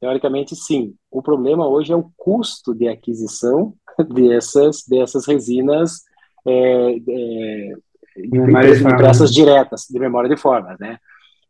Teoricamente, 0.00 0.56
sim. 0.56 0.96
O 1.08 1.22
problema 1.22 1.68
hoje 1.68 1.92
é 1.92 1.96
o 1.96 2.10
custo 2.16 2.74
de 2.74 2.88
aquisição 2.88 3.72
dessas, 4.12 4.82
dessas 4.84 5.28
resinas 5.28 6.02
é, 6.44 6.96
é, 7.08 7.72
impressas 8.18 9.32
diretas, 9.32 9.86
de 9.88 10.00
memória 10.00 10.28
de 10.28 10.36
formas, 10.36 10.76
né? 10.80 10.98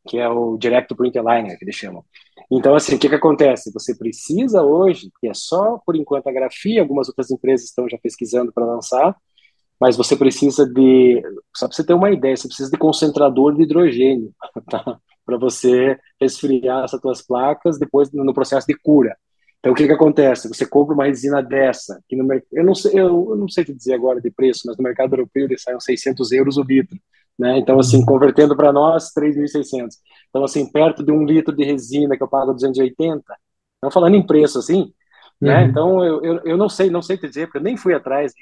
Que 0.06 0.18
é 0.18 0.28
o 0.28 0.58
Direct 0.58 0.94
Print 0.94 1.18
Aligner, 1.18 1.58
que 1.58 1.64
eles 1.64 1.76
chamam. 1.76 2.04
Então, 2.50 2.74
assim, 2.74 2.94
o 2.94 2.98
que, 2.98 3.08
que 3.08 3.14
acontece? 3.14 3.72
Você 3.72 3.96
precisa 3.96 4.62
hoje, 4.62 5.10
que 5.18 5.28
é 5.28 5.34
só 5.34 5.78
por 5.84 5.96
enquanto 5.96 6.26
a 6.26 6.32
grafia, 6.32 6.82
algumas 6.82 7.08
outras 7.08 7.30
empresas 7.30 7.68
estão 7.68 7.88
já 7.88 7.96
pesquisando 7.96 8.52
para 8.52 8.66
lançar, 8.66 9.16
mas 9.80 9.96
você 9.96 10.16
precisa 10.16 10.66
de, 10.66 11.22
só 11.54 11.66
para 11.66 11.76
você 11.76 11.84
ter 11.84 11.94
uma 11.94 12.10
ideia, 12.10 12.36
você 12.36 12.48
precisa 12.48 12.70
de 12.70 12.78
concentrador 12.78 13.54
de 13.54 13.62
hidrogênio, 13.62 14.32
tá? 14.70 14.98
para 15.24 15.36
você 15.36 15.98
resfriar 16.20 16.84
essas 16.84 17.00
suas 17.00 17.20
placas 17.20 17.78
depois 17.78 18.10
no 18.12 18.32
processo 18.32 18.66
de 18.66 18.74
cura. 18.74 19.16
Então, 19.58 19.72
o 19.72 19.74
que, 19.74 19.86
que 19.86 19.92
acontece? 19.92 20.46
Você 20.48 20.64
compra 20.64 20.94
uma 20.94 21.06
resina 21.06 21.42
dessa, 21.42 22.00
que 22.08 22.14
no 22.14 22.26
eu 22.52 22.64
não 22.64 22.74
sei, 22.74 22.92
eu, 22.92 23.30
eu 23.30 23.36
não 23.36 23.48
sei 23.48 23.64
te 23.64 23.74
dizer 23.74 23.94
agora 23.94 24.20
de 24.20 24.30
preço, 24.30 24.62
mas 24.66 24.76
no 24.76 24.84
mercado 24.84 25.14
europeu 25.14 25.44
eles 25.44 25.62
saem 25.62 25.80
600 25.80 26.30
euros 26.30 26.56
o 26.56 26.62
litro. 26.62 26.96
Né? 27.36 27.58
Então, 27.58 27.78
assim, 27.78 28.04
convertendo 28.04 28.56
para 28.56 28.72
nós, 28.72 29.12
3.600. 29.12 29.96
Então, 30.28 30.44
assim, 30.44 30.70
perto 30.70 31.04
de 31.04 31.10
um 31.10 31.24
litro 31.24 31.54
de 31.54 31.64
resina 31.64 32.16
que 32.16 32.22
eu 32.22 32.28
pago 32.28 32.52
280, 32.52 33.22
Não 33.82 33.90
falando 33.90 34.14
em 34.14 34.24
preço, 34.24 34.58
assim, 34.58 34.92
né? 35.40 35.62
uhum. 35.62 35.68
Então, 35.68 36.04
eu, 36.04 36.24
eu, 36.24 36.40
eu, 36.44 36.56
não 36.56 36.68
sei, 36.68 36.88
não 36.88 37.02
sei 37.02 37.18
te 37.18 37.28
dizer, 37.28 37.46
porque 37.46 37.58
eu 37.58 37.62
nem 37.62 37.76
fui 37.76 37.92
atrás 37.92 38.32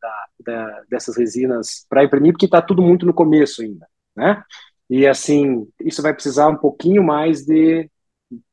da, 0.00 0.26
da, 0.44 0.82
dessas 0.88 1.16
resinas 1.16 1.86
para 1.88 2.04
imprimir, 2.04 2.32
porque 2.32 2.46
está 2.46 2.62
tudo 2.62 2.82
muito 2.82 3.06
no 3.06 3.14
começo 3.14 3.62
ainda, 3.62 3.86
né? 4.16 4.42
E, 4.90 5.06
assim, 5.06 5.66
isso 5.80 6.02
vai 6.02 6.12
precisar 6.12 6.48
um 6.48 6.56
pouquinho 6.56 7.02
mais 7.02 7.44
de, 7.44 7.90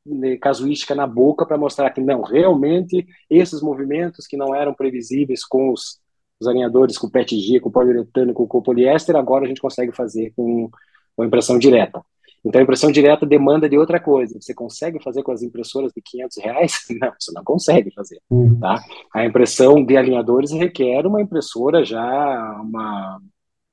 de 0.06 0.38
casuística 0.38 0.94
na 0.94 1.06
boca 1.06 1.44
para 1.44 1.58
mostrar 1.58 1.90
que, 1.90 2.00
não, 2.00 2.22
realmente, 2.22 3.06
esses 3.28 3.60
movimentos 3.60 4.26
que 4.26 4.36
não 4.36 4.54
eram 4.54 4.72
previsíveis 4.72 5.44
com 5.44 5.70
os, 5.72 6.00
os 6.40 6.48
alinhadores, 6.48 6.96
com 6.96 7.10
PETG, 7.10 7.60
com 7.60 7.70
poliuretano, 7.70 8.32
com, 8.32 8.46
com 8.46 8.62
poliéster, 8.62 9.16
agora 9.16 9.44
a 9.44 9.48
gente 9.48 9.60
consegue 9.60 9.92
fazer 9.92 10.32
com, 10.34 10.70
com 11.14 11.24
impressão 11.24 11.58
direta. 11.58 12.02
Então, 12.44 12.58
a 12.60 12.64
impressão 12.64 12.90
direta 12.90 13.26
demanda 13.26 13.68
de 13.68 13.76
outra 13.76 14.00
coisa. 14.00 14.40
Você 14.40 14.54
consegue 14.54 15.02
fazer 15.02 15.22
com 15.22 15.32
as 15.32 15.42
impressoras 15.42 15.92
de 15.92 16.00
500 16.00 16.38
reais? 16.38 16.72
Não, 17.00 17.12
você 17.18 17.32
não 17.32 17.44
consegue 17.44 17.90
fazer. 17.92 18.20
Uhum. 18.30 18.58
Tá? 18.58 18.82
A 19.14 19.24
impressão 19.24 19.84
de 19.84 19.96
alinhadores 19.96 20.50
requer 20.50 21.06
uma 21.06 21.20
impressora 21.20 21.84
já, 21.84 22.60
uma, 22.62 23.20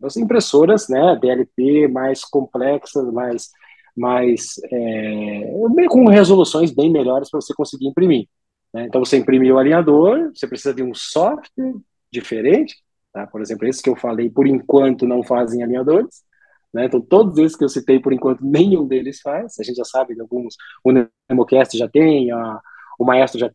as 0.03 0.17
impressoras, 0.17 0.87
né, 0.89 1.17
DLP 1.19 1.87
mais 1.87 2.23
complexas, 2.23 3.11
mais, 3.11 3.49
mais 3.95 4.55
é, 4.71 5.87
com 5.89 6.05
resoluções 6.07 6.71
bem 6.71 6.91
melhores 6.91 7.29
para 7.29 7.39
você 7.39 7.53
conseguir 7.53 7.87
imprimir. 7.87 8.27
Né? 8.73 8.85
Então, 8.85 9.03
você 9.03 9.17
imprimiu 9.17 9.55
o 9.55 9.59
alinhador, 9.59 10.31
você 10.35 10.47
precisa 10.47 10.73
de 10.73 10.83
um 10.83 10.93
software 10.93 11.73
diferente, 12.11 12.75
tá? 13.13 13.25
por 13.27 13.41
exemplo, 13.41 13.67
esse 13.67 13.81
que 13.81 13.89
eu 13.89 13.95
falei, 13.95 14.29
por 14.29 14.45
enquanto 14.45 15.07
não 15.07 15.23
fazem 15.23 15.63
alinhadores, 15.63 16.26
né? 16.73 16.85
Então, 16.85 17.01
todos 17.01 17.37
esses 17.37 17.57
que 17.57 17.63
eu 17.63 17.69
citei, 17.69 17.99
por 17.99 18.13
enquanto, 18.13 18.43
nenhum 18.45 18.87
deles 18.87 19.21
faz. 19.21 19.59
A 19.59 19.63
gente 19.63 19.77
já 19.77 19.85
sabe 19.85 20.15
de 20.15 20.21
alguns. 20.21 20.55
O 20.83 20.91
Nemocast 20.91 21.77
já 21.77 21.87
tem, 21.87 22.31
a, 22.31 22.61
o 22.99 23.05
Maestro 23.05 23.39
já 23.39 23.51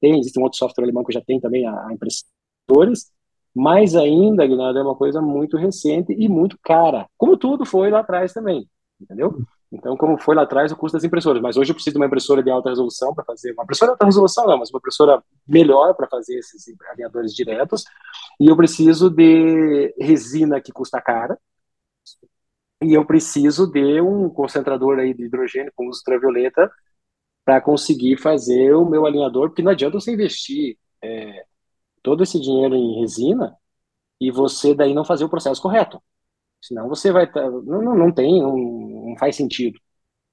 tem, 0.00 0.18
existe 0.18 0.38
um 0.38 0.42
outro 0.42 0.58
software 0.58 0.84
alemão 0.84 1.04
que 1.04 1.12
já 1.12 1.20
tem 1.20 1.40
também 1.40 1.66
a, 1.66 1.86
a 1.86 1.92
impressores. 1.92 3.10
Mais 3.54 3.96
ainda, 3.96 4.44
Aguinaldo, 4.44 4.78
é 4.78 4.82
uma 4.82 4.94
coisa 4.94 5.22
muito 5.22 5.56
recente 5.56 6.12
e 6.12 6.28
muito 6.28 6.58
cara, 6.62 7.08
como 7.16 7.38
tudo 7.38 7.64
foi 7.64 7.90
lá 7.90 8.00
atrás 8.00 8.34
também, 8.34 8.68
entendeu? 9.00 9.34
Então, 9.72 9.96
como 9.96 10.18
foi 10.18 10.34
lá 10.34 10.42
atrás, 10.42 10.70
o 10.70 10.76
custo 10.76 10.96
das 10.96 11.04
impressoras. 11.04 11.42
Mas 11.42 11.56
hoje 11.56 11.70
eu 11.70 11.74
preciso 11.74 11.94
de 11.94 11.98
uma 11.98 12.06
impressora 12.06 12.42
de 12.42 12.50
alta 12.50 12.68
resolução 12.68 13.14
para 13.14 13.24
fazer. 13.24 13.52
Uma 13.52 13.64
impressora 13.64 13.90
de 13.90 13.92
alta 13.94 14.06
resolução 14.06 14.46
não, 14.46 14.58
mas 14.58 14.70
uma 14.70 14.78
impressora 14.78 15.22
melhor 15.46 15.94
para 15.94 16.06
fazer 16.06 16.38
esses 16.38 16.64
alinhadores 16.90 17.34
diretos. 17.34 17.84
E 18.38 18.46
eu 18.46 18.56
preciso 18.56 19.10
de 19.10 19.94
resina 19.98 20.60
que 20.60 20.72
custa 20.72 21.00
cara, 21.00 21.38
e 22.82 22.94
eu 22.94 23.04
preciso 23.06 23.66
de 23.66 24.00
um 24.00 24.28
concentrador 24.28 24.98
aí 24.98 25.14
de 25.14 25.24
hidrogênio 25.24 25.72
com 25.74 25.88
uso 25.88 26.00
ultravioleta 26.00 26.70
para 27.44 27.60
conseguir 27.60 28.18
fazer 28.18 28.74
o 28.74 28.84
meu 28.84 29.06
alinhador, 29.06 29.48
porque 29.48 29.62
não 29.62 29.72
adianta 29.72 30.00
você 30.00 30.12
investir 30.12 30.78
é, 31.02 31.44
todo 32.02 32.22
esse 32.22 32.40
dinheiro 32.40 32.74
em 32.74 33.00
resina 33.00 33.56
e 34.20 34.30
você 34.30 34.74
daí 34.74 34.94
não 34.94 35.04
fazer 35.04 35.24
o 35.24 35.28
processo 35.28 35.62
correto. 35.62 36.02
Senão 36.60 36.88
você 36.88 37.12
vai 37.12 37.30
tá, 37.30 37.48
não, 37.50 37.82
não, 37.82 37.96
não 37.96 38.12
tem, 38.12 38.42
não, 38.42 38.56
não 38.56 39.16
faz 39.18 39.36
sentido. 39.36 39.78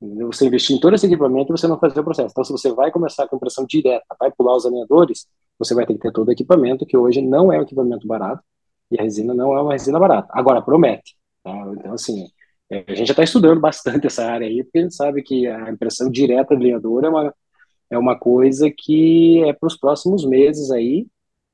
Você 0.01 0.47
investir 0.47 0.75
em 0.75 0.79
todo 0.79 0.95
esse 0.95 1.05
equipamento 1.05 1.51
e 1.51 1.57
você 1.57 1.67
não 1.67 1.79
fazer 1.79 1.99
o 1.99 2.03
processo. 2.03 2.29
Então, 2.31 2.43
se 2.43 2.51
você 2.51 2.73
vai 2.73 2.91
começar 2.91 3.27
com 3.27 3.37
impressão 3.37 3.65
direta, 3.65 4.05
vai 4.19 4.31
pular 4.31 4.55
os 4.55 4.65
alinhadores, 4.65 5.27
você 5.57 5.73
vai 5.73 5.85
ter 5.85 5.93
que 5.93 5.99
ter 5.99 6.11
todo 6.11 6.27
o 6.27 6.31
equipamento, 6.31 6.85
que 6.85 6.97
hoje 6.97 7.21
não 7.21 7.53
é 7.53 7.59
um 7.59 7.61
equipamento 7.61 8.05
barato, 8.07 8.43
e 8.91 8.99
a 8.99 9.03
resina 9.03 9.33
não 9.33 9.55
é 9.55 9.61
uma 9.61 9.73
resina 9.73 9.99
barata. 9.99 10.27
Agora, 10.33 10.61
promete. 10.61 11.15
Tá? 11.43 11.51
Então, 11.77 11.93
assim, 11.93 12.27
a 12.71 12.95
gente 12.95 13.07
já 13.07 13.13
está 13.13 13.23
estudando 13.23 13.59
bastante 13.59 14.07
essa 14.07 14.25
área 14.25 14.47
aí, 14.47 14.63
porque 14.63 14.79
a 14.79 14.81
gente 14.81 14.95
sabe 14.95 15.21
que 15.21 15.47
a 15.47 15.69
impressão 15.69 16.09
direta 16.09 16.55
de 16.55 16.63
lenhador 16.63 17.03
é 17.03 17.09
uma, 17.09 17.35
é 17.89 17.97
uma 17.97 18.17
coisa 18.17 18.71
que 18.75 19.43
é 19.43 19.53
para 19.53 19.67
os 19.67 19.77
próximos 19.77 20.25
meses 20.25 20.71
aí, 20.71 21.07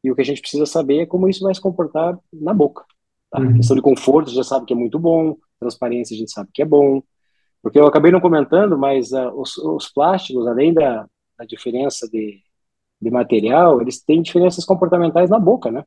e 0.03 0.11
o 0.11 0.15
que 0.15 0.21
a 0.21 0.25
gente 0.25 0.41
precisa 0.41 0.65
saber 0.65 0.99
é 0.99 1.05
como 1.05 1.27
isso 1.27 1.43
vai 1.43 1.53
se 1.53 1.59
comportar 1.59 2.17
na 2.31 2.53
boca. 2.53 2.85
Tá? 3.29 3.39
Uhum. 3.39 3.49
A 3.49 3.53
questão 3.53 3.75
de 3.75 3.81
conforto, 3.81 4.27
a 4.27 4.29
gente 4.29 4.37
já 4.37 4.43
sabe 4.43 4.65
que 4.65 4.73
é 4.73 4.75
muito 4.75 4.97
bom, 4.97 5.35
transparência, 5.59 6.15
a 6.15 6.17
gente 6.17 6.31
sabe 6.31 6.49
que 6.53 6.61
é 6.61 6.65
bom, 6.65 7.03
porque 7.61 7.79
eu 7.79 7.85
acabei 7.85 8.11
não 8.11 8.21
comentando, 8.21 8.77
mas 8.77 9.11
uh, 9.11 9.29
os, 9.35 9.57
os, 9.57 9.91
plásticos, 9.91 10.47
além 10.47 10.73
da, 10.73 11.05
da 11.37 11.45
diferença 11.45 12.07
de, 12.09 12.41
de 13.01 13.11
material, 13.11 13.81
eles 13.81 14.01
têm 14.01 14.21
diferenças 14.21 14.63
comportamentais 14.63 15.29
na 15.29 15.39
boca, 15.39 15.69
né? 15.69 15.83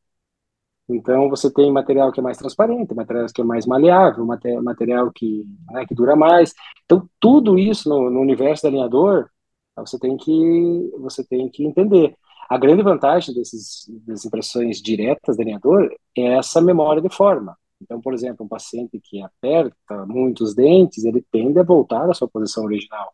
Então, 0.88 1.28
você 1.28 1.50
tem 1.50 1.70
material 1.72 2.10
que 2.12 2.20
é 2.20 2.22
mais 2.22 2.36
transparente, 2.38 2.94
material 2.94 3.26
que 3.32 3.40
é 3.40 3.44
mais 3.44 3.66
maleável, 3.66 4.26
material 4.26 5.12
que, 5.12 5.44
né, 5.70 5.86
que 5.86 5.94
dura 5.94 6.16
mais. 6.16 6.52
Então, 6.84 7.08
tudo 7.20 7.58
isso 7.58 7.88
no, 7.88 8.10
no, 8.10 8.20
universo 8.20 8.62
do 8.62 8.68
alinhador, 8.68 9.28
você 9.76 9.98
tem 9.98 10.16
que, 10.16 10.90
você 10.98 11.24
tem 11.24 11.48
que 11.48 11.64
entender. 11.64 12.14
A 12.48 12.58
grande 12.58 12.82
vantagem 12.82 13.34
desses, 13.34 13.86
das 14.06 14.24
impressões 14.24 14.82
diretas 14.82 15.36
do 15.36 15.42
alinhador 15.42 15.90
é 16.16 16.36
essa 16.36 16.60
memória 16.60 17.00
de 17.00 17.08
forma. 17.14 17.56
Então, 17.80 18.00
por 18.00 18.12
exemplo, 18.14 18.44
um 18.44 18.48
paciente 18.48 19.00
que 19.02 19.22
aperta 19.22 20.06
muitos 20.06 20.54
dentes, 20.54 21.04
ele 21.04 21.24
tende 21.32 21.58
a 21.58 21.64
voltar 21.64 22.08
à 22.10 22.14
sua 22.14 22.28
posição 22.28 22.64
original. 22.64 23.12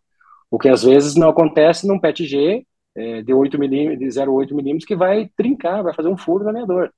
O 0.51 0.59
que 0.59 0.69
às 0.69 0.83
vezes 0.83 1.15
não 1.15 1.29
acontece 1.29 1.87
num 1.87 1.99
PET-G 1.99 2.67
é, 2.95 3.23
de 3.23 3.33
8 3.33 3.59
milímetros, 3.59 3.99
de 3.99 4.21
0,8 4.21 4.55
milímetros, 4.55 4.87
que 4.87 4.97
vai 4.97 5.31
trincar, 5.37 5.83
vai 5.83 5.95
fazer 5.95 6.09
um 6.09 6.17
furo 6.17 6.45
no 6.45 6.51
alinhador 6.51 6.91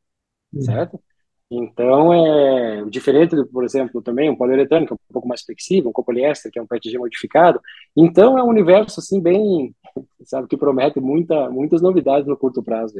certo? 0.58 1.00
Então, 1.50 2.14
é 2.14 2.84
diferente, 2.88 3.34
por 3.52 3.64
exemplo, 3.64 4.00
também 4.00 4.30
um 4.30 4.36
poliuretano, 4.36 4.86
que 4.86 4.92
é 4.92 4.94
um 4.94 5.12
pouco 5.12 5.26
mais 5.26 5.42
flexível, 5.42 5.90
um 5.90 5.92
copoliéster, 5.92 6.50
que 6.50 6.60
é 6.60 6.62
um 6.62 6.66
PETG 6.66 6.96
modificado. 6.96 7.60
Então, 7.96 8.38
é 8.38 8.42
um 8.42 8.48
universo, 8.48 9.00
assim, 9.00 9.20
bem, 9.20 9.74
sabe, 10.24 10.46
que 10.46 10.56
promete 10.56 11.00
muita, 11.00 11.50
muitas 11.50 11.82
novidades 11.82 12.28
no 12.28 12.36
curto 12.36 12.62
prazo. 12.62 12.94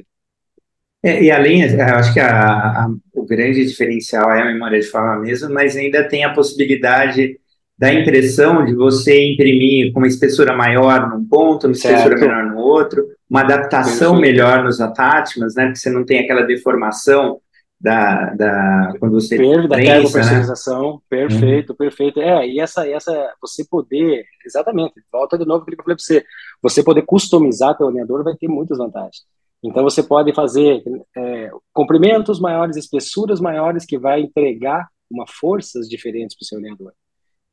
É, 1.03 1.23
e 1.23 1.31
além, 1.31 1.63
acho 1.63 2.13
que 2.13 2.21
a, 2.21 2.85
a, 2.85 2.91
o 3.15 3.25
grande 3.25 3.65
diferencial 3.65 4.31
é 4.33 4.43
a 4.43 4.47
memória 4.47 4.81
de 4.81 4.87
forma 4.87 5.21
mesmo, 5.21 5.49
mas 5.49 5.77
ainda 5.77 6.07
tem 6.09 6.25
a 6.25 6.35
possibilidade 6.35 7.39
da 7.79 7.95
impressão 7.95 8.65
de 8.67 8.75
você 8.75 9.33
imprimir 9.33 9.93
com 9.93 10.01
uma 10.01 10.07
espessura 10.07 10.55
maior 10.55 11.09
num 11.09 11.25
ponto, 11.25 11.67
uma 11.67 11.73
espessura 11.73 12.19
certo. 12.19 12.21
menor 12.21 12.45
no 12.51 12.59
outro, 12.59 13.07
uma 13.31 13.43
adaptação 13.43 14.19
melhor 14.19 14.65
nos 14.65 14.81
attachments, 14.81 15.55
né? 15.55 15.67
Porque 15.67 15.79
você 15.79 15.91
não 15.91 16.05
tem 16.05 16.19
aquela 16.19 16.43
deformação 16.43 17.41
da, 17.81 18.35
da 18.35 18.95
quando 18.99 19.15
você 19.15 19.39
Per, 19.39 19.69
da 19.69 19.77
termopersonalização, 19.77 20.95
né? 20.95 20.99
perfeito, 21.09 21.71
uhum. 21.71 21.77
perfeito. 21.77 22.21
É, 22.21 22.47
e 22.47 22.61
essa, 22.61 22.87
essa, 22.87 23.33
você 23.41 23.65
poder, 23.65 24.25
exatamente, 24.45 24.95
volta 25.11 25.39
de 25.39 25.47
novo 25.47 25.63
o 25.63 25.65
que 25.65 25.73
eu 25.73 25.77
falei 25.83 25.97
para 25.97 26.05
você, 26.05 26.25
você 26.61 26.83
poder 26.83 27.03
customizar 27.03 27.79
teu 27.79 27.89
alinhador 27.89 28.23
vai 28.23 28.35
ter 28.37 28.49
muitas 28.49 28.77
vantagens. 28.77 29.23
Então 29.63 29.83
você 29.85 30.03
pode 30.03 30.35
fazer 30.35 30.83
é, 31.17 31.51
comprimentos 31.73 32.41
maiores, 32.41 32.77
espessuras 32.77 33.41
maiores, 33.41 33.87
que 33.87 33.99
vai 33.99 34.21
entregar 34.21 34.89
uma 35.11 35.25
forças 35.27 35.89
diferentes 35.89 36.37
para 36.37 36.45
o 36.45 36.47
seu 36.47 36.59
alinhador. 36.59 36.93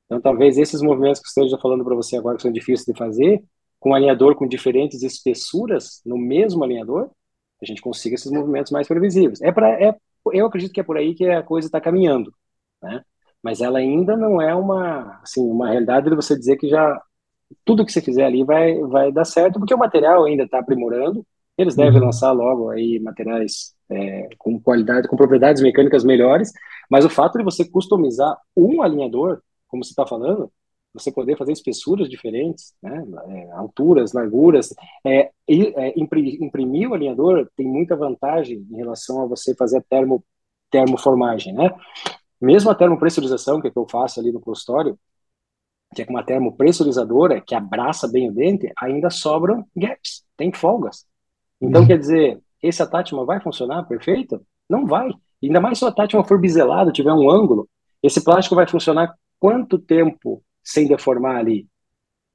Então 0.06 0.20
talvez 0.20 0.58
esses 0.58 0.82
movimentos 0.82 1.22
que 1.22 1.28
eu 1.28 1.44
esteja 1.44 1.62
falando 1.62 1.86
para 1.86 1.96
você 1.96 2.18
agora 2.18 2.36
que 2.36 2.42
são 2.42 2.52
difíceis 2.52 2.86
de 2.86 2.98
fazer, 2.98 3.44
com 3.80 3.92
um 3.92 3.94
alinhador 3.94 4.36
com 4.36 4.48
diferentes 4.48 5.04
espessuras 5.04 6.02
no 6.06 6.18
mesmo 6.18 6.64
alinhador, 6.64 7.10
a 7.62 7.66
gente 7.66 7.82
consiga 7.82 8.16
esses 8.16 8.32
movimentos 8.32 8.72
mais 8.72 8.88
previsíveis. 8.88 9.42
É 9.42 9.52
para 9.52 9.70
é 9.82 9.96
eu 10.34 10.46
acredito 10.46 10.74
que 10.74 10.80
é 10.80 10.84
por 10.84 10.98
aí 10.98 11.16
que 11.16 11.26
a 11.26 11.42
coisa 11.44 11.68
está 11.68 11.80
caminhando, 11.80 12.34
né? 12.82 13.02
Mas 13.42 13.62
ela 13.62 13.80
ainda 13.80 14.18
não 14.18 14.42
é 14.42 14.54
uma, 14.54 15.20
assim, 15.24 15.42
uma 15.42 15.70
realidade 15.70 16.10
de 16.10 16.16
você 16.16 16.38
dizer 16.38 16.58
que 16.58 16.68
já 16.68 17.02
tudo 17.64 17.86
que 17.86 17.92
você 17.92 18.02
fizer 18.02 18.26
ali 18.26 18.44
vai, 18.44 18.78
vai 18.82 19.12
dar 19.12 19.26
certo, 19.26 19.60
porque 19.60 19.74
o 19.74 19.78
material 19.78 20.26
ainda 20.26 20.44
está 20.44 20.60
aprimorando. 20.60 21.26
Eles 21.58 21.76
devem 21.76 22.00
uhum. 22.00 22.08
lançar 22.08 22.32
logo 22.32 22.70
aí 22.70 23.00
materiais 23.00 23.74
é, 23.90 24.30
com 24.38 24.60
qualidade, 24.60 25.08
com 25.08 25.16
propriedades 25.16 25.62
mecânicas 25.62 26.04
melhores. 26.04 26.52
Mas 26.90 27.06
o 27.06 27.10
fato 27.10 27.38
de 27.38 27.44
você 27.44 27.64
customizar 27.64 28.38
um 28.56 28.82
alinhador, 28.82 29.42
como 29.68 29.84
você 29.84 29.92
está 29.92 30.06
falando, 30.06 30.52
você 30.98 31.12
poder 31.12 31.38
fazer 31.38 31.52
espessuras 31.52 32.10
diferentes, 32.10 32.74
né, 32.82 33.04
é, 33.28 33.52
alturas, 33.52 34.14
larguras, 34.14 34.74
é, 35.06 35.30
é, 35.48 35.94
imprimir 35.98 36.90
o 36.90 36.94
alinhador 36.94 37.50
tem 37.56 37.68
muita 37.68 37.96
vantagem 37.96 38.66
em 38.72 38.78
relação 38.78 39.22
a 39.22 39.26
você 39.26 39.56
fazer 39.56 39.78
a 39.78 39.82
termo, 39.82 40.24
termoformagem, 40.70 41.54
né? 41.54 41.70
Mesmo 42.40 42.70
a 42.70 42.76
termopressurização, 42.76 43.60
que, 43.60 43.68
é 43.68 43.72
que 43.72 43.80
eu 43.80 43.88
faço 43.90 44.20
ali 44.20 44.32
no 44.32 44.40
consultório, 44.40 44.98
que 45.96 46.02
é 46.02 46.06
com 46.06 46.14
uma 46.14 46.24
termopressurizadora 46.24 47.42
que 47.42 47.56
abraça 47.56 48.08
bem 48.08 48.30
o 48.30 48.34
dente, 48.34 48.72
ainda 48.80 49.10
sobram 49.10 49.66
gaps, 49.76 50.24
tem 50.36 50.54
folgas. 50.54 51.06
Então, 51.62 51.82
uhum. 51.82 51.88
quer 51.88 51.98
dizer, 51.98 52.40
esse 52.62 52.82
attachment 52.82 53.26
vai 53.26 53.40
funcionar 53.40 53.84
perfeito? 53.84 54.46
Não 54.70 54.86
vai. 54.86 55.10
Ainda 55.42 55.62
mais 55.62 55.78
se 55.78 55.86
o 55.86 55.88
attachment 55.88 56.26
for 56.26 56.40
biselado, 56.40 56.92
tiver 56.92 57.14
um 57.14 57.30
ângulo, 57.30 57.68
esse 58.04 58.24
plástico 58.24 58.56
vai 58.56 58.68
funcionar 58.68 59.16
quanto 59.40 59.80
tempo 59.80 60.44
sem 60.68 60.88
deformar 60.88 61.38
ali. 61.38 61.68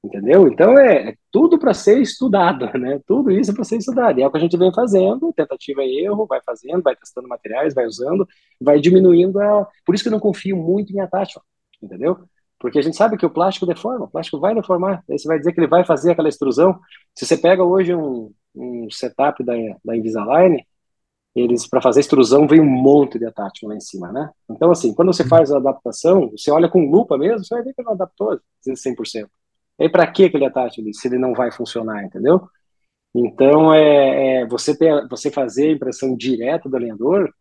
Entendeu? 0.05 0.49
Então 0.49 0.77
é, 0.79 1.11
é 1.11 1.15
tudo 1.31 1.59
para 1.59 1.73
ser 1.75 2.01
estudado, 2.01 2.67
né? 2.79 3.01
Tudo 3.07 3.31
isso 3.31 3.55
para 3.55 3.63
ser 3.65 3.77
estudado. 3.77 4.19
E 4.19 4.23
é 4.23 4.27
o 4.27 4.31
que 4.31 4.39
a 4.39 4.41
gente 4.41 4.57
vem 4.57 4.73
fazendo, 4.75 5.33
tentativa 5.33 5.85
e 5.85 6.05
erro, 6.05 6.27
vai 6.27 6.41
fazendo, 6.45 6.83
vai 6.83 6.97
testando 6.97 7.29
materiais, 7.29 7.75
vai 7.75 7.87
usando, 7.87 8.27
vai 8.61 8.81
diminuindo 8.81 9.39
a. 9.41 9.69
Por 9.85 9.95
isso 9.95 10.03
que 10.03 10.09
eu 10.09 10.13
não 10.13 10.21
confio 10.21 10.57
muito 10.57 10.93
em 10.93 11.01
attachment, 11.01 11.45
entendeu? 11.81 12.19
Porque 12.59 12.79
a 12.79 12.83
gente 12.83 12.97
sabe 12.97 13.17
que 13.17 13.27
o 13.27 13.31
plástico 13.31 13.67
deforma, 13.67 14.07
o 14.07 14.11
plástico 14.11 14.41
vai 14.41 14.55
deformar. 14.55 15.05
Aí 15.11 15.19
você 15.19 15.29
vai 15.29 15.39
dizer 15.39 15.53
que 15.53 15.61
ele 15.61 15.69
vai 15.69 15.85
fazer 15.85 16.13
aquela 16.13 16.29
extrusão. 16.29 16.81
Se 17.15 17.27
você 17.27 17.37
pega 17.37 17.65
hoje 17.65 17.95
um, 17.95 18.33
um 18.55 18.89
setup 18.91 19.45
da, 19.45 19.55
da 19.85 19.97
Invisalign, 19.97 20.65
eles, 21.35 21.67
para 21.67 21.81
fazer 21.81 22.01
extrusão, 22.01 22.47
vem 22.47 22.61
um 22.61 22.65
monte 22.65 23.19
de 23.19 23.25
attachment 23.25 23.71
lá 23.71 23.77
em 23.77 23.81
cima, 23.81 24.13
né? 24.13 24.31
Então, 24.51 24.71
assim, 24.71 24.93
quando 24.95 25.13
você 25.13 25.25
faz 25.27 25.51
a 25.51 25.57
adaptação, 25.57 26.31
você 26.31 26.51
olha 26.51 26.69
com 26.69 26.91
lupa 26.91 27.17
mesmo, 27.17 27.45
você 27.45 27.55
vai 27.55 27.65
ver 27.65 27.73
que 27.73 27.81
ele 27.81 27.87
não 27.87 27.95
adaptou 27.95 28.39
100%. 28.63 29.29
E 29.79 29.85
aí, 29.85 29.89
para 29.89 30.07
que 30.07 30.25
aquele 30.25 30.45
attachment 30.45 30.93
se 30.93 31.09
ele 31.09 31.19
não 31.19 31.33
vai 31.35 31.51
funcionar, 31.51 32.05
entendeu? 32.05 32.49
Então, 33.15 33.73
é, 33.73 34.43
é, 34.43 34.47
você, 34.47 34.77
ter, 34.77 35.07
você 35.09 35.31
fazer 35.31 35.69
a 35.69 35.73
impressão 35.73 36.17
direta 36.17 36.69
do 36.69 36.77
alinhador, 36.77 37.33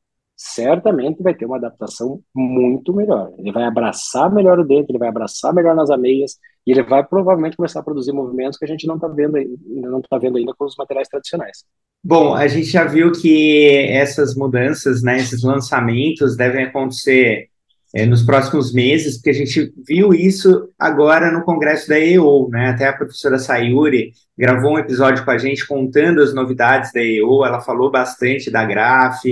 certamente 0.43 1.21
vai 1.21 1.35
ter 1.35 1.45
uma 1.45 1.57
adaptação 1.57 2.19
muito 2.33 2.91
melhor. 2.95 3.31
Ele 3.37 3.51
vai 3.51 3.63
abraçar 3.63 4.33
melhor 4.33 4.59
o 4.59 4.65
dente, 4.65 4.89
ele 4.89 4.97
vai 4.97 5.07
abraçar 5.07 5.53
melhor 5.53 5.75
nas 5.75 5.91
ameias, 5.91 6.37
e 6.65 6.71
ele 6.71 6.81
vai 6.81 7.05
provavelmente 7.05 7.55
começar 7.55 7.79
a 7.79 7.83
produzir 7.83 8.11
movimentos 8.11 8.57
que 8.57 8.65
a 8.65 8.67
gente 8.67 8.87
não 8.87 8.95
está 8.95 9.07
vendo, 9.07 9.37
não 9.67 9.99
está 9.99 10.17
vendo 10.17 10.37
ainda 10.37 10.51
com 10.57 10.65
os 10.65 10.75
materiais 10.75 11.07
tradicionais. 11.07 11.63
Bom, 12.03 12.33
a 12.33 12.47
gente 12.47 12.65
já 12.65 12.85
viu 12.85 13.11
que 13.11 13.85
essas 13.87 14.35
mudanças, 14.35 15.03
né, 15.03 15.17
esses 15.17 15.43
lançamentos 15.43 16.35
devem 16.35 16.65
acontecer 16.65 17.47
é, 17.93 18.07
nos 18.07 18.23
próximos 18.23 18.73
meses, 18.73 19.17
porque 19.17 19.29
a 19.29 19.33
gente 19.33 19.71
viu 19.87 20.11
isso 20.11 20.69
agora 20.79 21.31
no 21.31 21.43
congresso 21.43 21.87
da 21.87 21.99
EO, 21.99 22.49
né? 22.49 22.69
Até 22.69 22.87
a 22.87 22.93
professora 22.93 23.37
Sayuri 23.37 24.13
gravou 24.35 24.73
um 24.73 24.79
episódio 24.79 25.23
com 25.23 25.29
a 25.29 25.37
gente 25.37 25.67
contando 25.67 26.21
as 26.21 26.33
novidades 26.33 26.91
da 26.93 27.03
EO, 27.03 27.45
ela 27.45 27.61
falou 27.61 27.91
bastante 27.91 28.49
da 28.49 28.65
Graf, 28.65 29.23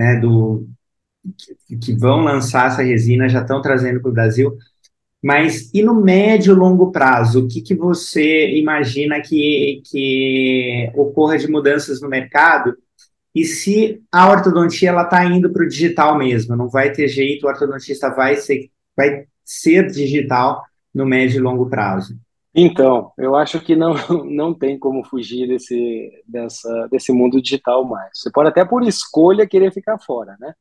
né, 0.00 0.16
do 0.16 0.66
que, 1.66 1.76
que 1.76 1.94
vão 1.94 2.20
lançar 2.20 2.68
essa 2.68 2.82
resina, 2.82 3.28
já 3.28 3.42
estão 3.42 3.60
trazendo 3.60 4.00
para 4.00 4.10
o 4.10 4.14
Brasil. 4.14 4.56
Mas 5.22 5.70
e 5.74 5.82
no 5.82 6.00
médio 6.00 6.54
e 6.54 6.56
longo 6.56 6.90
prazo, 6.90 7.44
o 7.44 7.48
que, 7.48 7.60
que 7.60 7.74
você 7.74 8.48
imagina 8.56 9.20
que, 9.20 9.82
que 9.84 10.90
ocorra 10.94 11.36
de 11.36 11.46
mudanças 11.46 12.00
no 12.00 12.08
mercado? 12.08 12.74
E 13.34 13.44
se 13.44 14.00
a 14.10 14.30
ortodontia 14.30 14.88
ela 14.88 15.02
está 15.02 15.22
indo 15.26 15.52
para 15.52 15.64
o 15.64 15.68
digital 15.68 16.16
mesmo, 16.16 16.56
não 16.56 16.68
vai 16.68 16.90
ter 16.90 17.06
jeito, 17.06 17.44
o 17.44 17.48
ortodontista 17.50 18.08
vai 18.08 18.36
ser, 18.36 18.70
vai 18.96 19.26
ser 19.44 19.86
digital 19.90 20.64
no 20.94 21.04
médio 21.04 21.36
e 21.36 21.42
longo 21.42 21.68
prazo? 21.68 22.18
Então, 22.54 23.12
eu 23.16 23.36
acho 23.36 23.60
que 23.60 23.76
não, 23.76 23.94
não 24.26 24.54
tem 24.54 24.78
como 24.78 25.04
fugir 25.04 25.46
desse, 25.48 26.10
dessa, 26.26 26.88
desse 26.88 27.12
mundo 27.12 27.40
digital 27.40 27.84
mais. 27.84 28.10
Você 28.14 28.30
pode 28.30 28.48
até 28.48 28.64
por 28.64 28.82
escolha 28.82 29.46
querer 29.46 29.72
ficar 29.72 29.98
fora, 29.98 30.36
né? 30.40 30.54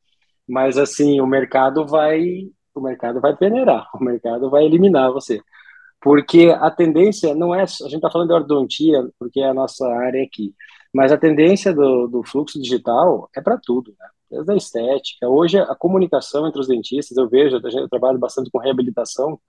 Mas 0.48 0.78
assim, 0.78 1.20
o 1.22 1.28
mercado 1.28 1.86
vai 1.86 2.50
o 2.74 2.82
mercado 2.82 3.20
vai 3.22 3.36
peneirar, 3.36 3.88
o 3.96 4.04
mercado 4.04 4.50
vai 4.50 4.66
eliminar 4.66 5.12
você. 5.12 5.42
Porque 6.02 6.50
a 6.60 6.72
tendência 6.72 7.36
não 7.36 7.54
é, 7.54 7.64
a 7.64 7.66
gente 7.66 7.96
está 7.96 8.10
falando 8.10 8.30
de 8.30 8.34
ortodontia, 8.34 9.10
porque 9.20 9.42
é 9.42 9.50
a 9.50 9.54
nossa 9.54 9.86
área 9.88 10.24
aqui, 10.24 10.54
mas 10.94 11.12
a 11.12 11.18
tendência 11.18 11.74
do, 11.74 12.08
do 12.08 12.24
fluxo 12.24 12.62
digital 12.62 13.30
é 13.36 13.42
para 13.42 13.58
tudo, 13.58 13.94
né? 14.00 14.08
Desde 14.32 14.52
a 14.52 14.56
estética. 14.56 15.28
Hoje, 15.28 15.60
a 15.60 15.76
comunicação 15.76 16.48
entre 16.48 16.62
os 16.62 16.68
dentistas, 16.68 17.18
eu 17.18 17.28
vejo, 17.28 17.58
eu 17.58 17.90
trabalho 17.90 18.20
bastante 18.20 18.50
com 18.52 18.60
reabilitação, 18.60 19.40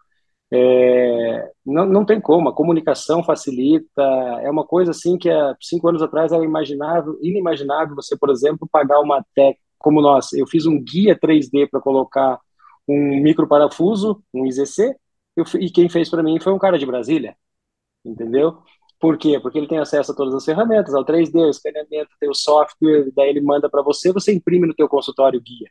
é, 0.53 1.51
não, 1.65 1.87
não 1.87 2.05
tem 2.05 2.21
como, 2.21 2.49
a 2.49 2.55
comunicação 2.55 3.23
facilita, 3.23 4.03
é 4.43 4.51
uma 4.51 4.65
coisa 4.67 4.91
assim 4.91 5.17
que 5.17 5.31
há 5.31 5.57
cinco 5.61 5.89
anos 5.89 6.03
atrás 6.03 6.33
era 6.33 6.45
imaginável, 6.45 7.17
inimaginável 7.23 7.95
você, 7.95 8.17
por 8.17 8.31
exemplo, 8.31 8.69
pagar 8.71 9.01
uma 9.01 9.25
tech 9.35 9.59
como 9.79 10.01
nós. 10.03 10.33
Eu 10.33 10.47
fiz 10.47 10.67
um 10.67 10.83
guia 10.83 11.17
3D 11.19 11.69
para 11.71 11.81
colocar 11.81 12.39
um 12.89 13.23
micro 13.23 13.47
parafuso, 13.47 14.23
um 14.35 14.47
IZC, 14.47 14.95
eu, 15.37 15.45
e 15.61 15.71
quem 15.71 15.89
fez 15.89 16.11
para 16.11 16.23
mim 16.23 16.41
foi 16.41 16.53
um 16.53 16.59
cara 16.59 16.79
de 16.79 16.87
Brasília, 16.87 17.37
entendeu? 18.05 18.59
Por 19.01 19.17
quê? 19.19 19.41
Porque 19.41 19.59
ele 19.59 19.69
tem 19.69 19.79
acesso 19.79 20.13
a 20.13 20.15
todas 20.15 20.35
as 20.35 20.45
ferramentas, 20.45 20.95
ao 20.95 21.05
3D, 21.05 21.43
ao 21.43 21.51
escaneamento, 21.51 22.11
tem 22.21 22.29
o 22.29 22.35
software, 22.35 23.11
daí 23.15 23.31
ele 23.31 23.41
manda 23.41 23.69
para 23.71 23.83
você, 23.83 24.13
você 24.13 24.33
imprime 24.35 24.67
no 24.67 24.75
teu 24.75 24.89
consultório 24.89 25.41
guia, 25.41 25.71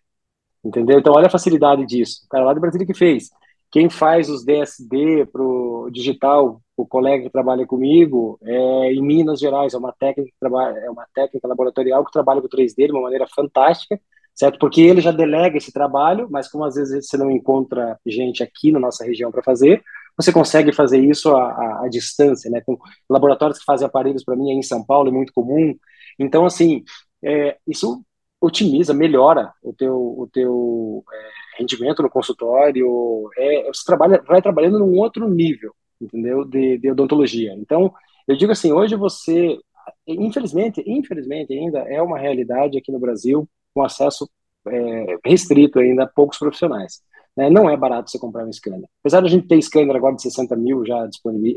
entendeu? 0.64 1.00
Então 1.00 1.14
olha 1.14 1.28
a 1.28 1.30
facilidade 1.30 1.86
disso. 1.86 2.24
O 2.26 2.30
cara 2.30 2.46
lá 2.46 2.54
de 2.54 2.60
Brasília 2.60 2.88
que 2.88 2.94
fez. 2.94 3.30
Quem 3.72 3.90
faz 3.90 4.30
os 4.30 4.44
DSD 4.44 5.28
pro 5.32 5.90
digital, 5.92 6.62
o 6.76 6.88
colega 6.88 7.24
que 7.24 7.30
trabalha 7.30 7.68
comigo, 7.68 8.40
é 8.44 8.94
em 8.94 9.02
Minas 9.02 9.40
Gerais, 9.40 9.74
é 9.74 9.78
uma 9.78 9.94
técnica, 9.94 10.32
é 10.42 10.90
uma 10.90 11.06
técnica 11.14 11.48
laboratorial 11.48 12.04
que 12.04 12.12
trabalha 12.12 12.42
com 12.42 12.48
3D 12.48 12.88
de 12.88 12.92
uma 12.92 13.02
maneira 13.02 13.28
fantástica, 13.28 14.00
certo? 14.34 14.58
Porque 14.58 14.82
ele 14.82 15.02
já 15.02 15.12
delega 15.12 15.58
esse 15.58 15.72
trabalho, 15.72 16.28
mas 16.32 16.50
como 16.50 16.64
às 16.64 16.76
vezes 16.76 17.08
você 17.08 17.18
não 17.18 17.30
encontra 17.30 18.00
gente 18.06 18.42
aqui 18.42 18.72
na 18.72 18.80
nossa 18.80 19.04
região 19.06 19.32
para 19.32 19.44
fazer, 19.44 19.84
você 20.18 20.32
consegue 20.34 20.72
fazer 20.74 21.00
isso 21.00 21.36
à, 21.36 21.84
à, 21.84 21.90
distância, 21.90 22.50
né? 22.50 22.62
Com 22.62 22.78
laboratórios 23.10 23.60
que 23.60 23.66
fazem 23.66 23.86
aparelhos 23.88 24.24
para 24.24 24.36
mim 24.36 24.52
aí 24.52 24.58
em 24.58 24.64
São 24.64 24.84
Paulo 24.84 25.10
é 25.10 25.12
muito 25.12 25.32
comum. 25.34 25.76
Então, 26.18 26.46
assim, 26.46 26.84
é, 27.24 27.58
isso 27.68 28.04
otimiza, 28.42 28.94
melhora 28.94 29.54
o 29.62 29.74
teu, 29.74 29.96
o 29.96 30.30
teu 30.32 31.04
é, 31.12 31.30
rendimento 31.60 32.02
no 32.02 32.10
consultório. 32.10 33.30
É, 33.38 33.68
você 33.68 33.84
trabalha, 33.86 34.24
vai 34.26 34.42
trabalhando 34.42 34.80
num 34.80 34.98
outro 34.98 35.30
nível, 35.30 35.74
entendeu? 36.00 36.46
De, 36.46 36.78
de 36.78 36.92
odontologia. 36.92 37.54
Então, 37.54 37.94
eu 38.28 38.36
digo 38.36 38.52
assim, 38.52 38.72
hoje 38.72 38.96
você, 38.96 39.60
infelizmente, 40.08 40.84
infelizmente 40.86 41.54
ainda 41.54 41.80
é 41.80 42.02
uma 42.02 42.18
realidade 42.18 42.78
aqui 42.78 42.92
no 42.92 43.00
Brasil 43.00 43.48
com 43.74 43.84
acesso 43.84 44.30
é, 44.68 45.18
restrito 45.26 45.80
ainda 45.80 46.04
a 46.04 46.08
poucos 46.08 46.38
profissionais. 46.38 47.02
Né? 47.36 47.50
Não 47.50 47.70
é 47.70 47.78
barato 47.78 48.10
você 48.10 48.20
comprar 48.20 48.46
um 48.46 48.54
scanner. 48.54 48.90
Apesar 49.02 49.22
de 49.22 49.28
a 49.28 49.30
gente 49.30 49.48
ter 49.48 49.62
scanner 49.62 49.96
agora 49.96 50.16
de 50.16 50.22
60 50.22 50.56
mil 50.56 50.86
já 50.86 51.08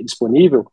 disponível, 0.05 0.65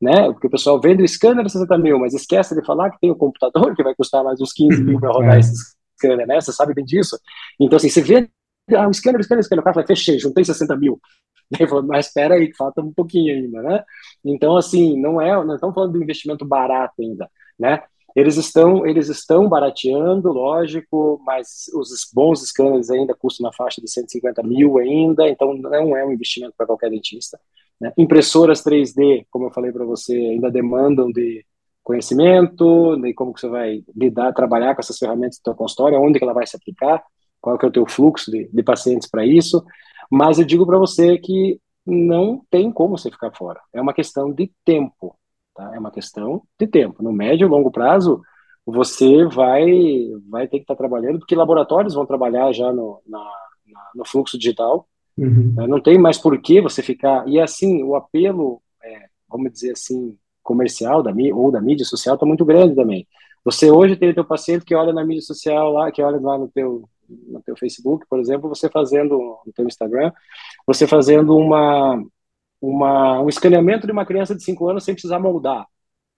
né? 0.00 0.30
Porque 0.32 0.46
o 0.46 0.50
pessoal 0.50 0.80
vende 0.80 1.02
o 1.02 1.08
scanner 1.08 1.44
de 1.44 1.52
60 1.52 1.78
mil, 1.78 1.98
mas 1.98 2.14
esquece 2.14 2.54
de 2.54 2.64
falar 2.64 2.90
que 2.90 3.00
tem 3.00 3.10
o 3.10 3.16
computador 3.16 3.74
que 3.74 3.82
vai 3.82 3.94
custar 3.94 4.24
mais 4.24 4.40
uns 4.40 4.52
15 4.52 4.82
mil 4.82 4.98
para 4.98 5.12
rodar 5.12 5.36
é. 5.36 5.40
esse 5.40 5.54
scanner, 5.96 6.26
né? 6.26 6.40
Você 6.40 6.52
sabe 6.52 6.74
bem 6.74 6.84
disso? 6.84 7.18
Então, 7.60 7.76
assim, 7.76 7.88
você 7.88 8.02
vê 8.02 8.28
ah, 8.72 8.88
o 8.88 8.94
scanner, 8.94 9.20
o 9.20 9.24
scanner, 9.24 9.40
o 9.40 9.44
scanner, 9.44 9.60
o 9.60 9.64
cara 9.64 9.74
fala, 9.74 9.86
fechei, 9.86 10.18
juntei 10.18 10.44
60 10.44 10.76
mil. 10.76 11.00
Daí 11.50 11.68
falou, 11.68 11.84
mas 11.84 12.06
espera 12.06 12.34
aí, 12.34 12.52
falta 12.54 12.80
um 12.80 12.92
pouquinho 12.92 13.34
ainda, 13.34 13.62
né? 13.62 13.84
Então, 14.24 14.56
assim, 14.56 14.98
não 15.00 15.20
é, 15.20 15.32
não 15.44 15.54
estamos 15.54 15.74
falando 15.74 15.92
de 15.92 16.02
investimento 16.02 16.44
barato 16.44 16.94
ainda, 17.00 17.30
né? 17.58 17.82
Eles 18.14 18.36
estão, 18.36 18.86
eles 18.86 19.08
estão 19.08 19.48
barateando, 19.48 20.32
lógico, 20.32 21.20
mas 21.26 21.64
os 21.74 22.08
bons 22.14 22.42
scanners 22.46 22.88
ainda 22.88 23.12
custam 23.12 23.44
na 23.44 23.52
faixa 23.52 23.80
de 23.80 23.90
150 23.90 24.40
mil 24.44 24.78
ainda, 24.78 25.28
então 25.28 25.52
não 25.54 25.96
é 25.96 26.04
um 26.04 26.12
investimento 26.12 26.54
para 26.56 26.66
qualquer 26.66 26.90
dentista. 26.90 27.38
Né? 27.80 27.92
Impressoras 27.98 28.62
3D, 28.62 29.26
como 29.30 29.46
eu 29.46 29.50
falei 29.50 29.72
para 29.72 29.84
você, 29.84 30.14
ainda 30.14 30.48
demandam 30.48 31.10
de 31.10 31.44
conhecimento, 31.82 32.96
de 32.96 33.12
como 33.14 33.34
que 33.34 33.40
você 33.40 33.48
vai 33.48 33.84
lidar, 33.94 34.32
trabalhar 34.32 34.74
com 34.76 34.80
essas 34.80 34.96
ferramentas 34.96 35.38
do 35.38 35.42
seu 35.44 35.54
consultório, 35.54 36.00
onde 36.00 36.18
que 36.18 36.24
ela 36.24 36.32
vai 36.32 36.46
se 36.46 36.56
aplicar, 36.56 37.02
qual 37.44 37.58
que 37.58 37.66
é 37.66 37.68
o 37.68 37.72
teu 37.72 37.86
fluxo 37.86 38.30
de, 38.30 38.48
de 38.50 38.62
pacientes 38.62 39.06
para 39.06 39.26
isso. 39.26 39.62
Mas 40.10 40.38
eu 40.38 40.46
digo 40.46 40.64
para 40.64 40.78
você 40.78 41.18
que 41.18 41.60
não 41.86 42.42
tem 42.50 42.72
como 42.72 42.96
você 42.96 43.10
ficar 43.10 43.32
fora. 43.32 43.60
É 43.70 43.82
uma 43.82 43.92
questão 43.92 44.32
de 44.32 44.50
tempo. 44.64 45.14
Tá? 45.54 45.74
É 45.74 45.78
uma 45.78 45.90
questão 45.90 46.40
de 46.58 46.66
tempo. 46.66 47.02
No 47.02 47.12
médio 47.12 47.46
e 47.46 47.50
longo 47.50 47.70
prazo, 47.70 48.22
você 48.64 49.26
vai, 49.26 49.66
vai 50.26 50.48
ter 50.48 50.56
que 50.56 50.62
estar 50.62 50.74
tá 50.74 50.78
trabalhando, 50.78 51.18
porque 51.18 51.34
laboratórios 51.36 51.92
vão 51.92 52.06
trabalhar 52.06 52.50
já 52.52 52.72
no, 52.72 53.02
na, 53.06 53.18
na, 53.18 53.90
no 53.94 54.06
fluxo 54.06 54.38
digital. 54.38 54.88
Uhum. 55.18 55.52
Né? 55.54 55.66
Não 55.66 55.82
tem 55.82 55.98
mais 55.98 56.16
por 56.16 56.40
que 56.40 56.62
você 56.62 56.82
ficar. 56.82 57.28
E 57.28 57.38
assim, 57.38 57.82
o 57.82 57.94
apelo, 57.94 58.62
é, 58.82 59.08
vamos 59.28 59.52
dizer 59.52 59.72
assim, 59.72 60.16
comercial 60.42 61.02
da 61.02 61.12
ou 61.34 61.52
da 61.52 61.60
mídia 61.60 61.84
social 61.84 62.14
está 62.14 62.24
muito 62.24 62.44
grande 62.46 62.74
também. 62.74 63.06
Você 63.44 63.70
hoje 63.70 63.96
tem 63.96 64.08
o 64.08 64.14
teu 64.14 64.24
paciente 64.24 64.64
que 64.64 64.74
olha 64.74 64.94
na 64.94 65.04
mídia 65.04 65.20
social 65.20 65.70
lá, 65.70 65.92
que 65.92 66.00
olha 66.00 66.18
lá 66.18 66.38
no 66.38 66.48
teu 66.48 66.88
no 67.08 67.42
teu 67.42 67.56
Facebook, 67.56 68.06
por 68.08 68.18
exemplo, 68.18 68.48
você 68.48 68.68
fazendo 68.68 69.18
no 69.46 69.52
teu 69.54 69.66
Instagram, 69.66 70.12
você 70.66 70.86
fazendo 70.86 71.36
uma 71.36 72.02
uma, 72.64 73.20
um 73.20 73.28
escaneamento 73.28 73.86
de 73.86 73.92
uma 73.92 74.06
criança 74.06 74.34
de 74.34 74.42
5 74.42 74.68
anos 74.68 74.84
sem 74.84 74.94
precisar 74.94 75.18
moldar. 75.18 75.66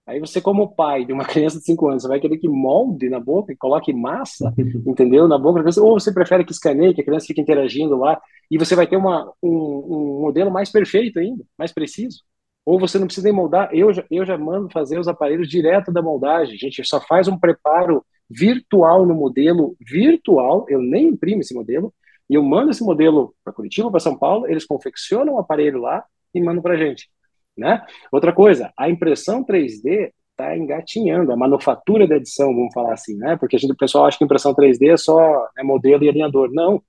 Aí 0.05 0.21
você, 0.21 0.39
como 0.39 0.73
pai 0.73 1.03
de 1.03 1.11
uma 1.11 1.25
criança 1.25 1.59
de 1.59 1.65
5 1.65 1.89
anos, 1.89 2.03
você 2.03 2.07
vai 2.07 2.19
querer 2.19 2.37
que 2.37 2.47
molde 2.47 3.09
na 3.09 3.19
boca, 3.19 3.51
que 3.51 3.59
coloque 3.59 3.93
massa, 3.93 4.53
entendeu? 4.87 5.27
Na 5.27 5.37
boca 5.37 5.55
da 5.55 5.63
criança, 5.63 5.83
ou 5.83 5.99
você 5.99 6.13
prefere 6.13 6.45
que 6.45 6.51
escaneie, 6.51 6.93
que 6.93 7.01
a 7.01 7.05
criança 7.05 7.27
fique 7.27 7.41
interagindo 7.41 7.97
lá, 7.97 8.19
e 8.49 8.57
você 8.57 8.75
vai 8.75 8.87
ter 8.87 8.95
uma, 8.95 9.31
um, 9.43 9.49
um 9.49 10.21
modelo 10.21 10.49
mais 10.49 10.71
perfeito 10.71 11.19
ainda, 11.19 11.43
mais 11.57 11.73
preciso. 11.73 12.23
Ou 12.65 12.79
você 12.79 12.97
não 12.97 13.05
precisa 13.07 13.27
nem 13.27 13.35
moldar, 13.35 13.69
eu 13.73 13.93
já, 13.93 14.05
eu 14.09 14.25
já 14.25 14.37
mando 14.37 14.69
fazer 14.69 14.99
os 14.99 15.07
aparelhos 15.07 15.47
direto 15.49 15.91
da 15.91 16.01
moldagem. 16.01 16.55
A 16.55 16.57
gente 16.57 16.83
só 16.85 16.99
faz 17.01 17.27
um 17.27 17.37
preparo 17.37 18.05
virtual 18.29 19.05
no 19.05 19.15
modelo 19.15 19.75
virtual, 19.79 20.65
eu 20.69 20.81
nem 20.81 21.09
imprimo 21.09 21.41
esse 21.41 21.53
modelo, 21.53 21.93
e 22.29 22.35
eu 22.35 22.43
mando 22.43 22.71
esse 22.71 22.83
modelo 22.83 23.33
para 23.43 23.53
Curitiba, 23.53 23.89
para 23.89 23.99
São 23.99 24.17
Paulo, 24.17 24.47
eles 24.47 24.65
confeccionam 24.65 25.35
o 25.35 25.39
aparelho 25.39 25.79
lá, 25.79 26.03
e 26.33 26.41
mandam 26.41 26.61
para 26.61 26.73
a 26.73 26.77
gente. 26.77 27.09
Né? 27.57 27.83
Outra 28.11 28.33
coisa, 28.33 28.71
a 28.77 28.89
impressão 28.89 29.43
3D 29.43 30.11
está 30.31 30.55
engatinhando, 30.55 31.31
a 31.31 31.35
manufatura 31.35 32.07
da 32.07 32.15
edição, 32.15 32.53
vamos 32.53 32.73
falar 32.73 32.93
assim, 32.93 33.15
né? 33.17 33.35
Porque 33.37 33.55
a 33.55 33.59
gente, 33.59 33.71
o 33.71 33.77
pessoal 33.77 34.05
acha 34.05 34.17
que 34.17 34.23
impressão 34.23 34.53
3D 34.53 34.93
é 34.93 34.97
só 34.97 35.17
né, 35.57 35.63
modelo 35.63 36.03
e 36.03 36.09
alinhador. 36.09 36.51
Não. 36.53 36.81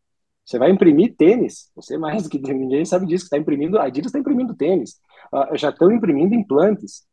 Você 0.45 0.59
vai 0.59 0.71
imprimir 0.71 1.17
tênis. 1.17 1.71
Você 1.75 1.97
mais 1.97 2.25
do 2.25 2.29
que 2.29 2.39
ninguém 2.53 2.85
sabe 2.85 3.07
disso, 3.07 3.25
está 3.25 3.39
imprimindo, 3.39 3.79
a 3.79 3.85
Adidas 3.85 4.11
está 4.11 4.19
imprimindo 4.19 4.55
tênis. 4.55 5.01
Uh, 5.33 5.57
já 5.57 5.71
estão 5.71 5.91
imprimindo 5.91 6.35
implantes. 6.35 7.07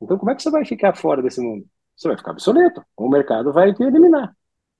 Então, 0.00 0.16
como 0.18 0.30
é 0.30 0.34
que 0.36 0.42
você 0.42 0.50
vai 0.50 0.64
ficar 0.64 0.94
fora 0.96 1.20
desse 1.22 1.40
mundo? 1.40 1.64
Você 1.96 2.08
vai 2.08 2.16
ficar 2.16 2.32
obsoleto. 2.32 2.82
O 2.96 3.08
mercado 3.08 3.52
vai 3.52 3.72
te 3.72 3.82
eliminar. 3.82 4.34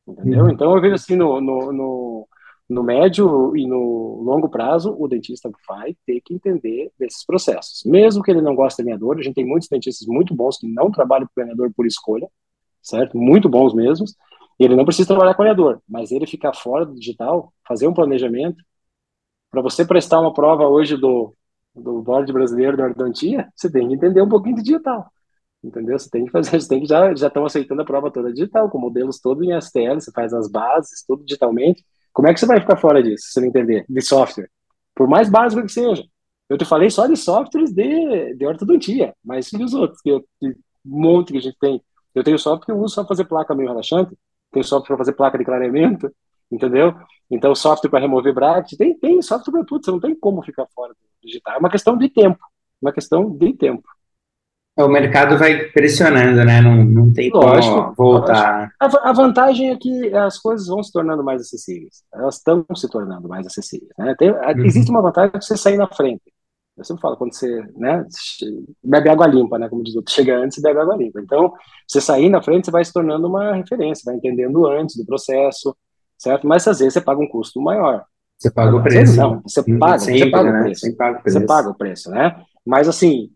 Entendeu? 0.06 0.44
Uhum. 0.44 0.50
Então, 0.50 0.74
eu 0.74 0.80
vejo 0.80 0.94
assim, 0.94 1.16
no, 1.16 1.40
no, 1.40 1.72
no, 1.72 2.28
no, 2.68 2.82
médio 2.82 3.56
e 3.56 3.66
no 3.66 4.22
longo 4.22 4.48
prazo, 4.48 4.94
o 4.98 5.06
dentista 5.06 5.50
vai 5.68 5.96
ter 6.04 6.20
que 6.20 6.34
entender 6.34 6.90
desses 6.98 7.24
processos. 7.24 7.82
Mesmo 7.84 8.22
que 8.22 8.30
ele 8.30 8.40
não 8.40 8.54
goste 8.54 8.78
de 8.78 8.84
delineador, 8.84 9.18
a 9.18 9.22
gente 9.22 9.34
tem 9.34 9.46
muitos 9.46 9.68
dentistas 9.68 10.06
muito 10.08 10.34
bons 10.34 10.58
que 10.58 10.66
não 10.66 10.90
trabalham 10.90 11.26
com 11.26 11.32
delineador 11.36 11.72
por 11.74 11.86
escolha, 11.86 12.28
certo? 12.82 13.16
Muito 13.16 13.48
bons 13.48 13.72
mesmo. 13.72 14.06
Ele 14.58 14.76
não 14.76 14.84
precisa 14.84 15.08
trabalhar 15.08 15.34
com 15.34 15.42
olhador, 15.42 15.80
mas 15.88 16.10
ele 16.10 16.26
ficar 16.26 16.54
fora 16.54 16.84
do 16.84 16.94
digital, 16.94 17.52
fazer 17.66 17.86
um 17.86 17.94
planejamento, 17.94 18.62
para 19.50 19.62
você 19.62 19.84
prestar 19.84 20.20
uma 20.20 20.32
prova 20.32 20.66
hoje 20.66 20.96
do, 20.96 21.34
do 21.74 22.02
board 22.02 22.32
brasileiro 22.32 22.76
da 22.76 22.84
ortodontia, 22.84 23.48
você 23.54 23.70
tem 23.70 23.86
que 23.86 23.94
entender 23.94 24.22
um 24.22 24.28
pouquinho 24.28 24.56
de 24.56 24.62
digital. 24.62 25.10
Entendeu? 25.62 25.98
Você 25.98 26.10
tem 26.10 26.24
que 26.24 26.30
fazer, 26.30 26.50
você 26.60 26.68
tem 26.68 26.80
que 26.80 26.86
já 26.86 27.14
já 27.14 27.28
estão 27.28 27.44
aceitando 27.44 27.82
a 27.82 27.84
prova 27.84 28.10
toda 28.10 28.32
digital, 28.32 28.68
com 28.68 28.78
modelos 28.78 29.20
todos 29.20 29.46
em 29.46 29.56
STL, 29.60 30.00
você 30.00 30.10
faz 30.12 30.32
as 30.32 30.50
bases, 30.50 31.04
tudo 31.06 31.24
digitalmente. 31.24 31.84
Como 32.12 32.28
é 32.28 32.34
que 32.34 32.40
você 32.40 32.46
vai 32.46 32.60
ficar 32.60 32.76
fora 32.76 33.02
disso, 33.02 33.26
se 33.30 33.40
não 33.40 33.48
entender 33.48 33.84
de 33.88 34.02
software? 34.02 34.50
Por 34.94 35.08
mais 35.08 35.30
básico 35.30 35.62
que 35.62 35.72
seja. 35.72 36.04
Eu 36.48 36.58
te 36.58 36.64
falei 36.64 36.90
só 36.90 37.06
de 37.06 37.16
softwares 37.16 37.72
de, 37.72 38.34
de 38.34 38.46
ortodontia, 38.46 39.14
mas 39.24 39.50
e 39.52 39.62
os 39.62 39.72
outros? 39.72 40.00
Que, 40.02 40.20
que 40.38 40.54
monte 40.84 41.32
que 41.32 41.38
a 41.38 41.40
gente 41.40 41.56
tem. 41.58 41.82
Eu 42.14 42.22
tenho 42.22 42.38
software 42.38 42.66
que 42.66 42.72
eu 42.72 42.78
uso 42.78 42.94
só 42.94 43.02
para 43.02 43.08
fazer 43.08 43.24
placa 43.24 43.54
meio 43.54 43.70
relaxante, 43.70 44.14
tem 44.50 44.62
software 44.62 44.88
para 44.88 44.98
fazer 44.98 45.12
placa 45.14 45.38
de 45.38 45.44
clareamento, 45.44 46.12
entendeu? 46.50 46.94
Então, 47.30 47.54
software 47.54 47.88
para 47.88 48.00
remover 48.00 48.34
bracket, 48.34 48.76
tem, 48.76 48.98
tem 48.98 49.22
software 49.22 49.52
para 49.52 49.64
tudo, 49.64 49.84
você 49.84 49.90
não 49.90 50.00
tem 50.00 50.14
como 50.14 50.42
ficar 50.42 50.66
fora 50.74 50.92
do 50.92 51.26
digital. 51.26 51.54
É 51.54 51.58
uma 51.58 51.70
questão 51.70 51.96
de 51.96 52.08
tempo, 52.10 52.38
uma 52.80 52.92
questão 52.92 53.30
de 53.30 53.54
tempo. 53.54 53.88
O 54.74 54.88
mercado 54.88 55.36
vai 55.36 55.64
pressionando, 55.66 56.42
né? 56.44 56.62
Não, 56.62 56.82
não 56.82 57.12
tem 57.12 57.30
lógico, 57.30 57.74
como 57.74 57.94
voltar. 57.94 58.70
A, 58.80 59.10
a, 59.10 59.12
vantagem 59.12 59.70
é 59.70 59.76
que 59.76 60.14
as 60.14 60.38
coisas 60.38 60.66
vão 60.66 60.82
se 60.82 60.90
tornando 60.90 61.22
mais 61.22 61.42
acessíveis. 61.42 62.02
Elas 62.12 62.36
estão 62.36 62.64
se 62.74 62.88
tornando 62.88 63.28
mais 63.28 63.46
acessíveis. 63.46 63.90
Né? 63.98 64.14
Tem, 64.18 64.30
uhum. 64.30 64.64
Existe 64.64 64.90
uma 64.90 65.02
vantagem 65.02 65.38
de 65.38 65.44
você 65.44 65.58
sair 65.58 65.76
na 65.76 65.86
frente. 65.86 66.22
Eu 66.74 66.84
sempre 66.84 67.02
falo, 67.02 67.18
quando 67.18 67.34
você 67.34 67.62
né, 67.76 68.02
bebe 68.82 69.10
água 69.10 69.26
limpa, 69.26 69.58
né, 69.58 69.68
como 69.68 69.82
diz 69.82 69.94
outro, 69.94 70.12
chega 70.12 70.38
antes 70.38 70.56
e 70.56 70.62
bebe 70.62 70.80
água 70.80 70.96
limpa. 70.96 71.20
Então, 71.20 71.52
você 71.86 72.00
sair 72.00 72.30
na 72.30 72.42
frente, 72.42 72.64
você 72.64 72.70
vai 72.70 72.82
se 72.82 72.92
tornando 72.94 73.28
uma 73.28 73.54
referência, 73.54 74.02
vai 74.06 74.16
entendendo 74.16 74.66
antes 74.66 74.96
do 74.96 75.04
processo, 75.04 75.76
certo? 76.16 76.46
Mas 76.46 76.66
às 76.66 76.78
vezes 76.78 76.94
você 76.94 77.00
paga 77.02 77.20
um 77.20 77.28
custo 77.28 77.60
maior. 77.60 78.04
Você 78.38 78.50
paga 78.50 78.74
o 78.74 78.82
preço. 78.82 79.16
Não, 79.16 79.42
você 79.42 79.60
hum, 79.60 79.78
paga, 79.78 79.98
Sempre, 79.98 80.18
você 80.18 80.30
paga 80.30 80.50
né? 80.50 80.58
o 80.58 80.62
preço. 80.62 80.80
Você 80.80 80.92
paga 80.96 81.18
o 81.18 81.22
preço. 81.22 81.38
Você 81.38 81.46
paga 81.46 81.68
o 81.68 81.74
preço, 81.74 82.10
né? 82.10 82.44
Mas 82.64 82.88
assim, 82.88 83.30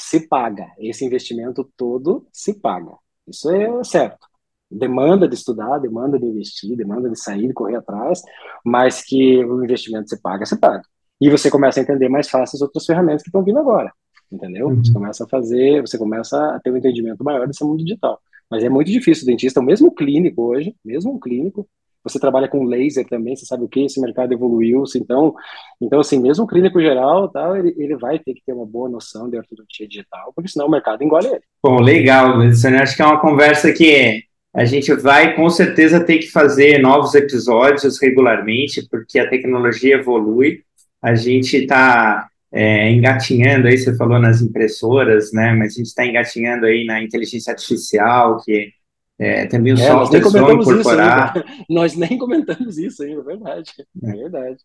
se 0.00 0.26
paga. 0.26 0.66
Esse 0.78 1.04
investimento 1.04 1.68
todo 1.76 2.26
se 2.32 2.54
paga. 2.54 2.92
Isso 3.28 3.50
é 3.50 3.84
certo. 3.84 4.26
Demanda 4.70 5.28
de 5.28 5.34
estudar, 5.34 5.78
demanda 5.78 6.18
de 6.18 6.26
investir, 6.26 6.76
demanda 6.76 7.08
de 7.08 7.18
sair, 7.18 7.48
de 7.48 7.52
correr 7.52 7.76
atrás, 7.76 8.22
mas 8.64 9.02
que 9.04 9.44
o 9.44 9.64
investimento 9.64 10.08
se 10.08 10.20
paga, 10.20 10.46
se 10.46 10.56
paga. 10.56 10.82
E 11.20 11.28
você 11.28 11.50
começa 11.50 11.80
a 11.80 11.82
entender 11.82 12.08
mais 12.08 12.28
fácil 12.28 12.56
as 12.56 12.62
outras 12.62 12.86
ferramentas 12.86 13.22
que 13.22 13.28
estão 13.28 13.44
vindo 13.44 13.58
agora, 13.58 13.92
entendeu? 14.30 14.68
Uhum. 14.68 14.84
Você 14.84 14.92
começa 14.92 15.24
a 15.24 15.28
fazer, 15.28 15.80
você 15.80 15.98
começa 15.98 16.54
a 16.54 16.60
ter 16.60 16.70
um 16.70 16.76
entendimento 16.76 17.22
maior 17.24 17.46
desse 17.46 17.64
mundo 17.64 17.84
digital. 17.84 18.20
Mas 18.48 18.64
é 18.64 18.68
muito 18.68 18.90
difícil 18.90 19.24
o 19.24 19.26
dentista, 19.26 19.60
o 19.60 19.62
mesmo 19.62 19.92
clínico 19.94 20.42
hoje, 20.42 20.74
mesmo 20.84 21.12
um 21.12 21.20
clínico, 21.20 21.68
você 22.02 22.18
trabalha 22.18 22.48
com 22.48 22.64
laser 22.64 23.06
também, 23.06 23.36
você 23.36 23.44
sabe 23.44 23.64
o 23.64 23.68
que 23.68 23.84
esse 23.84 24.00
mercado 24.00 24.32
evoluiu, 24.32 24.84
então, 24.96 25.34
então 25.80 26.00
assim, 26.00 26.18
mesmo 26.18 26.44
o 26.44 26.46
clínico 26.46 26.80
geral, 26.80 27.28
tal, 27.28 27.56
ele, 27.56 27.74
ele 27.78 27.96
vai 27.96 28.18
ter 28.18 28.34
que 28.34 28.42
ter 28.44 28.52
uma 28.52 28.66
boa 28.66 28.88
noção 28.88 29.28
de 29.28 29.36
ortodontia 29.36 29.86
digital, 29.86 30.32
porque 30.34 30.48
senão 30.50 30.66
o 30.66 30.70
mercado 30.70 31.02
engole 31.02 31.26
ele. 31.26 31.42
Bom, 31.62 31.80
legal, 31.80 32.36
Luciano, 32.36 32.78
acho 32.78 32.96
que 32.96 33.02
é 33.02 33.06
uma 33.06 33.20
conversa 33.20 33.72
que 33.72 34.24
a 34.54 34.64
gente 34.64 34.92
vai 34.94 35.36
com 35.36 35.48
certeza 35.48 36.04
ter 36.04 36.18
que 36.18 36.30
fazer 36.30 36.78
novos 36.78 37.14
episódios 37.14 38.00
regularmente, 38.00 38.86
porque 38.90 39.18
a 39.18 39.28
tecnologia 39.28 39.96
evolui, 39.96 40.62
a 41.00 41.14
gente 41.14 41.56
está 41.56 42.28
é, 42.52 42.90
engatinhando 42.90 43.68
aí, 43.68 43.78
você 43.78 43.96
falou 43.96 44.18
nas 44.18 44.42
impressoras, 44.42 45.32
né? 45.32 45.54
Mas 45.54 45.74
a 45.74 45.76
gente 45.76 45.86
está 45.86 46.04
engatinhando 46.04 46.66
aí 46.66 46.84
na 46.84 47.00
inteligência 47.02 47.52
artificial, 47.52 48.38
que 48.42 48.72
é, 49.20 49.44
também 49.44 49.74
os 49.74 49.80
é, 49.80 49.86
softwares 49.86 50.32
vão 50.32 50.52
incorporar. 50.54 51.36
Isso 51.36 51.64
nós 51.68 51.94
nem 51.94 52.16
comentamos 52.16 52.78
isso 52.78 53.02
ainda, 53.02 53.20
é 53.20 53.24
verdade. 53.24 53.70
É, 54.02 54.08
é 54.08 54.12
verdade. 54.14 54.56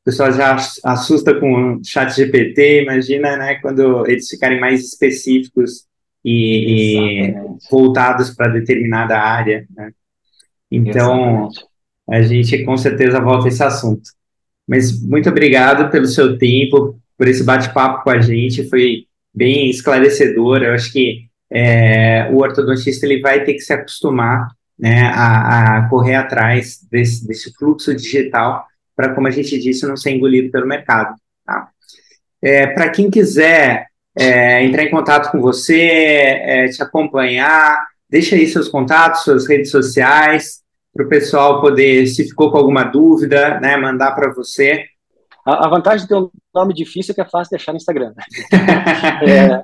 O 0.00 0.04
pessoal 0.04 0.32
já 0.32 0.56
assusta 0.82 1.38
com 1.38 1.74
o 1.74 1.84
chat 1.84 2.16
GPT, 2.16 2.84
imagina, 2.84 3.36
né, 3.36 3.56
quando 3.56 4.06
eles 4.06 4.26
ficarem 4.26 4.58
mais 4.58 4.82
específicos 4.82 5.84
e, 6.24 7.28
e 7.28 7.34
voltados 7.70 8.30
para 8.30 8.48
determinada 8.48 9.18
área, 9.18 9.66
né? 9.76 9.90
Então, 10.70 11.50
Exatamente. 11.50 11.64
a 12.10 12.22
gente 12.22 12.64
com 12.64 12.76
certeza 12.78 13.20
volta 13.20 13.44
a 13.44 13.48
esse 13.48 13.62
assunto. 13.62 14.10
Mas 14.66 15.02
muito 15.02 15.28
obrigado 15.28 15.90
pelo 15.90 16.06
seu 16.06 16.38
tempo, 16.38 16.98
por 17.16 17.28
esse 17.28 17.44
bate-papo 17.44 18.04
com 18.04 18.10
a 18.10 18.20
gente, 18.20 18.68
foi 18.68 19.06
bem 19.34 19.68
esclarecedor. 19.68 20.62
Eu 20.62 20.72
acho 20.72 20.92
que 20.92 21.27
é, 21.50 22.28
o 22.32 22.38
ortodontista 22.38 23.06
ele 23.06 23.20
vai 23.20 23.44
ter 23.44 23.54
que 23.54 23.60
se 23.60 23.72
acostumar 23.72 24.48
né, 24.78 25.10
a, 25.14 25.78
a 25.78 25.88
correr 25.88 26.14
atrás 26.14 26.78
desse, 26.90 27.26
desse 27.26 27.52
fluxo 27.54 27.94
digital 27.94 28.66
para, 28.94 29.14
como 29.14 29.26
a 29.28 29.30
gente 29.30 29.58
disse, 29.58 29.86
não 29.86 29.96
ser 29.96 30.10
engolido 30.10 30.50
pelo 30.50 30.66
mercado. 30.66 31.14
Tá? 31.44 31.68
É, 32.42 32.66
para 32.68 32.90
quem 32.90 33.10
quiser 33.10 33.86
é, 34.16 34.64
entrar 34.64 34.82
em 34.82 34.90
contato 34.90 35.30
com 35.30 35.40
você, 35.40 35.80
é, 35.80 36.68
te 36.68 36.82
acompanhar, 36.82 37.86
deixa 38.08 38.36
aí 38.36 38.46
seus 38.46 38.68
contatos, 38.68 39.22
suas 39.22 39.48
redes 39.48 39.70
sociais, 39.70 40.62
para 40.92 41.06
o 41.06 41.08
pessoal 41.08 41.60
poder, 41.60 42.06
se 42.06 42.24
ficou 42.24 42.50
com 42.50 42.58
alguma 42.58 42.82
dúvida, 42.82 43.60
né, 43.60 43.76
mandar 43.76 44.12
para 44.12 44.32
você. 44.32 44.84
A, 45.46 45.66
a, 45.66 45.70
vantagem 45.70 46.02
de 46.02 46.08
ter 46.08 46.16
um 46.16 46.30
nome 46.52 46.74
difícil 46.74 47.12
é 47.12 47.14
que 47.14 47.20
é 47.20 47.24
fácil 47.24 47.50
deixar 47.50 47.72
no 47.72 47.78
Instagram. 47.78 48.12
é, 49.22 49.62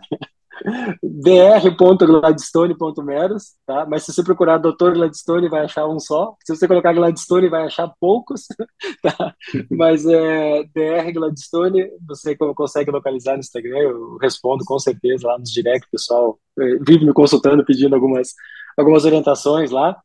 dr.gladstone.meros, 1.03 3.55
tá? 3.67 3.87
Mas 3.87 4.05
se 4.05 4.13
você 4.13 4.23
procurar 4.23 4.59
Dr. 4.59 4.93
Gladstone, 4.95 5.49
vai 5.49 5.65
achar 5.65 5.87
um 5.87 5.99
só. 5.99 6.37
Se 6.45 6.55
você 6.55 6.69
colocar 6.69 6.93
Gladstone, 6.93 7.49
vai 7.49 7.65
achar 7.65 7.91
poucos, 8.01 8.47
tá? 9.03 9.35
Mas 9.71 10.05
é 10.07 10.65
Dr. 10.65 11.13
Gladstone, 11.13 11.91
você 12.07 12.37
consegue 12.37 12.91
localizar 12.91 13.35
no 13.35 13.41
Instagram, 13.41 13.79
eu 13.79 14.17
respondo 14.19 14.65
com 14.65 14.79
certeza 14.79 15.27
lá 15.27 15.39
nos 15.39 15.51
direct, 15.51 15.89
pessoal 15.91 16.39
é, 16.59 16.77
vive 16.87 17.05
me 17.05 17.13
consultando, 17.13 17.65
pedindo 17.65 17.95
algumas, 17.95 18.35
algumas 18.77 19.05
orientações 19.05 19.71
lá. 19.71 19.97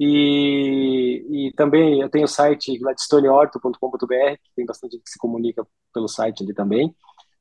E, 0.00 1.48
e 1.48 1.52
também 1.54 2.00
eu 2.00 2.08
tenho 2.08 2.24
o 2.24 2.28
site 2.28 2.78
gladstoneorto.com.br, 2.78 4.06
que 4.06 4.54
tem 4.54 4.64
bastante 4.64 4.92
gente 4.92 5.02
que 5.02 5.10
se 5.10 5.18
comunica 5.18 5.66
pelo 5.92 6.08
site 6.08 6.44
ali 6.44 6.54
também, 6.54 6.94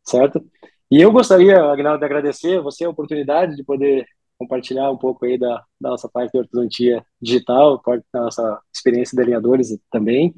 certo? 0.03 0.43
E 0.89 1.01
eu 1.01 1.11
gostaria, 1.11 1.61
Agnaldo, 1.63 1.99
de 1.99 2.05
agradecer 2.05 2.59
a 2.59 2.61
você 2.61 2.85
a 2.85 2.89
oportunidade 2.89 3.55
de 3.55 3.63
poder 3.63 4.07
compartilhar 4.37 4.89
um 4.91 4.97
pouco 4.97 5.25
aí 5.25 5.37
da, 5.37 5.63
da 5.79 5.89
nossa 5.89 6.07
parte 6.07 6.31
de 6.31 6.39
ortodontia 6.39 7.03
digital, 7.21 7.81
parte 7.81 8.05
da 8.13 8.21
nossa 8.21 8.61
experiência 8.73 9.15
de 9.15 9.21
alinhadores 9.21 9.77
também, 9.91 10.33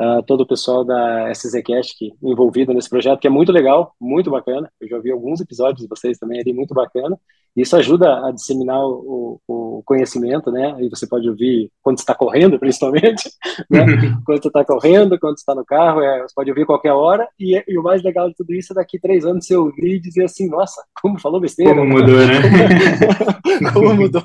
uh, 0.00 0.22
todo 0.26 0.40
o 0.40 0.46
pessoal 0.46 0.84
da 0.84 1.30
SZCast 1.34 1.96
que 1.96 2.12
envolvido 2.22 2.72
nesse 2.72 2.88
projeto, 2.88 3.20
que 3.20 3.26
é 3.26 3.30
muito 3.30 3.52
legal, 3.52 3.94
muito 4.00 4.30
bacana. 4.30 4.70
Eu 4.80 4.88
já 4.88 4.98
vi 4.98 5.10
alguns 5.10 5.40
episódios 5.40 5.82
de 5.82 5.88
vocês 5.88 6.18
também 6.18 6.40
ali, 6.40 6.52
muito 6.52 6.74
bacana. 6.74 7.18
Isso 7.56 7.76
ajuda 7.76 8.26
a 8.26 8.30
disseminar 8.30 8.80
o, 8.80 9.40
o 9.46 9.82
conhecimento, 9.84 10.52
né? 10.52 10.76
E 10.80 10.88
você 10.88 11.06
pode 11.06 11.28
ouvir 11.28 11.70
quando 11.82 11.98
está 11.98 12.14
correndo, 12.14 12.58
principalmente, 12.60 13.28
né? 13.68 13.84
quando 14.24 14.40
você 14.40 14.48
está 14.48 14.64
correndo, 14.64 15.18
quando 15.18 15.36
está 15.36 15.54
no 15.54 15.64
carro, 15.64 16.00
é, 16.00 16.22
você 16.22 16.34
pode 16.34 16.50
ouvir 16.50 16.64
qualquer 16.64 16.92
hora. 16.92 17.28
E, 17.38 17.62
e, 17.66 17.78
o 17.78 17.82
mais 17.82 18.02
legal 18.02 18.28
de 18.28 18.36
tudo 18.36 18.54
isso 18.54 18.72
é 18.72 18.76
daqui 18.76 19.00
três 19.00 19.24
anos 19.24 19.46
você 19.46 19.56
ouvir 19.56 19.96
e 19.96 20.00
dizer 20.00 20.24
assim, 20.24 20.48
nossa, 20.48 20.80
como 21.02 21.18
falou 21.18 21.40
besteira. 21.40 21.74
Como 21.74 21.86
mudou, 21.86 22.18
né? 22.18 22.34
como 23.74 23.94
mudou. 23.98 24.22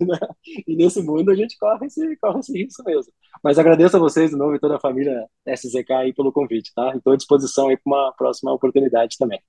Né? 0.06 0.18
E 0.66 0.76
nesse 0.76 1.02
mundo 1.02 1.30
a 1.30 1.34
gente 1.34 1.56
corre 1.58 1.86
esse, 1.86 2.16
corre 2.16 2.40
esse 2.40 2.52
risco 2.52 2.82
mesmo. 2.84 3.12
Mas 3.42 3.58
agradeço 3.58 3.96
a 3.96 4.00
vocês 4.00 4.30
de 4.30 4.36
novo 4.36 4.54
e 4.54 4.60
toda 4.60 4.76
a 4.76 4.80
família 4.80 5.26
SZK 5.46 5.92
aí 5.92 6.12
pelo 6.12 6.32
convite, 6.32 6.72
tá? 6.74 6.94
Estou 6.94 7.12
à 7.12 7.16
disposição 7.16 7.68
aí 7.68 7.76
para 7.76 7.92
uma 7.92 8.12
próxima 8.12 8.52
oportunidade 8.52 9.16
também. 9.18 9.40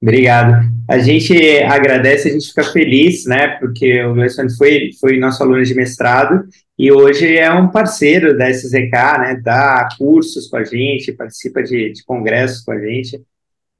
Obrigado. 0.00 0.70
A 0.88 0.98
gente 0.98 1.58
agradece, 1.62 2.28
a 2.28 2.32
gente 2.32 2.48
fica 2.48 2.64
feliz, 2.64 3.24
né, 3.24 3.48
porque 3.58 4.02
o 4.04 4.12
Alessandro 4.12 4.54
foi, 4.56 4.90
foi 5.00 5.18
nosso 5.18 5.42
aluno 5.42 5.64
de 5.64 5.74
mestrado 5.74 6.46
e 6.78 6.92
hoje 6.92 7.36
é 7.36 7.50
um 7.50 7.70
parceiro 7.70 8.36
da 8.36 8.50
SZK, 8.50 8.92
né, 9.18 9.40
dá 9.42 9.88
cursos 9.98 10.48
com 10.48 10.58
a 10.58 10.64
gente, 10.64 11.12
participa 11.12 11.62
de, 11.62 11.92
de 11.92 12.04
congressos 12.04 12.62
com 12.62 12.72
a 12.72 12.78
gente. 12.78 13.20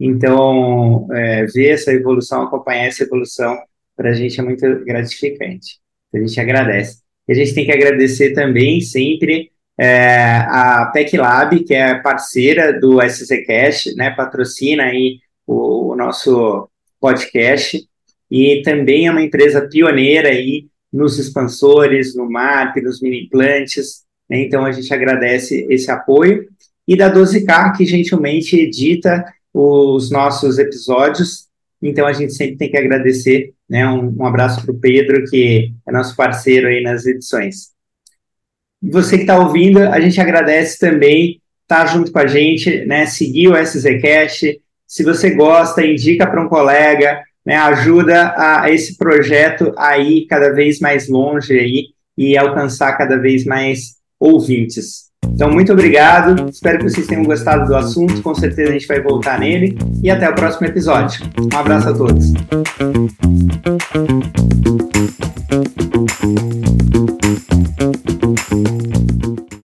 Então, 0.01 1.07
é, 1.12 1.47
ver 1.47 1.70
essa 1.70 1.93
evolução, 1.93 2.43
acompanhar 2.43 2.87
essa 2.87 3.03
evolução, 3.03 3.57
para 3.97 4.11
a 4.11 4.12
gente 4.12 4.38
é 4.38 4.42
muito 4.42 4.84
gratificante. 4.84 5.78
A 6.14 6.18
gente 6.18 6.40
agradece. 6.40 6.99
E 7.28 7.32
a 7.32 7.34
gente 7.34 7.55
tem 7.55 7.64
que 7.64 7.72
agradecer 7.72 8.32
também 8.32 8.80
sempre 8.80 9.51
é, 9.78 10.36
a 10.49 10.90
Tech 10.92 11.16
Lab, 11.16 11.64
que 11.64 11.74
é 11.74 11.94
parceira 11.97 12.78
do 12.78 13.01
SCCast, 13.03 13.94
né, 13.94 14.11
patrocina 14.11 14.84
aí 14.84 15.18
o, 15.47 15.92
o 15.92 15.97
nosso 15.97 16.68
podcast, 17.01 17.86
e 18.30 18.62
também 18.62 19.07
é 19.07 19.11
uma 19.11 19.22
empresa 19.22 19.68
pioneira 19.68 20.28
aí 20.28 20.66
nos 20.92 21.18
expansores, 21.18 22.14
no 22.16 22.30
MAP, 22.30 22.80
nos 22.80 23.03
mini 23.03 23.24
implantes, 23.24 24.05
né, 24.30 24.40
então 24.42 24.64
a 24.64 24.72
gente 24.72 24.92
agradece 24.92 25.66
esse 25.68 25.90
apoio, 25.90 26.47
e 26.88 26.97
da 26.97 27.12
12K, 27.12 27.76
que 27.76 27.84
gentilmente 27.84 28.57
edita 28.59 29.24
os 29.53 30.11
nossos 30.11 30.59
episódios, 30.59 31.45
então 31.89 32.07
a 32.07 32.12
gente 32.12 32.34
sempre 32.34 32.57
tem 32.57 32.70
que 32.70 32.76
agradecer, 32.76 33.53
né, 33.68 33.87
um, 33.89 34.14
um 34.18 34.26
abraço 34.26 34.64
para 34.64 34.74
o 34.74 34.78
Pedro, 34.78 35.24
que 35.30 35.72
é 35.87 35.93
nosso 35.93 36.16
parceiro 36.16 36.68
aí 36.68 36.82
nas 36.82 37.07
edições. 37.07 37.76
Você 38.82 39.16
que 39.16 39.22
está 39.22 39.39
ouvindo, 39.39 39.78
a 39.78 39.99
gente 40.01 40.20
agradece 40.20 40.78
também 40.78 41.41
estar 41.62 41.84
tá 41.84 41.87
junto 41.87 42.12
com 42.12 42.18
a 42.18 42.26
gente, 42.26 42.84
né? 42.87 43.07
Seguir 43.07 43.49
o 43.49 43.57
SZCast. 43.57 44.61
Se 44.87 45.03
você 45.03 45.30
gosta, 45.30 45.84
indica 45.84 46.26
para 46.26 46.45
um 46.45 46.49
colega, 46.49 47.22
né? 47.45 47.57
Ajuda 47.57 48.34
a, 48.37 48.70
esse 48.70 48.97
projeto 48.97 49.72
a 49.76 49.99
ir 49.99 50.26
cada 50.26 50.53
vez 50.53 50.78
mais 50.78 51.09
longe 51.09 51.59
aí 51.59 51.87
e 52.16 52.37
alcançar 52.37 52.97
cada 52.97 53.16
vez 53.16 53.45
mais 53.45 53.97
ouvintes. 54.20 55.05
Então, 55.35 55.51
muito 55.51 55.72
obrigado. 55.72 56.49
Espero 56.49 56.79
que 56.79 56.85
vocês 56.85 57.07
tenham 57.07 57.24
gostado 57.24 57.66
do 57.66 57.77
assunto. 57.77 58.22
Com 58.22 58.35
certeza 58.35 58.70
a 58.70 58.72
gente 58.72 58.87
vai 58.87 59.01
voltar 59.01 59.39
nele. 59.39 59.77
E 60.03 60.11
até 60.11 60.29
o 60.29 60.35
próximo 60.35 60.66
episódio. 60.66 61.24
Um 61.53 61.57
abraço 61.57 61.89
a 61.89 61.95
todos. 61.95 62.33